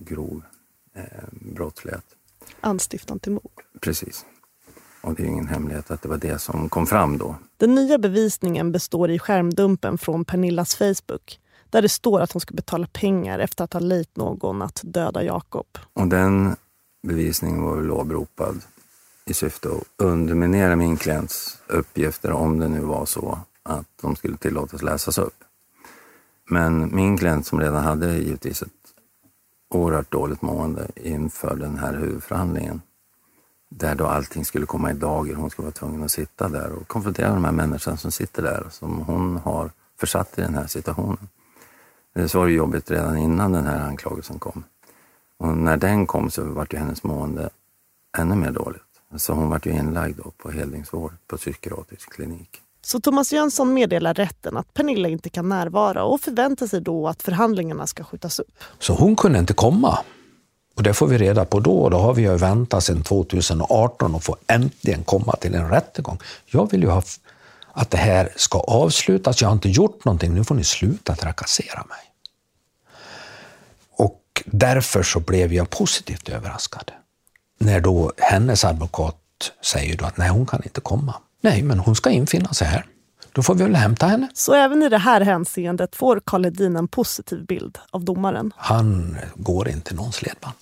grov 0.00 0.42
eh, 0.94 1.04
brottslighet. 1.30 2.04
Anstiftan 2.60 3.18
till 3.18 3.32
mord. 3.32 3.62
Precis. 3.80 4.24
Och 5.00 5.14
det 5.14 5.22
är 5.22 5.26
ingen 5.26 5.48
hemlighet 5.48 5.90
att 5.90 6.02
det 6.02 6.08
var 6.08 6.18
det 6.18 6.38
som 6.38 6.68
kom 6.68 6.86
fram 6.86 7.18
då. 7.18 7.36
Den 7.56 7.74
nya 7.74 7.98
bevisningen 7.98 8.72
består 8.72 9.10
i 9.10 9.18
skärmdumpen 9.18 9.98
från 9.98 10.24
Pernillas 10.24 10.74
Facebook 10.74 11.40
där 11.70 11.82
det 11.82 11.88
står 11.88 12.20
att 12.20 12.32
hon 12.32 12.40
ska 12.40 12.54
betala 12.54 12.86
pengar 12.86 13.38
efter 13.38 13.64
att 13.64 13.72
ha 13.72 13.80
lejt 13.80 14.16
någon 14.16 14.62
att 14.62 14.80
döda 14.84 15.22
Jakob. 15.22 15.66
Och 15.92 16.06
den 16.06 16.56
bevisningen 17.06 17.62
var 17.62 17.76
väl 17.76 17.90
åberopad 17.90 18.62
i 19.24 19.34
syfte 19.34 19.68
att 19.68 19.82
underminera 19.96 20.76
min 20.76 20.96
klients 20.96 21.58
uppgifter 21.66 22.32
om 22.32 22.58
det 22.58 22.68
nu 22.68 22.80
var 22.80 23.06
så 23.06 23.38
att 23.62 23.86
de 24.02 24.16
skulle 24.16 24.36
tillåtas 24.36 24.82
läsas 24.82 25.18
upp. 25.18 25.44
Men 26.50 26.96
min 26.96 27.18
klient 27.18 27.46
som 27.46 27.60
redan 27.60 27.84
hade 27.84 28.18
givetvis 28.18 28.62
ett 28.62 28.68
oerhört 29.70 30.12
dåligt 30.12 30.42
mående 30.42 30.88
inför 30.94 31.56
den 31.56 31.78
här 31.78 31.94
huvudförhandlingen 31.94 32.82
där 33.68 33.94
då 33.94 34.06
allting 34.06 34.44
skulle 34.44 34.66
komma 34.66 34.90
i 34.90 34.94
dager. 34.94 35.34
Hon 35.34 35.50
skulle 35.50 35.66
vara 35.66 35.72
tvungen 35.72 36.02
att 36.02 36.10
sitta 36.10 36.48
där 36.48 36.72
och 36.72 36.88
konfrontera 36.88 37.34
de 37.34 37.44
här 37.44 37.52
människorna 37.52 37.96
som 37.96 38.12
sitter 38.12 38.42
där, 38.42 38.66
som 38.70 38.98
hon 38.98 39.36
har 39.36 39.70
försatt 40.00 40.38
i 40.38 40.42
den 40.42 40.54
här 40.54 40.66
situationen. 40.66 41.28
Så 42.26 42.38
var 42.38 42.46
det 42.46 42.52
jobbigt 42.52 42.90
redan 42.90 43.16
innan 43.18 43.52
den 43.52 43.66
här 43.66 43.80
anklagelsen 43.80 44.38
kom. 44.38 44.64
Och 45.38 45.56
när 45.56 45.76
den 45.76 46.06
kom 46.06 46.30
så 46.30 46.44
var 46.44 46.66
ju 46.70 46.78
hennes 46.78 47.02
mående 47.02 47.50
ännu 48.18 48.34
mer 48.34 48.50
dåligt. 48.50 48.82
Så 49.16 49.32
hon 49.32 49.50
var 49.50 49.60
ju 49.64 49.72
inlagd 49.72 50.18
då 50.24 50.30
på 50.30 50.50
helningsvård 50.50 51.12
på 51.26 51.36
psykiatrisk 51.36 52.12
klinik. 52.12 52.62
Så 52.82 53.00
Thomas 53.00 53.32
Jönsson 53.32 53.74
meddelar 53.74 54.14
rätten 54.14 54.56
att 54.56 54.74
Pernilla 54.74 55.08
inte 55.08 55.30
kan 55.30 55.48
närvara 55.48 56.04
och 56.04 56.20
förväntar 56.20 56.66
sig 56.66 56.80
då 56.80 57.08
att 57.08 57.22
förhandlingarna 57.22 57.86
ska 57.86 58.04
skjutas 58.04 58.38
upp. 58.38 58.58
Så 58.78 58.94
hon 58.94 59.16
kunde 59.16 59.38
inte 59.38 59.54
komma. 59.54 59.98
Och 60.76 60.82
det 60.82 60.94
får 60.94 61.06
vi 61.06 61.18
reda 61.18 61.44
på 61.44 61.60
då. 61.60 61.88
Då 61.88 61.98
har 61.98 62.14
vi 62.14 62.22
ju 62.22 62.36
väntat 62.36 62.84
sedan 62.84 63.02
2018 63.02 64.14
och 64.14 64.22
få 64.22 64.36
äntligen 64.46 65.04
komma 65.04 65.32
till 65.32 65.54
en 65.54 65.70
rättegång. 65.70 66.18
Jag 66.46 66.70
vill 66.70 66.82
ju 66.82 66.88
ha 66.88 67.02
att 67.72 67.90
det 67.90 67.96
här 67.96 68.32
ska 68.36 68.58
avslutas. 68.58 69.40
Jag 69.40 69.48
har 69.48 69.52
inte 69.54 69.68
gjort 69.68 70.04
någonting. 70.04 70.34
Nu 70.34 70.44
får 70.44 70.54
ni 70.54 70.64
sluta 70.64 71.14
trakassera 71.14 71.84
mig. 71.88 72.05
Och 74.36 74.42
därför 74.46 75.02
så 75.02 75.20
blev 75.20 75.52
jag 75.52 75.70
positivt 75.70 76.28
överraskad. 76.28 76.92
När 77.58 77.80
då 77.80 78.12
hennes 78.18 78.64
advokat 78.64 79.16
säger 79.64 79.96
då 79.96 80.04
att 80.04 80.16
nej, 80.16 80.28
hon 80.28 80.46
kan 80.46 80.62
inte 80.64 80.80
komma. 80.80 81.14
Nej, 81.40 81.62
men 81.62 81.78
hon 81.78 81.96
ska 81.96 82.10
infinna 82.10 82.52
sig 82.52 82.68
här. 82.68 82.86
Då 83.32 83.42
får 83.42 83.54
vi 83.54 83.64
väl 83.64 83.74
hämta 83.74 84.06
henne. 84.06 84.28
Så 84.34 84.54
även 84.54 84.82
i 84.82 84.88
det 84.88 84.98
här 84.98 85.20
hänseendet 85.20 85.96
får 85.96 86.20
Karl 86.24 86.44
Hedin 86.44 86.76
en 86.76 86.88
positiv 86.88 87.46
bild 87.46 87.78
av 87.90 88.04
domaren? 88.04 88.52
Han 88.56 89.16
går 89.34 89.68
inte 89.68 89.94
någons 89.94 90.22
ledband, 90.22 90.56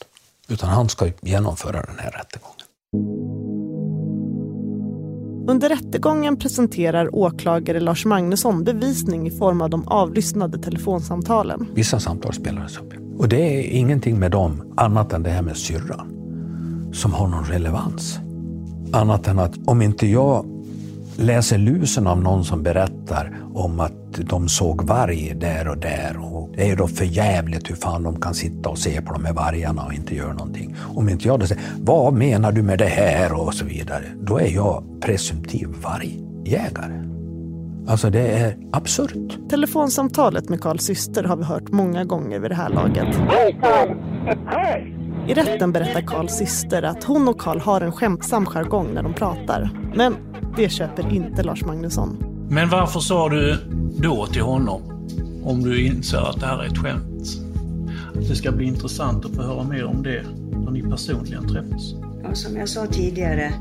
utan 0.48 0.68
han 0.68 0.88
ska 0.88 1.10
genomföra 1.20 1.82
den 1.82 1.98
här 1.98 2.10
rättegången. 2.10 3.53
Under 5.46 5.68
rättegången 5.68 6.36
presenterar 6.36 7.14
åklagare 7.14 7.80
Lars 7.80 8.04
Magnusson 8.04 8.64
bevisning 8.64 9.26
i 9.26 9.30
form 9.30 9.62
av 9.62 9.70
de 9.70 9.88
avlyssnade 9.88 10.58
telefonsamtalen. 10.58 11.66
Vissa 11.74 12.00
samtal 12.00 12.32
spelades 12.32 12.78
upp. 12.78 12.92
Och 13.18 13.28
det 13.28 13.36
är 13.36 13.62
ingenting 13.70 14.18
med 14.18 14.30
dem 14.30 14.72
annat 14.76 15.12
än 15.12 15.22
det 15.22 15.30
här 15.30 15.42
med 15.42 15.56
syrran 15.56 16.10
som 16.92 17.12
har 17.12 17.28
någon 17.28 17.44
relevans. 17.44 18.18
Annat 18.92 19.28
än 19.28 19.38
att 19.38 19.58
om 19.66 19.82
inte 19.82 20.06
jag 20.06 20.53
läser 21.16 21.58
lusen 21.58 22.06
av 22.06 22.22
någon 22.22 22.44
som 22.44 22.62
berättar 22.62 23.36
om 23.54 23.80
att 23.80 23.92
de 24.12 24.48
såg 24.48 24.82
varg 24.82 25.34
där 25.40 25.68
och 25.68 25.78
där. 25.78 26.16
Och 26.20 26.50
det 26.56 26.70
är 26.70 26.76
då 26.76 26.86
för 26.86 27.04
jävligt 27.04 27.70
hur 27.70 27.74
fan 27.74 28.02
de 28.02 28.20
kan 28.20 28.34
sitta 28.34 28.68
och 28.68 28.78
se 28.78 29.02
på 29.02 29.12
de 29.12 29.24
här 29.24 29.32
vargarna 29.32 29.84
och 29.84 29.92
inte 29.92 30.14
göra 30.14 30.32
någonting. 30.32 30.76
Om 30.94 31.08
inte 31.08 31.28
jag 31.28 31.40
då 31.40 31.46
säger, 31.46 31.62
vad 31.80 32.14
menar 32.14 32.52
du 32.52 32.62
med 32.62 32.78
det 32.78 32.84
här 32.84 33.40
och 33.40 33.54
så 33.54 33.64
vidare. 33.64 34.04
Då 34.20 34.38
är 34.38 34.48
jag 34.48 34.84
presumtiv 35.00 35.68
vargjägare. 35.82 37.04
Alltså 37.88 38.10
det 38.10 38.28
är 38.28 38.56
absurt. 38.72 39.50
Telefonsamtalet 39.50 40.48
med 40.48 40.60
Karls 40.60 40.82
syster 40.82 41.24
har 41.24 41.36
vi 41.36 41.44
hört 41.44 41.70
många 41.70 42.04
gånger 42.04 42.38
vid 42.38 42.50
det 42.50 42.54
här 42.54 42.68
laget. 42.68 43.16
I 45.28 45.34
rätten 45.34 45.72
berättar 45.72 46.00
Karls 46.00 46.32
syster 46.32 46.82
att 46.82 47.04
hon 47.04 47.28
och 47.28 47.40
Karl 47.40 47.58
har 47.58 47.80
en 47.80 47.92
skämtsam 47.92 48.46
jargong 48.46 48.94
när 48.94 49.02
de 49.02 49.14
pratar. 49.14 49.70
Men 49.94 50.16
det 50.56 50.68
köper 50.68 51.14
inte 51.14 51.42
Lars 51.42 51.64
Magnusson. 51.64 52.16
Men 52.50 52.68
varför 52.68 53.00
sa 53.00 53.28
du 53.28 53.58
då 53.98 54.26
till 54.26 54.42
honom, 54.42 54.82
om 55.44 55.62
du 55.62 55.86
inser 55.86 56.18
att 56.18 56.40
det 56.40 56.46
här 56.46 56.62
är 56.62 56.66
ett 56.66 56.78
skämt? 56.78 57.28
Att 58.14 58.28
det 58.28 58.34
ska 58.34 58.52
bli 58.52 58.66
intressant 58.66 59.24
att 59.24 59.34
få 59.34 59.42
höra 59.42 59.64
mer 59.64 59.84
om 59.84 60.02
det 60.02 60.22
när 60.64 60.70
ni 60.70 60.82
personligen 60.82 61.48
träffas. 61.48 61.94
Ja, 62.22 62.34
som 62.34 62.56
jag 62.56 62.68
sa 62.68 62.86
tidigare 62.86 63.54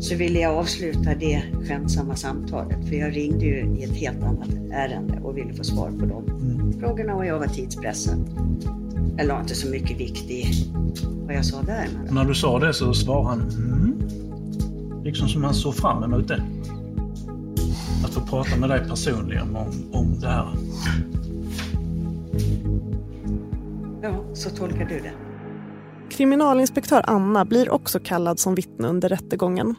så 0.00 0.16
ville 0.16 0.40
jag 0.40 0.54
avsluta 0.54 1.14
det 1.14 1.42
skämtsamma 1.68 2.16
samtalet 2.16 2.88
för 2.88 2.96
jag 2.96 3.16
ringde 3.16 3.44
ju 3.44 3.76
i 3.78 3.84
ett 3.84 3.96
helt 3.96 4.22
annat 4.22 4.48
ärende 4.72 5.20
och 5.22 5.36
ville 5.36 5.52
få 5.52 5.64
svar 5.64 5.90
på 6.00 6.06
de 6.06 6.24
mm. 6.30 6.80
frågorna 6.80 7.14
och 7.14 7.26
jag 7.26 7.38
var 7.38 7.46
tidspressen. 7.46 8.26
Jag 9.16 9.26
la 9.26 9.40
inte 9.40 9.54
så 9.54 9.68
mycket 9.68 10.00
vikt 10.00 10.30
i 10.30 10.68
vad 11.26 11.34
jag 11.34 11.44
sa 11.44 11.62
där. 11.62 11.88
När 12.10 12.24
du 12.24 12.34
sa 12.34 12.58
det 12.58 12.74
så 12.74 12.94
svarade 12.94 13.28
han 13.28 13.40
mm. 13.40 14.19
Liksom 15.04 15.28
som 15.28 15.44
han 15.44 15.54
såg 15.54 15.74
fram 15.74 16.02
emot 16.02 16.28
det. 16.28 16.42
Att 18.04 18.14
få 18.14 18.20
prata 18.20 18.56
med 18.56 18.68
dig 18.68 18.88
personligen 18.88 19.56
om, 19.56 19.90
om 19.92 20.20
det 20.20 20.26
här. 20.26 20.48
Ja, 24.02 24.24
så 24.34 24.50
tolkar 24.50 24.84
du 24.84 25.00
det. 25.00 25.12
Kriminalinspektör 26.10 27.02
Anna 27.06 27.44
blir 27.44 27.70
också 27.70 28.00
kallad 28.00 28.38
som 28.38 28.54
vittne 28.54 28.88
under 28.88 29.08
rättegången. 29.08 29.74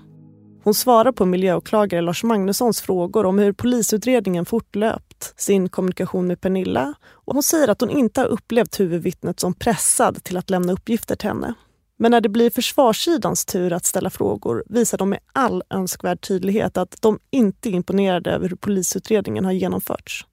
Hon 0.64 0.74
svarar 0.74 1.12
på 1.12 1.26
miljöåklagare 1.26 2.02
Lars 2.02 2.24
Magnussons 2.24 2.82
frågor 2.82 3.26
om 3.26 3.40
hur 3.40 3.54
polisutredningen 3.54 4.46
fortlöpt, 4.46 5.34
sin 5.38 5.70
kommunikation 5.70 6.28
med 6.28 6.42
Pernilla 6.42 6.94
och 7.04 7.34
hon 7.34 7.44
säger 7.44 7.68
att 7.68 7.82
hon 7.82 7.90
inte 7.90 8.22
har 8.22 8.28
upplevt 8.28 8.80
huvudvittnet 8.80 9.40
som 9.40 9.54
pressad 9.54 10.24
till 10.24 10.38
att 10.38 10.50
lämna 10.50 10.74
uppgifter 10.74 11.16
till 11.16 11.30
henne. 11.30 11.54
Men 12.02 12.12
när 12.12 12.22
det 12.22 12.30
blir 12.30 12.50
försvarssidans 12.50 13.46
tur 13.46 13.74
att 13.74 13.86
ställa 13.86 14.10
frågor 14.10 14.64
visar 14.70 14.98
de 14.98 15.10
med 15.10 15.20
all 15.34 15.64
önskvärd 15.70 16.22
tydlighet 16.22 16.78
att 16.78 17.02
de 17.02 17.20
inte 17.30 17.70
är 17.70 17.72
imponerade 17.72 18.32
över 18.32 18.50
hur 18.50 18.56
polisutredningen 18.56 19.46
har 19.46 19.52
genomförts. 19.52 20.26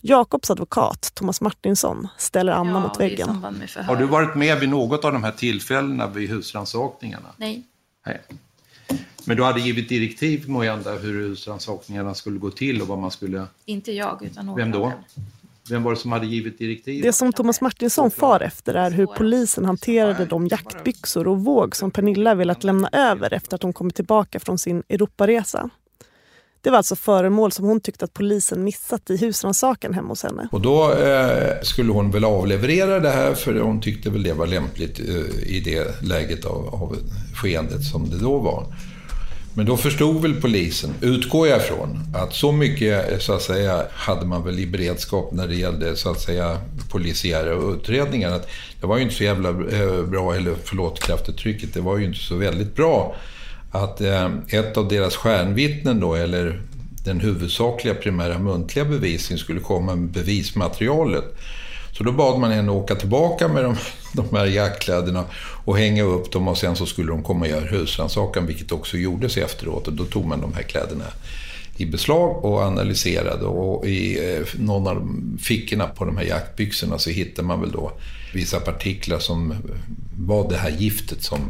Jakobs 0.00 0.50
advokat, 0.50 1.10
Thomas 1.14 1.40
Martinsson, 1.40 2.08
ställer 2.18 2.52
Anna 2.52 2.70
ja, 2.70 2.80
mot 2.80 3.00
väggen. 3.00 3.28
Har 3.86 3.96
du 3.96 4.06
varit 4.06 4.34
med 4.34 4.60
vid 4.60 4.68
något 4.68 5.04
av 5.04 5.12
de 5.12 5.24
här 5.24 5.32
tillfällena 5.32 6.06
vid 6.06 6.30
husrannsakningarna? 6.30 7.28
Nej. 7.36 7.62
Nej. 8.06 8.20
Men 9.24 9.36
du 9.36 9.42
hade 9.42 9.60
givit 9.60 9.88
direktiv 9.88 10.48
måhända 10.48 10.92
hur 10.92 11.28
husrannsakningarna 11.28 12.14
skulle 12.14 12.38
gå 12.38 12.50
till 12.50 12.82
och 12.82 12.88
vad 12.88 12.98
man 12.98 13.10
skulle... 13.10 13.46
Inte 13.64 13.92
jag, 13.92 14.24
utan 14.24 14.46
någon 14.46 14.56
Vem 14.56 14.70
då? 14.70 14.92
Vem 15.70 15.82
var 15.82 15.90
det 15.90 15.96
som 15.96 16.12
hade 16.12 16.26
givit 16.26 16.58
direktiv? 16.58 17.02
Det 17.02 17.12
som 17.12 17.32
Thomas 17.32 17.60
Martinsson 17.60 18.10
far 18.10 18.40
efter 18.40 18.74
är 18.74 18.90
hur 18.90 19.06
polisen 19.06 19.64
hanterade 19.64 20.24
de 20.24 20.46
jaktbyxor 20.46 21.28
och 21.28 21.44
våg 21.44 21.76
som 21.76 21.90
Pernilla 21.90 22.34
velat 22.34 22.64
lämna 22.64 22.88
över 22.92 23.32
efter 23.34 23.54
att 23.54 23.62
hon 23.62 23.72
kommit 23.72 23.94
tillbaka 23.94 24.40
från 24.40 24.58
sin 24.58 24.82
Europaresa. 24.88 25.70
Det 26.60 26.70
var 26.70 26.76
alltså 26.76 26.96
föremål 26.96 27.52
som 27.52 27.64
hon 27.64 27.80
tyckte 27.80 28.04
att 28.04 28.12
polisen 28.14 28.64
missat 28.64 29.10
i 29.10 29.16
husrannsakan 29.16 29.94
hemma 29.94 30.08
hos 30.08 30.22
henne. 30.22 30.48
Och 30.52 30.60
då 30.60 30.92
eh, 30.92 31.62
skulle 31.62 31.92
hon 31.92 32.10
väl 32.10 32.24
avleverera 32.24 33.00
det 33.00 33.10
här 33.10 33.34
för 33.34 33.54
hon 33.54 33.80
tyckte 33.80 34.10
väl 34.10 34.22
det 34.22 34.32
var 34.32 34.46
lämpligt 34.46 35.00
eh, 35.00 35.56
i 35.56 35.62
det 35.64 36.02
läget 36.02 36.44
av, 36.44 36.74
av 36.74 36.96
skeendet 37.34 37.84
som 37.84 38.10
det 38.10 38.18
då 38.18 38.38
var. 38.38 38.66
Men 39.56 39.66
då 39.66 39.76
förstod 39.76 40.22
väl 40.22 40.40
polisen, 40.40 40.94
utgår 41.00 41.48
jag 41.48 41.60
ifrån, 41.60 41.98
att 42.14 42.34
så 42.34 42.52
mycket 42.52 43.22
så 43.22 43.32
att 43.32 43.42
säga 43.42 43.82
hade 43.92 44.26
man 44.26 44.44
väl 44.44 44.58
i 44.58 44.66
beredskap 44.66 45.32
när 45.32 45.48
det 45.48 45.54
gällde 45.54 45.96
så 45.96 46.10
att 46.10 46.20
säga 46.20 46.58
polisiära 46.88 47.72
utredningar. 47.72 48.32
Att 48.32 48.48
det 48.80 48.86
var 48.86 48.96
ju 48.96 49.02
inte 49.02 49.14
så 49.14 49.24
jävla 49.24 49.48
eh, 49.48 50.02
bra, 50.02 50.34
eller 50.34 50.54
förlåt 50.64 51.00
kraftuttrycket, 51.00 51.74
det 51.74 51.80
var 51.80 51.98
ju 51.98 52.04
inte 52.04 52.18
så 52.18 52.36
väldigt 52.36 52.76
bra 52.76 53.14
att 53.70 54.00
eh, 54.00 54.30
ett 54.48 54.76
av 54.76 54.88
deras 54.88 55.16
stjärnvittnen 55.16 56.00
då, 56.00 56.14
eller 56.14 56.60
den 57.04 57.20
huvudsakliga 57.20 57.94
primära 57.94 58.38
muntliga 58.38 58.84
bevisningen 58.84 59.38
skulle 59.38 59.60
komma 59.60 59.94
med 59.94 60.08
bevismaterialet. 60.08 61.24
Så 61.92 62.04
då 62.04 62.12
bad 62.12 62.40
man 62.40 62.50
henne 62.50 62.70
åka 62.70 62.94
tillbaka 62.94 63.48
med 63.48 63.64
de, 63.64 63.76
de 64.12 64.36
här 64.36 64.46
jackkläderna 64.46 65.24
och 65.64 65.78
hänga 65.78 66.02
upp 66.02 66.32
dem 66.32 66.48
och 66.48 66.58
sen 66.58 66.76
så 66.76 66.86
skulle 66.86 67.08
de 67.08 67.22
komma 67.22 67.40
och 67.40 67.50
göra 67.50 67.64
husrannsakan, 67.64 68.46
vilket 68.46 68.72
också 68.72 68.96
gjordes 68.96 69.36
efteråt. 69.36 69.86
Och 69.86 69.92
då 69.92 70.04
tog 70.04 70.26
man 70.26 70.40
de 70.40 70.52
här 70.54 70.62
kläderna 70.62 71.04
i 71.76 71.86
beslag 71.86 72.44
och 72.44 72.60
analyserade 72.60 73.44
och 73.44 73.86
i 73.86 74.34
eh, 74.34 74.46
någon 74.58 74.86
av 74.86 75.20
fickorna 75.40 75.86
på 75.86 76.04
de 76.04 76.16
här 76.16 76.24
jaktbyxorna 76.24 76.98
så 76.98 77.10
hittade 77.10 77.48
man 77.48 77.60
väl 77.60 77.72
då 77.72 77.92
vissa 78.34 78.60
partiklar 78.60 79.18
som 79.18 79.54
var 80.18 80.48
det 80.48 80.56
här 80.56 80.70
giftet 80.70 81.22
som 81.22 81.40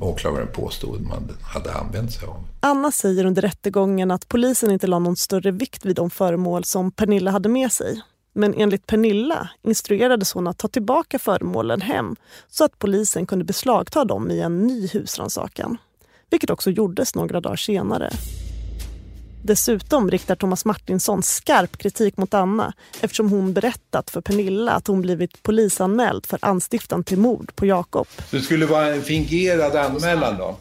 åklagaren 0.00 0.48
påstod 0.52 1.00
man 1.00 1.32
hade 1.42 1.72
använt 1.72 2.12
sig 2.12 2.28
av. 2.28 2.44
Anna 2.60 2.92
säger 2.92 3.24
under 3.24 3.42
rättegången 3.42 4.10
att 4.10 4.28
polisen 4.28 4.70
inte 4.70 4.86
la 4.86 4.98
någon 4.98 5.16
större 5.16 5.50
vikt 5.50 5.84
vid 5.84 5.96
de 5.96 6.10
föremål 6.10 6.64
som 6.64 6.90
Pernilla 6.90 7.30
hade 7.30 7.48
med 7.48 7.72
sig. 7.72 8.02
Men 8.32 8.54
enligt 8.54 8.86
Pernilla 8.86 9.48
instruerades 9.62 10.32
hon 10.32 10.46
att 10.46 10.58
ta 10.58 10.68
tillbaka 10.68 11.18
föremålen 11.18 11.80
hem 11.80 12.16
så 12.48 12.64
att 12.64 12.78
polisen 12.78 13.26
kunde 13.26 13.44
beslagta 13.44 14.04
dem 14.04 14.30
i 14.30 14.40
en 14.40 14.66
ny 14.66 14.88
husrannsakan. 14.88 15.76
Vilket 16.30 16.50
också 16.50 16.70
gjordes 16.70 17.14
några 17.14 17.40
dagar 17.40 17.56
senare. 17.56 18.10
Dessutom 19.44 20.10
riktar 20.10 20.34
Thomas 20.34 20.64
Martinsson 20.64 21.22
skarp 21.22 21.76
kritik 21.78 22.16
mot 22.16 22.34
Anna 22.34 22.72
eftersom 23.00 23.30
hon 23.30 23.52
berättat 23.52 24.10
för 24.10 24.20
Pernilla 24.20 24.72
att 24.72 24.86
hon 24.86 25.02
blivit 25.02 25.42
polisanmäld 25.42 26.26
för 26.26 26.38
anstiftan 26.42 27.04
till 27.04 27.18
mord 27.18 27.56
på 27.56 27.66
Jakob. 27.66 28.06
Det 28.30 28.40
skulle 28.40 28.66
vara 28.66 28.86
en 28.94 29.02
fingerad 29.02 29.76
anmälan 29.76 30.38
då? 30.38 30.56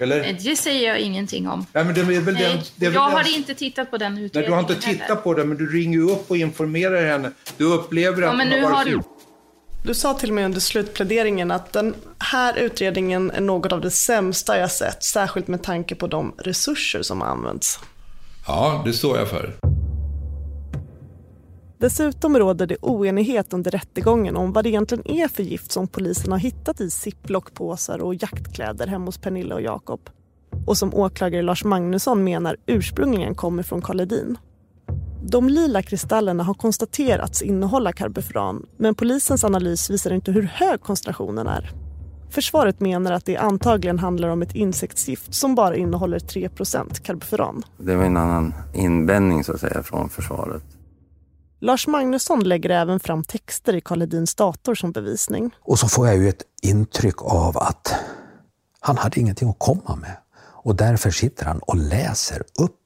Eller? 0.00 0.38
Det 0.44 0.56
säger 0.56 0.88
jag 0.88 1.00
ingenting 1.00 1.48
om. 1.48 1.66
Ja, 1.72 1.84
men 1.84 1.94
det 1.94 2.00
är 2.00 2.04
väl 2.04 2.34
Nej, 2.34 2.42
den, 2.42 2.58
det 2.76 2.86
är 2.86 2.92
jag 2.92 3.00
väl 3.00 3.12
har 3.12 3.24
den... 3.24 3.32
inte 3.32 3.54
tittat 3.54 3.90
på 3.90 3.98
den 3.98 4.18
utredningen 4.18 4.32
Nej, 4.34 4.46
du 4.46 4.52
har 4.52 4.60
inte 4.60 4.74
tittat 4.74 5.08
heller. 5.08 5.20
på 5.20 5.34
den, 5.34 5.48
men 5.48 5.58
du 5.58 5.72
ringer 5.72 5.98
ju 5.98 6.10
upp 6.10 6.30
och 6.30 6.36
informerar 6.36 7.06
henne. 7.06 7.32
Du 7.56 7.64
upplever 7.64 8.22
ja, 8.22 8.30
att 8.30 8.36
men 8.36 8.52
hon 8.52 8.62
har 8.62 8.70
varit... 8.70 8.94
Har... 8.94 9.04
Du 9.84 9.94
sa 9.94 10.14
till 10.14 10.32
med 10.32 10.44
under 10.44 10.60
slutpläderingen 10.60 11.50
att 11.50 11.72
den 11.72 11.94
här 12.18 12.58
utredningen 12.58 13.30
är 13.30 13.40
något 13.40 13.72
av 13.72 13.80
det 13.80 13.90
sämsta 13.90 14.58
jag 14.58 14.70
sett, 14.70 15.04
särskilt 15.04 15.48
med 15.48 15.62
tanke 15.62 15.94
på 15.94 16.06
de 16.06 16.34
resurser 16.38 17.02
som 17.02 17.20
har 17.20 17.28
använts. 17.28 17.80
Ja, 18.46 18.82
det 18.84 18.92
står 18.92 19.18
jag 19.18 19.28
för. 19.28 19.54
Dessutom 21.80 22.38
råder 22.38 22.66
det 22.66 22.76
oenighet 22.80 23.52
under 23.52 23.70
rättegången 23.70 24.36
om 24.36 24.52
vad 24.52 24.64
det 24.64 24.68
egentligen 24.68 25.10
är 25.10 25.28
för 25.28 25.42
gift 25.42 25.72
som 25.72 25.88
polisen 25.88 26.32
har 26.32 26.38
hittat 26.38 26.80
i 26.80 26.90
ziplockpåsar 26.90 27.98
och 27.98 28.14
jaktkläder 28.14 28.86
hemma 28.86 29.04
hos 29.04 29.18
Pernilla 29.18 29.54
och 29.54 29.62
Jakob. 29.62 30.00
Och 30.66 30.78
som 30.78 30.94
åklagare 30.94 31.42
Lars 31.42 31.64
Magnusson 31.64 32.24
menar 32.24 32.56
ursprungligen 32.66 33.34
kommer 33.34 33.62
från 33.62 33.82
Karl 33.82 34.00
Edin. 34.00 34.38
De 35.22 35.48
lila 35.48 35.82
kristallerna 35.82 36.42
har 36.42 36.54
konstaterats 36.54 37.42
innehålla 37.42 37.92
karbofuran 37.92 38.66
men 38.76 38.94
polisens 38.94 39.44
analys 39.44 39.90
visar 39.90 40.12
inte 40.12 40.32
hur 40.32 40.42
hög 40.42 40.80
koncentrationen 40.80 41.46
är. 41.46 41.70
Försvaret 42.30 42.80
menar 42.80 43.12
att 43.12 43.24
det 43.24 43.36
antagligen 43.36 43.98
handlar 43.98 44.28
om 44.28 44.42
ett 44.42 44.54
insektsgift 44.54 45.34
som 45.34 45.54
bara 45.54 45.76
innehåller 45.76 46.18
3% 46.18 47.02
karbofuran. 47.02 47.62
Det 47.78 47.96
var 47.96 48.04
en 48.04 48.16
annan 48.16 48.54
invändning 48.74 49.44
så 49.44 49.52
att 49.52 49.60
säga 49.60 49.82
från 49.82 50.08
försvaret. 50.08 50.62
Lars 51.62 51.86
Magnusson 51.86 52.44
lägger 52.44 52.70
även 52.70 53.00
fram 53.00 53.24
texter 53.24 53.76
i 53.76 53.80
Karl 53.80 54.00
Hedins 54.00 54.34
dator 54.34 54.74
som 54.74 54.92
bevisning. 54.92 55.54
Och 55.60 55.78
så 55.78 55.88
får 55.88 56.06
jag 56.06 56.16
ju 56.16 56.28
ett 56.28 56.42
intryck 56.62 57.22
av 57.22 57.58
att 57.58 57.94
han 58.80 58.98
hade 58.98 59.20
ingenting 59.20 59.48
att 59.48 59.58
komma 59.58 59.96
med. 59.96 60.16
Och 60.38 60.76
därför 60.76 61.10
sitter 61.10 61.46
han 61.46 61.58
och 61.58 61.76
läser 61.76 62.42
upp 62.58 62.76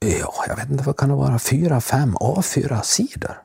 ja, 0.00 0.44
jag 0.48 0.56
vet 0.56 0.70
inte 0.70 0.84
vad 0.84 0.96
kan 0.96 1.08
det 1.08 1.14
vara, 1.14 1.38
fyra, 1.38 1.80
fem 1.80 2.16
A4-sidor 2.16 3.42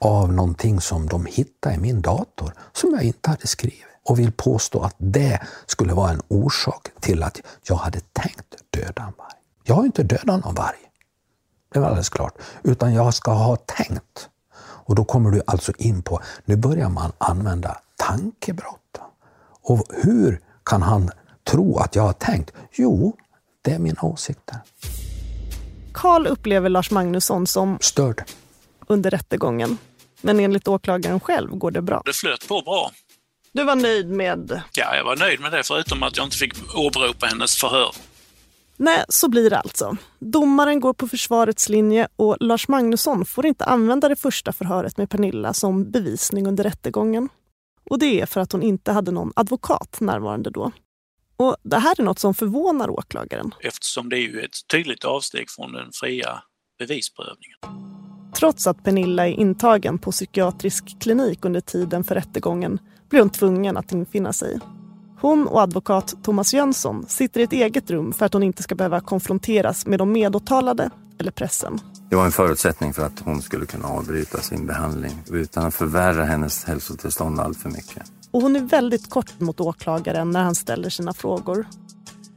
av 0.00 0.32
någonting 0.32 0.80
som 0.80 1.06
de 1.06 1.26
hittade 1.26 1.74
i 1.74 1.78
min 1.78 2.02
dator 2.02 2.52
som 2.72 2.90
jag 2.94 3.02
inte 3.02 3.30
hade 3.30 3.46
skrivit 3.46 3.82
och 4.04 4.18
vill 4.18 4.32
påstå 4.32 4.80
att 4.80 4.94
det 4.98 5.40
skulle 5.66 5.94
vara 5.94 6.10
en 6.10 6.22
orsak 6.28 6.88
till 7.00 7.22
att 7.22 7.40
jag 7.68 7.76
hade 7.76 8.00
tänkt 8.12 8.56
döda 8.70 9.02
en 9.02 9.12
varg. 9.18 9.38
Jag 9.64 9.74
har 9.74 9.84
inte 9.84 10.02
dödat 10.02 10.44
någon 10.44 10.54
varg. 10.54 10.85
Det 11.76 11.80
var 11.80 11.88
alldeles 11.88 12.08
klart. 12.08 12.34
Utan 12.62 12.94
jag 12.94 13.14
ska 13.14 13.30
ha 13.30 13.56
tänkt. 13.56 14.28
Och 14.58 14.94
då 14.94 15.04
kommer 15.04 15.30
du 15.30 15.42
alltså 15.46 15.72
in 15.78 16.02
på, 16.02 16.20
nu 16.44 16.56
börjar 16.56 16.88
man 16.88 17.12
använda 17.18 17.78
tankebrott. 17.96 19.00
Och 19.62 19.86
hur 20.02 20.40
kan 20.64 20.82
han 20.82 21.10
tro 21.44 21.78
att 21.78 21.94
jag 21.94 22.02
har 22.02 22.12
tänkt? 22.12 22.52
Jo, 22.72 23.16
det 23.62 23.72
är 23.72 23.78
mina 23.78 24.02
åsikter. 24.02 24.56
Karl 25.94 26.26
upplever 26.26 26.68
Lars 26.68 26.90
Magnusson 26.90 27.46
som 27.46 27.78
störd 27.80 28.24
under 28.86 29.10
rättegången. 29.10 29.78
Men 30.20 30.40
enligt 30.40 30.68
åklagaren 30.68 31.20
själv 31.20 31.50
går 31.50 31.70
det 31.70 31.82
bra. 31.82 32.02
Det 32.04 32.12
flöt 32.12 32.48
på 32.48 32.60
bra. 32.60 32.90
Du 33.52 33.64
var 33.64 33.76
nöjd 33.76 34.08
med? 34.08 34.62
Ja, 34.72 34.96
jag 34.96 35.04
var 35.04 35.16
nöjd 35.16 35.40
med 35.40 35.52
det 35.52 35.62
förutom 35.66 36.02
att 36.02 36.16
jag 36.16 36.26
inte 36.26 36.36
fick 36.36 36.76
åberopa 36.76 37.26
hennes 37.26 37.56
förhör. 37.56 37.90
Nej, 38.76 39.04
så 39.08 39.28
blir 39.28 39.50
det 39.50 39.58
alltså. 39.58 39.96
Domaren 40.18 40.80
går 40.80 40.92
på 40.92 41.08
försvarets 41.08 41.68
linje 41.68 42.08
och 42.16 42.36
Lars 42.40 42.68
Magnusson 42.68 43.24
får 43.24 43.46
inte 43.46 43.64
använda 43.64 44.08
det 44.08 44.16
första 44.16 44.52
förhöret 44.52 44.98
med 44.98 45.10
Pernilla 45.10 45.52
som 45.52 45.90
bevisning 45.90 46.46
under 46.46 46.64
rättegången. 46.64 47.28
Och 47.90 47.98
det 47.98 48.20
är 48.20 48.26
för 48.26 48.40
att 48.40 48.52
hon 48.52 48.62
inte 48.62 48.92
hade 48.92 49.10
någon 49.10 49.32
advokat 49.36 49.96
närvarande 50.00 50.50
då. 50.50 50.72
Och 51.36 51.56
Det 51.62 51.78
här 51.78 52.00
är 52.00 52.04
något 52.04 52.18
som 52.18 52.34
förvånar 52.34 52.90
åklagaren. 52.90 53.54
Eftersom 53.60 54.08
det 54.08 54.16
är 54.16 54.20
ju 54.20 54.40
ett 54.40 54.68
tydligt 54.70 55.04
avsteg 55.04 55.50
från 55.50 55.72
den 55.72 55.90
fria 55.92 56.42
bevisprövningen. 56.78 57.58
Trots 58.34 58.66
att 58.66 58.84
Pernilla 58.84 59.28
är 59.28 59.32
intagen 59.32 59.98
på 59.98 60.10
psykiatrisk 60.10 61.00
klinik 61.00 61.44
under 61.44 61.60
tiden 61.60 62.04
för 62.04 62.14
rättegången 62.14 62.78
blir 63.08 63.20
hon 63.20 63.30
tvungen 63.30 63.76
att 63.76 63.92
infinna 63.92 64.32
sig. 64.32 64.60
Hon 65.20 65.48
och 65.48 65.62
advokat 65.62 66.14
Thomas 66.22 66.54
Jönsson 66.54 67.04
sitter 67.08 67.40
i 67.40 67.42
ett 67.42 67.52
eget 67.52 67.90
rum 67.90 68.12
för 68.12 68.26
att 68.26 68.32
hon 68.32 68.42
inte 68.42 68.62
ska 68.62 68.74
behöva 68.74 69.00
konfronteras 69.00 69.86
med 69.86 69.98
de 69.98 70.12
medåtalade 70.12 70.90
eller 71.18 71.30
pressen. 71.30 71.80
Det 72.10 72.16
var 72.16 72.24
en 72.24 72.32
förutsättning 72.32 72.94
för 72.94 73.06
att 73.06 73.20
hon 73.24 73.42
skulle 73.42 73.66
kunna 73.66 73.88
avbryta 73.88 74.38
sin 74.38 74.66
behandling 74.66 75.22
utan 75.30 75.66
att 75.66 75.74
förvärra 75.74 76.24
hennes 76.24 76.64
hälsotillstånd 76.64 77.40
allt 77.40 77.58
för 77.58 77.68
mycket. 77.68 78.02
Och 78.30 78.42
hon 78.42 78.56
är 78.56 78.60
väldigt 78.60 79.10
kort 79.10 79.40
mot 79.40 79.60
åklagaren 79.60 80.30
när 80.30 80.42
han 80.42 80.54
ställer 80.54 80.90
sina 80.90 81.14
frågor. 81.14 81.66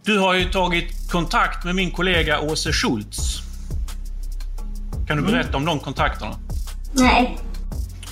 Du 0.03 0.19
har 0.19 0.33
ju 0.33 0.45
tagit 0.45 1.11
kontakt 1.11 1.65
med 1.65 1.75
min 1.75 1.91
kollega 1.91 2.41
Åse 2.41 2.71
Schultz. 2.71 3.37
Kan 5.07 5.17
du 5.17 5.23
mm. 5.23 5.31
berätta 5.31 5.49
mm. 5.49 5.61
om 5.61 5.65
de 5.65 5.79
kontakterna? 5.79 6.35
Nej. 6.93 7.37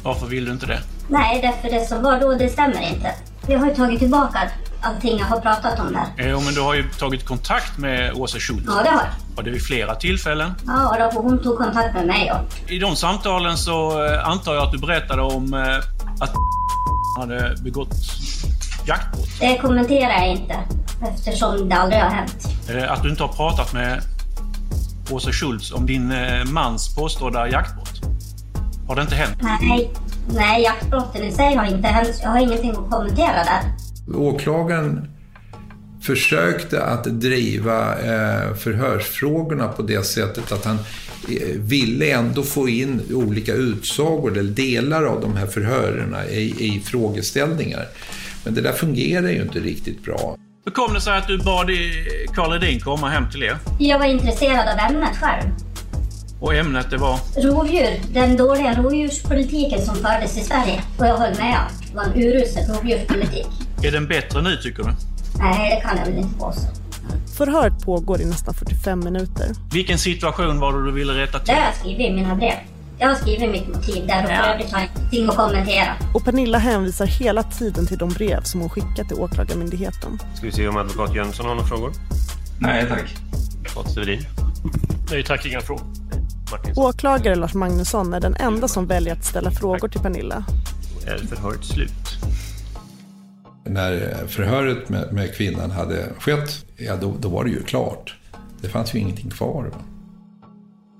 Varför 0.03 0.27
vill 0.27 0.45
du 0.45 0.51
inte 0.51 0.65
det? 0.65 0.79
Nej, 1.09 1.41
därför 1.41 1.79
det 1.79 1.85
som 1.85 2.03
var 2.03 2.19
då, 2.19 2.33
det 2.33 2.49
stämmer 2.49 2.93
inte. 2.93 3.13
Jag 3.47 3.59
har 3.59 3.67
ju 3.67 3.75
tagit 3.75 3.99
tillbaka 3.99 4.51
allting 4.81 5.17
jag 5.19 5.25
har 5.25 5.39
pratat 5.39 5.79
om 5.79 5.93
där. 5.93 6.29
Jo, 6.29 6.39
men 6.39 6.53
du 6.53 6.61
har 6.61 6.73
ju 6.73 6.83
tagit 6.89 7.25
kontakt 7.25 7.77
med 7.77 8.13
Åsa 8.13 8.39
Schultz. 8.39 8.63
Ja, 8.67 8.83
det 8.83 8.89
har 8.89 8.97
jag. 8.97 9.07
Och 9.35 9.43
det 9.43 9.51
vid 9.51 9.63
flera 9.65 9.95
tillfällen. 9.95 10.51
Ja, 10.65 11.11
och 11.15 11.23
hon 11.23 11.43
tog 11.43 11.57
kontakt 11.57 11.93
med 11.93 12.07
mig. 12.07 12.25
Ja. 12.27 12.41
I 12.67 12.79
de 12.79 12.95
samtalen 12.95 13.57
så 13.57 14.05
eh, 14.05 14.27
antar 14.27 14.53
jag 14.53 14.63
att 14.63 14.71
du 14.71 14.77
berättade 14.77 15.21
om 15.21 15.53
eh, 15.53 15.77
att 16.19 16.33
hade 17.19 17.55
begått 17.63 17.95
jaktbrott. 18.87 19.39
Det 19.39 19.57
kommenterar 19.57 20.11
jag 20.11 20.31
inte 20.31 20.55
eftersom 21.01 21.69
det 21.69 21.75
aldrig 21.75 22.01
har 22.01 22.09
hänt. 22.09 22.47
Eh, 22.69 22.91
att 22.91 23.03
du 23.03 23.09
inte 23.09 23.23
har 23.23 23.33
pratat 23.33 23.73
med 23.73 24.01
Åsa 25.11 25.31
Schultz 25.31 25.71
om 25.71 25.85
din 25.85 26.11
eh, 26.11 26.45
mans 26.45 26.95
påstådda 26.95 27.49
jaktbrott. 27.49 28.01
Har 28.87 28.95
det 28.95 29.01
inte 29.01 29.15
hänt? 29.15 29.37
Nej, 29.41 29.91
nej 30.27 30.63
jaktbrotten 30.63 31.23
i 31.23 31.31
sig 31.31 31.55
har 31.55 31.65
inte 31.65 31.87
hänt. 31.87 32.19
Jag 32.23 32.29
har 32.29 32.39
ingenting 32.39 32.71
att 32.71 32.89
kommentera 32.91 33.43
där. 33.43 33.61
Åklagaren 34.15 35.07
försökte 36.01 36.83
att 36.83 37.03
driva 37.03 37.93
eh, 37.93 38.53
förhörsfrågorna 38.53 39.67
på 39.67 39.81
det 39.81 40.05
sättet 40.05 40.51
att 40.51 40.65
han 40.65 40.77
ville 41.55 42.11
ändå 42.11 42.43
få 42.43 42.69
in 42.69 43.01
olika 43.13 43.53
utsagor 43.53 44.37
eller 44.37 44.51
delar 44.51 45.03
av 45.03 45.21
de 45.21 45.35
här 45.35 45.47
förhören 45.47 46.15
i, 46.29 46.55
i 46.59 46.81
frågeställningar. 46.85 47.85
Men 48.43 48.53
det 48.53 48.61
där 48.61 48.71
fungerar 48.71 49.29
ju 49.29 49.41
inte 49.41 49.59
riktigt 49.59 50.03
bra. 50.03 50.37
Hur 50.65 50.71
kom 50.71 50.93
det 50.93 51.01
sig 51.01 51.17
att 51.17 51.27
du 51.27 51.37
bad 51.37 51.69
Karl 52.35 52.55
Edin 52.55 52.79
komma 52.79 53.09
hem 53.09 53.29
till 53.31 53.43
er? 53.43 53.57
Jag 53.79 53.99
var 53.99 54.05
intresserad 54.05 54.67
av 54.67 54.91
ämnet 54.91 55.17
själv. 55.21 55.66
Och 56.39 56.55
ämnet 56.55 56.89
det 56.89 56.97
var? 56.97 57.19
Rovdjur. 57.35 57.99
Den 58.13 58.37
dåliga 58.37 58.73
rovdjurspolitiken 58.75 59.81
som 59.81 59.95
fördes 59.95 60.37
i 60.37 60.41
Sverige. 60.41 60.81
Och 60.99 61.07
jag 61.07 61.17
höll 61.17 61.35
med 61.37 61.57
det 61.89 61.95
var 61.95 62.03
en 62.03 62.13
urusel 62.13 62.73
rovdjurspolitik. 62.73 63.47
Är 63.83 63.91
den 63.91 64.07
bättre 64.07 64.41
nu 64.41 64.55
tycker 64.55 64.83
du? 64.83 64.89
Nej, 65.39 65.75
det 65.75 65.81
kan 65.81 65.97
jag 65.97 66.05
väl 66.05 66.17
inte 66.17 66.39
påstå. 66.39 66.67
Förhöret 67.37 67.85
pågår 67.85 68.21
i 68.21 68.25
nästan 68.25 68.53
45 68.53 68.99
minuter. 68.99 69.47
Vilken 69.73 69.97
situation 69.97 70.59
var 70.59 70.73
det 70.73 70.85
du 70.85 70.91
ville 70.91 71.13
rätta 71.13 71.39
till? 71.39 71.47
Det 71.47 71.53
har 71.53 71.65
jag 71.65 71.75
skrivit 71.75 71.99
i 71.99 72.13
mina 72.13 72.35
brev. 72.35 72.53
Jag 72.99 73.07
har 73.07 73.15
skrivit 73.15 73.49
mitt 73.51 73.67
motiv 73.67 74.07
där 74.07 74.23
och 74.23 74.29
för 74.29 74.35
övrigt 74.53 74.71
har 74.71 74.79
jag 74.79 74.89
ingenting 75.11 75.29
att 75.29 75.35
kommentera. 75.35 75.95
Och 76.13 76.25
Pernilla 76.25 76.57
hänvisar 76.57 77.05
hela 77.05 77.43
tiden 77.43 77.87
till 77.87 77.97
de 77.97 78.09
brev 78.09 78.41
som 78.43 78.61
hon 78.61 78.69
skickat 78.69 79.07
till 79.07 79.17
Åklagarmyndigheten. 79.17 80.19
Ska 80.35 80.45
vi 80.45 80.51
se 80.51 80.67
om 80.67 80.77
advokat 80.77 81.15
Jönsson 81.15 81.45
har 81.45 81.55
några 81.55 81.67
frågor? 81.67 81.91
Nej 82.59 82.85
tack. 82.89 83.15
Advokat 83.69 83.93
Severin? 83.93 84.25
Nej 85.11 85.23
tack, 85.23 85.45
inga 85.45 85.61
frågor. 85.61 85.83
Åklagare 86.75 87.35
Lars 87.35 87.53
Magnusson 87.53 88.13
är 88.13 88.19
den 88.19 88.35
enda 88.35 88.67
som 88.67 88.87
väljer 88.87 89.13
att 89.13 89.25
ställa 89.25 89.51
frågor 89.51 89.87
till 89.87 90.01
Pernilla. 90.01 90.45
Är 91.07 91.17
förhöret 91.17 91.65
slut? 91.65 91.91
När 93.63 94.27
förhöret 94.27 94.89
med, 94.89 95.13
med 95.13 95.35
kvinnan 95.35 95.71
hade 95.71 96.09
skett, 96.19 96.65
ja 96.77 96.95
då, 96.95 97.13
då, 97.19 97.29
var 97.29 97.43
det 97.43 97.49
ju 97.49 97.63
klart. 97.63 98.15
Det 98.61 98.69
fanns 98.69 98.95
ju 98.95 98.99
ingenting 98.99 99.29
kvar. 99.29 99.71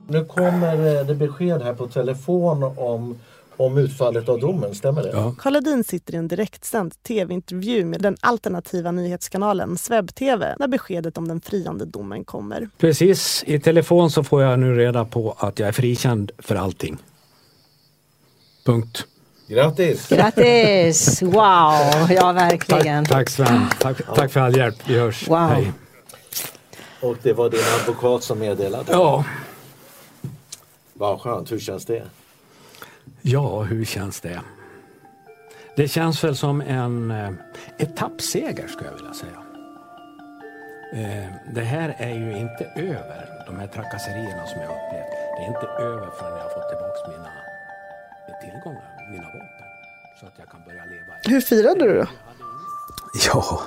Nu 0.10 0.26
kommer 0.26 1.04
det 1.04 1.16
besked 1.16 1.62
här 1.62 1.74
på 1.74 1.88
telefon 1.88 2.64
om, 2.64 3.16
om 3.58 3.78
utfallet 3.78 4.30
av 4.30 4.40
domen, 4.40 4.76
stämmer 4.76 5.04
det? 5.04 5.10
Ja. 5.14 5.36
Karl 5.40 5.56
Edin 5.56 5.84
sitter 5.84 6.14
i 6.14 6.18
en 6.18 6.28
direktsänd 6.28 7.04
tv-intervju 7.04 7.86
med 7.86 8.02
den 8.02 8.18
alternativa 8.20 8.92
nyhetskanalen 8.92 9.78
Sveb 9.78 10.16
TV 10.16 10.56
när 10.60 10.68
beskedet 10.68 11.18
om 11.18 11.28
den 11.28 11.42
friande 11.42 11.86
domen 11.86 12.24
kommer. 12.24 12.70
Precis, 12.78 13.44
i 13.48 13.60
telefon 13.60 14.12
så 14.12 14.24
får 14.24 14.44
jag 14.44 14.60
nu 14.60 14.76
reda 14.76 15.06
på 15.06 15.36
att 15.40 15.60
jag 15.60 15.68
är 15.68 15.72
frikänd 15.72 16.32
för 16.38 16.56
allting. 16.56 16.98
Punkt. 18.66 19.06
Grattis! 19.48 20.10
Grattis! 20.10 21.22
Wow, 21.22 21.34
ja 22.10 22.32
verkligen. 22.32 23.06
Tack, 23.06 23.14
tack 23.14 23.30
Sven. 23.30 23.62
Tack, 23.80 23.98
tack, 24.16 24.32
för 24.32 24.40
all 24.40 24.58
hjälp. 24.58 24.76
Vi 24.86 25.00
hörs. 25.00 25.28
Wow. 25.28 25.38
Hej. 25.38 25.72
Och 27.02 27.18
det 27.24 27.34
var 27.34 27.50
din 27.50 27.60
advokat 27.82 28.24
som 28.24 28.40
meddelade? 28.40 28.92
Ja. 28.92 29.26
Vad 30.94 31.22
skönt. 31.22 31.52
Hur 31.52 31.60
känns 31.60 31.86
det? 31.86 32.04
Ja, 33.22 33.64
hur 33.64 33.86
känns 33.86 34.22
det? 34.22 34.42
Det 35.76 35.88
känns 35.88 36.24
väl 36.24 36.36
som 36.36 36.62
en 36.62 37.12
eh, 37.12 37.32
etappseger 37.78 38.68
skulle 38.68 38.90
jag 38.90 38.96
vilja 38.96 39.14
säga. 39.14 39.44
Eh, 40.94 41.54
det 41.54 41.62
här 41.62 41.96
är 41.98 42.14
ju 42.14 42.38
inte 42.38 42.66
över, 42.76 43.46
de 43.48 43.56
här 43.56 43.68
trakasserierna 43.68 44.48
som 44.48 44.62
jag 44.62 44.70
upplevt. 44.70 45.12
Det 45.38 45.44
är 45.44 45.48
inte 45.48 45.68
över 45.68 46.10
förrän 46.20 46.38
jag 46.38 46.44
har 46.44 46.50
fått 46.50 46.70
tillbaka 46.70 46.88
mina 47.10 47.38
tillgångar, 48.42 49.12
mina 49.12 49.24
vapen. 49.24 49.68
Så 50.20 50.26
att 50.26 50.34
jag 50.38 50.50
kan 50.50 50.64
börja 50.66 50.86
leva. 50.86 51.14
Hur 51.24 51.42
firade 51.42 51.88
du 51.88 52.00
då? 52.00 52.08
Ja, 53.28 53.62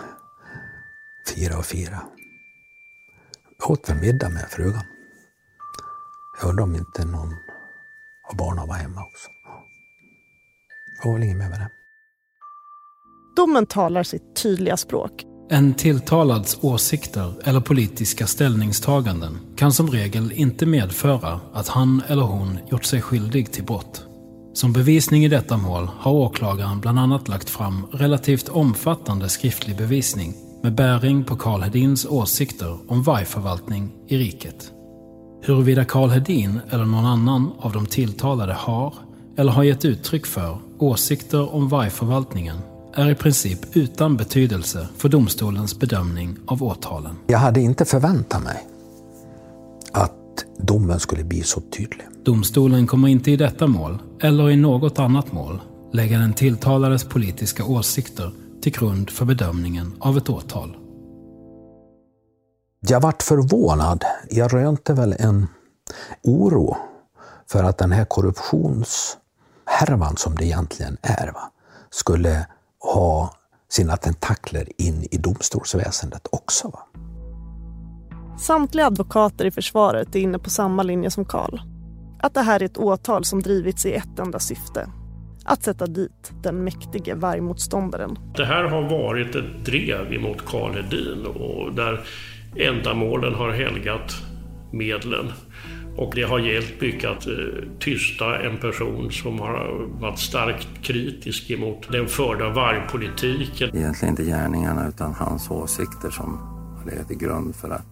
fira 1.26 1.58
och 1.58 1.66
fira. 1.66 2.00
Jag 3.58 3.70
åt 3.70 3.88
väl 3.90 3.96
middag 3.96 4.28
med 4.28 4.50
frugan. 4.50 4.84
Jag 6.40 6.48
undrar 6.48 6.64
om 6.64 6.74
inte 6.74 7.04
någon 7.04 7.34
av 8.30 8.36
barnen 8.36 8.68
var 8.68 8.74
hemma 8.74 9.00
också. 9.04 9.28
Det 11.02 11.08
var 11.08 11.14
väl 11.14 11.22
inget 11.22 11.36
mer 11.36 11.48
med 11.48 11.60
det. 11.60 11.70
Domen 13.36 13.66
talar 13.66 14.02
sitt 14.02 14.36
tydliga 14.42 14.76
språk. 14.76 15.24
En 15.50 15.74
tilltalads 15.74 16.58
åsikter 16.60 17.34
eller 17.44 17.60
politiska 17.60 18.26
ställningstaganden 18.26 19.38
kan 19.56 19.72
som 19.72 19.90
regel 19.90 20.32
inte 20.32 20.66
medföra 20.66 21.40
att 21.52 21.68
han 21.68 22.02
eller 22.08 22.22
hon 22.22 22.58
gjort 22.70 22.84
sig 22.84 23.02
skyldig 23.02 23.52
till 23.52 23.64
brott. 23.64 24.06
Som 24.54 24.72
bevisning 24.72 25.24
i 25.24 25.28
detta 25.28 25.56
mål 25.56 25.90
har 25.98 26.12
åklagaren 26.12 26.80
bland 26.80 26.98
annat 26.98 27.28
lagt 27.28 27.50
fram 27.50 27.86
relativt 27.92 28.48
omfattande 28.48 29.28
skriftlig 29.28 29.76
bevisning 29.76 30.34
med 30.62 30.74
bäring 30.74 31.24
på 31.24 31.36
Karl 31.36 31.62
Hedins 31.62 32.06
åsikter 32.06 32.78
om 32.88 33.02
vargförvaltning 33.02 33.92
i 34.08 34.18
riket. 34.18 34.72
Huruvida 35.42 35.84
Karl 35.84 36.08
Hedin 36.08 36.60
eller 36.70 36.84
någon 36.84 37.06
annan 37.06 37.50
av 37.58 37.72
de 37.72 37.86
tilltalade 37.86 38.52
har 38.52 38.94
eller 39.36 39.52
har 39.52 39.62
gett 39.62 39.84
uttryck 39.84 40.26
för 40.26 40.58
åsikter 40.78 41.54
om 41.54 41.68
vargförvaltningen 41.68 42.56
är 42.94 43.10
i 43.10 43.14
princip 43.14 43.76
utan 43.76 44.16
betydelse 44.16 44.88
för 44.96 45.08
domstolens 45.08 45.78
bedömning 45.78 46.36
av 46.46 46.62
åtalen. 46.62 47.16
Jag 47.26 47.38
hade 47.38 47.60
inte 47.60 47.84
förväntat 47.84 48.42
mig 48.42 48.66
att 49.92 50.44
domen 50.58 51.00
skulle 51.00 51.24
bli 51.24 51.42
så 51.42 51.60
tydlig. 51.60 52.06
Domstolen 52.24 52.86
kommer 52.86 53.08
inte 53.08 53.30
i 53.30 53.36
detta 53.36 53.66
mål, 53.66 53.98
eller 54.22 54.50
i 54.50 54.56
något 54.56 54.98
annat 54.98 55.32
mål, 55.32 55.60
lägga 55.92 56.18
den 56.18 56.32
tilltalades 56.32 57.04
politiska 57.04 57.64
åsikter 57.64 58.32
till 58.62 58.72
grund 58.72 59.10
för 59.10 59.24
bedömningen 59.24 59.92
av 59.98 60.16
ett 60.16 60.30
åtal. 60.30 60.76
Jag 62.88 63.00
vart 63.00 63.22
förvånad. 63.22 64.04
Jag 64.30 64.54
rönte 64.54 64.94
väl 64.94 65.14
en 65.18 65.46
oro 66.22 66.76
för 67.50 67.64
att 67.64 67.78
den 67.78 67.92
här 67.92 68.04
korruptionshärvan 68.04 70.16
som 70.16 70.34
det 70.34 70.44
egentligen 70.44 70.96
är, 71.02 71.32
va, 71.32 71.52
skulle 71.90 72.46
ha 72.94 73.34
sina 73.68 73.96
tentakler 73.96 74.68
in 74.78 75.08
i 75.10 75.16
domstolsväsendet 75.16 76.26
också. 76.32 76.68
Va? 76.68 76.86
Samtliga 78.38 78.86
advokater 78.86 79.44
i 79.44 79.50
försvaret 79.50 80.16
är 80.16 80.20
inne 80.20 80.38
på 80.38 80.50
samma 80.50 80.82
linje 80.82 81.10
som 81.10 81.24
Karl. 81.24 81.58
Att 82.22 82.34
det 82.34 82.42
här 82.42 82.60
är 82.60 82.64
ett 82.64 82.78
åtal 82.78 83.24
som 83.24 83.42
drivits 83.42 83.86
i 83.86 83.92
ett 83.92 84.18
enda 84.18 84.38
syfte. 84.38 84.88
Att 85.44 85.62
sätta 85.62 85.86
dit 85.86 86.30
den 86.42 86.64
mäktige 86.64 87.14
vargmotståndaren. 87.14 88.18
Det 88.36 88.44
här 88.44 88.64
har 88.64 88.82
varit 88.82 89.34
ett 89.34 89.64
drev 89.64 90.12
emot 90.12 90.46
Karl 90.46 90.74
Hedin 90.74 91.26
och 91.26 91.74
där 91.74 92.00
ändamålen 92.56 93.34
har 93.34 93.50
helgat 93.50 94.16
medlen. 94.72 95.32
Och 95.96 96.12
det 96.14 96.22
har 96.22 96.38
hjälpt 96.38 96.80
mycket 96.80 97.10
att 97.10 97.26
eh, 97.26 97.32
tysta 97.78 98.42
en 98.42 98.56
person 98.56 99.10
som 99.10 99.38
har 99.40 99.86
varit 100.00 100.18
starkt 100.18 100.68
kritisk 100.82 101.50
emot 101.50 101.92
den 101.92 102.08
förda 102.08 102.48
vargpolitiken. 102.48 103.76
Egentligen 103.76 104.12
inte 104.12 104.24
gärningarna 104.24 104.88
utan 104.88 105.14
hans 105.14 105.50
åsikter 105.50 106.10
som 106.10 106.38
har 106.78 106.90
legat 106.90 107.08
till 107.08 107.18
grund 107.18 107.56
för 107.56 107.70
att 107.70 107.86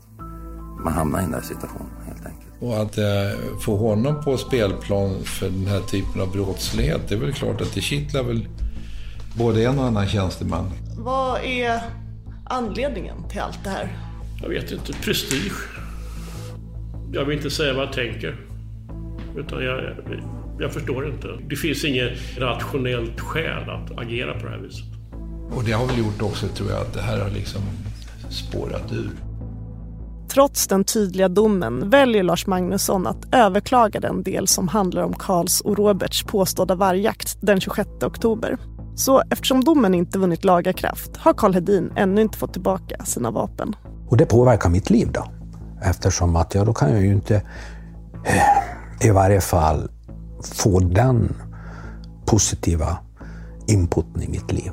man 0.84 0.92
hamnar 0.92 1.18
i 1.18 1.22
den 1.22 1.32
där 1.32 1.40
situationen 1.40 1.90
helt 2.06 2.26
enkelt. 2.26 2.52
Och 2.60 2.82
att 2.82 2.98
eh, 2.98 3.58
få 3.60 3.76
honom 3.76 4.24
på 4.24 4.36
spelplan 4.36 5.24
för 5.24 5.46
den 5.46 5.66
här 5.66 5.80
typen 5.80 6.20
av 6.20 6.32
brottslighet, 6.32 7.08
det 7.08 7.14
är 7.14 7.18
väl 7.18 7.32
klart 7.32 7.60
att 7.60 7.74
det 7.74 7.80
kittlar 7.80 8.22
väl 8.22 8.48
både 9.38 9.64
en 9.64 9.78
och 9.78 9.84
annan 9.84 10.06
tjänsteman. 10.06 10.70
Vad 10.98 11.40
är 11.44 11.80
anledningen 12.44 13.28
till 13.28 13.40
allt 13.40 13.64
det 13.64 13.70
här? 13.70 14.07
Jag 14.42 14.48
vet 14.48 14.72
inte, 14.72 14.92
prestige. 14.92 15.68
Jag 17.12 17.24
vill 17.24 17.36
inte 17.36 17.50
säga 17.50 17.74
vad 17.74 17.86
jag 17.86 17.92
tänker. 17.92 18.36
Utan 19.36 19.64
jag, 19.64 19.96
jag 20.58 20.72
förstår 20.72 21.06
inte. 21.06 21.28
Det 21.48 21.56
finns 21.56 21.84
inget 21.84 22.38
rationellt 22.38 23.20
skäl 23.20 23.70
att 23.70 23.98
agera 23.98 24.40
på 24.40 24.46
det 24.46 24.50
här 24.50 24.58
viset. 24.58 24.84
Och 25.50 25.64
det 25.64 25.72
har 25.72 25.86
väl 25.86 25.98
gjort 25.98 26.22
också, 26.22 26.46
tror 26.48 26.70
jag, 26.70 26.80
att 26.80 26.94
det 26.94 27.00
här 27.00 27.20
har 27.20 27.30
liksom 27.30 27.62
spårat 28.30 28.92
ur. 28.92 29.10
Trots 30.28 30.66
den 30.66 30.84
tydliga 30.84 31.28
domen 31.28 31.90
väljer 31.90 32.22
Lars 32.22 32.46
Magnusson 32.46 33.06
att 33.06 33.34
överklaga 33.34 34.00
den 34.00 34.22
del 34.22 34.48
som 34.48 34.68
handlar 34.68 35.02
om 35.02 35.14
Karls 35.14 35.60
och 35.60 35.78
Roberts 35.78 36.22
påstådda 36.22 36.74
vargjakt 36.74 37.38
den 37.40 37.60
26 37.60 37.88
oktober. 38.02 38.58
Så 38.96 39.22
eftersom 39.30 39.64
domen 39.64 39.94
inte 39.94 40.18
vunnit 40.18 40.44
laga 40.44 40.72
kraft 40.72 41.16
har 41.16 41.34
Karl 41.34 41.52
Hedin 41.52 41.92
ännu 41.96 42.20
inte 42.20 42.38
fått 42.38 42.52
tillbaka 42.52 43.04
sina 43.04 43.30
vapen. 43.30 43.76
Och 44.08 44.16
det 44.16 44.26
påverkar 44.26 44.68
mitt 44.68 44.90
liv 44.90 45.12
då. 45.12 45.24
Eftersom 45.82 46.36
att 46.36 46.54
ja, 46.54 46.64
då 46.64 46.74
kan 46.74 46.90
jag 46.90 47.02
ju 47.02 47.12
inte 47.12 47.36
eh, 48.24 49.06
i 49.08 49.10
varje 49.10 49.40
fall 49.40 49.90
få 50.42 50.80
den 50.80 51.36
positiva 52.26 52.98
inputen 53.66 54.22
i 54.22 54.28
mitt 54.28 54.52
liv. 54.52 54.72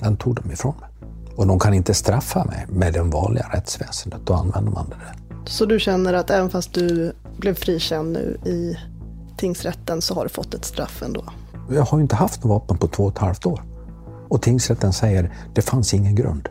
Den 0.00 0.16
tog 0.16 0.34
de 0.34 0.52
ifrån 0.52 0.74
mig. 0.80 0.88
Och 1.36 1.46
de 1.46 1.58
kan 1.58 1.74
inte 1.74 1.94
straffa 1.94 2.44
mig 2.44 2.66
med 2.68 2.92
det 2.92 3.02
vanliga 3.02 3.46
rättsväsendet. 3.52 4.20
Då 4.24 4.34
använder 4.34 4.72
man 4.72 4.88
det 4.88 4.96
där. 4.96 5.44
Så 5.46 5.66
du 5.66 5.80
känner 5.80 6.14
att 6.14 6.30
även 6.30 6.50
fast 6.50 6.74
du 6.74 7.12
blev 7.36 7.54
frikänd 7.54 8.12
nu 8.12 8.36
i 8.44 8.76
tingsrätten 9.36 10.02
så 10.02 10.14
har 10.14 10.22
du 10.22 10.28
fått 10.28 10.54
ett 10.54 10.64
straff 10.64 11.02
ändå? 11.02 11.24
Jag 11.70 11.82
har 11.82 11.98
ju 11.98 12.02
inte 12.02 12.16
haft 12.16 12.44
något 12.44 12.50
vapen 12.50 12.78
på 12.78 12.88
två 12.88 13.04
och 13.04 13.12
ett 13.12 13.18
halvt 13.18 13.46
år. 13.46 13.62
Och 14.28 14.42
tingsrätten 14.42 14.92
säger 14.92 15.34
det 15.54 15.62
fanns 15.62 15.94
ingen 15.94 16.14
grund. 16.14 16.48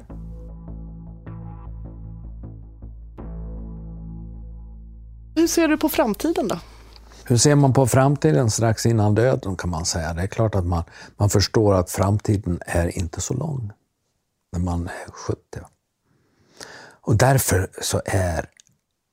Hur 5.38 5.48
ser 5.48 5.68
du 5.68 5.78
på 5.78 5.90
framtiden 5.90 6.48
då? 6.48 6.60
Hur 7.24 7.38
ser 7.38 7.56
man 7.56 7.74
på 7.74 7.88
framtiden 7.88 8.52
strax 8.52 8.86
innan 8.86 9.16
döden 9.16 9.56
kan 9.56 9.70
man 9.70 9.86
säga. 9.86 10.14
Det 10.14 10.22
är 10.22 10.28
klart 10.28 10.56
att 10.56 10.66
man, 10.66 10.84
man 11.18 11.30
förstår 11.30 11.74
att 11.74 11.92
framtiden 11.92 12.60
är 12.66 12.98
inte 12.98 13.22
så 13.22 13.34
lång 13.34 13.72
när 14.52 14.60
man 14.60 14.88
är 14.88 15.12
70. 15.12 15.40
Och 17.02 17.16
därför 17.16 17.70
så 17.82 18.02
är 18.06 18.50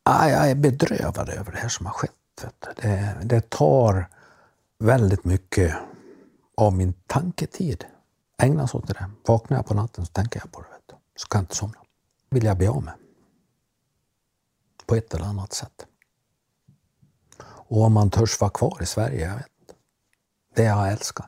ah, 0.05 0.29
jag 0.29 0.51
är 0.51 0.55
bedrövad 0.55 1.29
över 1.29 1.53
det 1.53 1.59
här 1.59 1.68
som 1.68 1.87
har 1.87 1.93
skett. 1.93 2.45
Det, 2.77 3.16
det 3.22 3.51
tar 3.51 4.09
väldigt 4.79 5.25
mycket 5.25 5.75
av 6.57 6.72
min 6.72 6.93
tanketid. 7.07 7.85
Ägnas 8.39 8.75
åt 8.75 8.87
det 8.87 8.93
där. 8.93 9.11
Vaknar 9.27 9.57
jag 9.57 9.66
på 9.66 9.75
natten 9.75 10.07
så 10.07 10.12
tänker 10.12 10.41
jag 10.41 10.53
på 10.53 10.61
det. 10.61 10.68
Vet 10.68 10.83
du. 10.87 10.95
Så 11.16 11.29
kan 11.29 11.39
jag 11.39 11.43
inte 11.43 11.57
somna. 11.57 11.79
vill 12.31 12.45
jag 12.45 12.57
bli 12.57 12.66
av 12.66 12.83
med. 12.83 12.95
På 14.87 14.95
ett 14.95 15.14
eller 15.14 15.25
annat 15.25 15.53
sätt. 15.53 15.87
Och 17.68 17.82
om 17.82 17.92
man 17.92 18.10
törs 18.10 18.40
vara 18.40 18.50
kvar 18.50 18.78
i 18.82 18.86
Sverige, 18.86 19.26
jag 19.26 19.34
vet 19.34 19.46
inte. 19.60 19.74
Det 20.54 20.62
jag 20.62 20.92
älskar. 20.92 21.26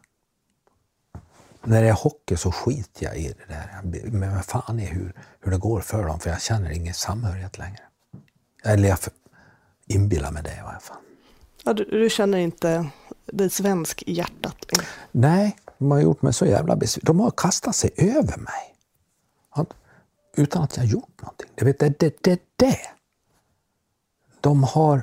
När 1.64 1.82
det 1.82 1.89
är 1.89 1.93
hockey 1.93 2.37
så 2.37 2.53
skiter 2.53 3.05
jag 3.05 3.16
i 3.16 3.28
det 3.28 3.55
där. 3.55 3.80
Men 4.11 4.43
fan 4.43 4.80
är 4.80 4.87
hur, 4.87 5.12
hur 5.41 5.53
det 5.53 5.59
går 5.59 5.80
för 5.80 6.07
dem, 6.07 6.20
för 6.20 6.30
jag 6.30 6.43
känner 6.43 6.70
ingen 6.70 6.95
samhörighet 6.95 7.59
längre. 7.59 7.80
Eller 8.64 8.89
jag 8.89 8.99
inbillar 9.87 10.30
mig 10.30 10.43
det 10.43 10.55
i 10.55 10.59
alla 10.59 10.80
fall. 10.80 10.97
Ja, 11.64 11.72
du, 11.72 11.84
du 11.84 12.11
känner 12.11 12.39
inte 12.39 12.91
dig 13.26 13.51
svensk 13.51 14.03
i 14.03 14.12
hjärtat? 14.12 14.57
Nej, 15.12 15.57
de 15.78 15.91
har 15.91 16.01
gjort 16.01 16.22
mig 16.22 16.32
så 16.32 16.47
jävla 16.47 16.76
besviken. 16.76 17.07
De 17.07 17.20
har 17.20 17.30
kastat 17.30 17.76
sig 17.76 17.91
över 17.97 18.37
mig. 18.37 18.76
Utan 20.37 20.62
att 20.62 20.76
jag 20.76 20.87
gjort 20.87 21.22
någonting. 21.22 21.51
Det, 21.55 21.64
vet, 21.64 21.78
det, 21.78 21.99
det, 21.99 22.22
det, 22.22 22.41
det. 22.57 22.80
De 24.41 24.64
har 24.64 25.03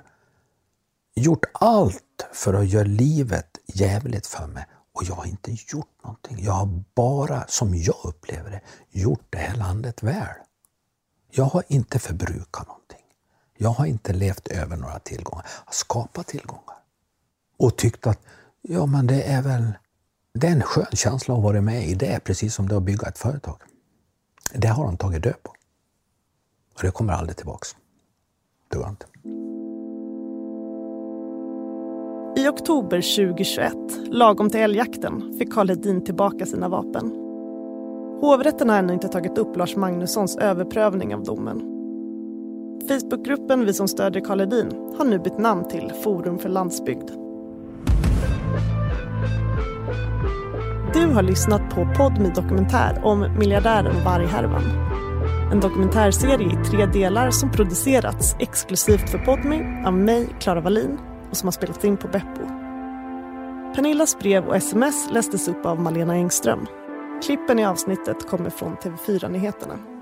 gjort 1.15 1.45
allt 1.53 2.25
för 2.33 2.53
att 2.53 2.67
göra 2.67 2.83
livet 2.83 3.57
jävligt 3.65 4.27
för 4.27 4.47
mig 4.47 4.65
och 4.93 5.03
jag 5.03 5.15
har 5.15 5.25
inte 5.25 5.51
gjort 5.51 6.03
någonting. 6.03 6.43
Jag 6.43 6.53
har 6.53 6.83
bara, 6.95 7.47
som 7.47 7.75
jag 7.75 7.95
upplever 8.03 8.51
det, 8.51 8.61
gjort 8.99 9.25
det 9.29 9.37
här 9.37 9.55
landet 9.55 10.03
väl. 10.03 10.35
Jag 11.31 11.45
har 11.45 11.63
inte 11.67 11.99
förbrukat 11.99 12.67
någonting. 12.67 13.05
Jag 13.57 13.69
har 13.69 13.85
inte 13.85 14.13
levt 14.13 14.47
över 14.47 14.77
några 14.77 14.99
tillgångar. 14.99 15.45
Jag 15.45 15.65
har 15.65 15.73
skapat 15.73 16.27
tillgångar. 16.27 16.75
Och 17.57 17.77
tyckt 17.77 18.07
att 18.07 18.19
ja, 18.61 18.85
men 18.85 19.07
det 19.07 19.23
är 19.23 19.41
väl 19.41 19.73
det 20.33 20.47
är 20.47 20.51
en 20.51 20.61
skön 20.61 20.85
känsla 20.91 21.35
att 21.35 21.43
vara 21.43 21.61
med 21.61 21.87
i 21.87 21.95
det, 21.95 22.19
precis 22.23 22.55
som 22.55 22.69
det 22.69 22.77
att 22.77 22.83
bygga 22.83 23.07
ett 23.07 23.17
företag. 23.17 23.57
Det 24.53 24.67
har 24.67 24.85
de 24.85 24.97
tagit 24.97 25.23
död 25.23 25.43
på. 25.43 25.49
Och 26.75 26.81
det 26.81 26.91
kommer 26.91 27.13
aldrig 27.13 27.37
tillbaks. 27.37 27.75
Det 28.69 28.77
går 28.77 28.89
inte. 28.89 29.05
I 32.43 32.47
oktober 32.47 33.01
2021, 33.01 33.73
lagom 34.11 34.49
till 34.49 34.59
älgjakten, 34.59 35.33
fick 35.39 35.53
Karl 35.53 35.69
Hedin 35.69 36.03
tillbaka 36.03 36.45
sina 36.45 36.69
vapen. 36.69 37.11
Hovrätten 38.21 38.69
har 38.69 38.77
ännu 38.77 38.93
inte 38.93 39.07
tagit 39.07 39.37
upp 39.37 39.57
Lars 39.57 39.75
Magnussons 39.75 40.37
överprövning 40.37 41.15
av 41.15 41.23
domen. 41.23 41.61
Facebookgruppen 42.87 43.65
Vi 43.65 43.73
som 43.73 43.87
stödjer 43.87 44.23
Karl 44.23 44.39
Hedin 44.39 44.71
har 44.97 45.05
nu 45.05 45.19
bytt 45.19 45.37
namn 45.37 45.67
till 45.67 45.91
Forum 46.03 46.39
för 46.39 46.49
landsbygd. 46.49 47.09
Du 50.93 51.13
har 51.13 51.21
lyssnat 51.21 51.75
på 51.75 51.87
Podmi 51.97 52.29
Dokumentär 52.35 53.01
om 53.03 53.19
miljardären 53.39 54.03
Varghärvan. 54.05 54.63
En 55.51 55.59
dokumentärserie 55.59 56.47
i 56.47 56.65
tre 56.65 56.85
delar 56.85 57.31
som 57.31 57.51
producerats 57.51 58.35
exklusivt 58.39 59.09
för 59.09 59.17
Podmi 59.17 59.83
av 59.85 59.93
mig, 59.93 60.27
Klara 60.39 60.61
Wallin 60.61 60.97
och 61.33 61.37
som 61.37 61.47
har 61.47 61.51
spelats 61.51 61.85
in 61.85 61.97
på 61.97 62.07
Beppo. 62.07 62.47
Pernillas 63.75 64.19
brev 64.19 64.47
och 64.47 64.55
sms 64.55 65.09
lästes 65.11 65.47
upp 65.47 65.65
av 65.65 65.79
Malena 65.79 66.13
Engström. 66.13 66.67
Klippen 67.23 67.59
i 67.59 67.65
avsnittet 67.65 68.27
kommer 68.27 68.49
från 68.49 68.77
TV4 68.77 69.29
Nyheterna. 69.29 69.92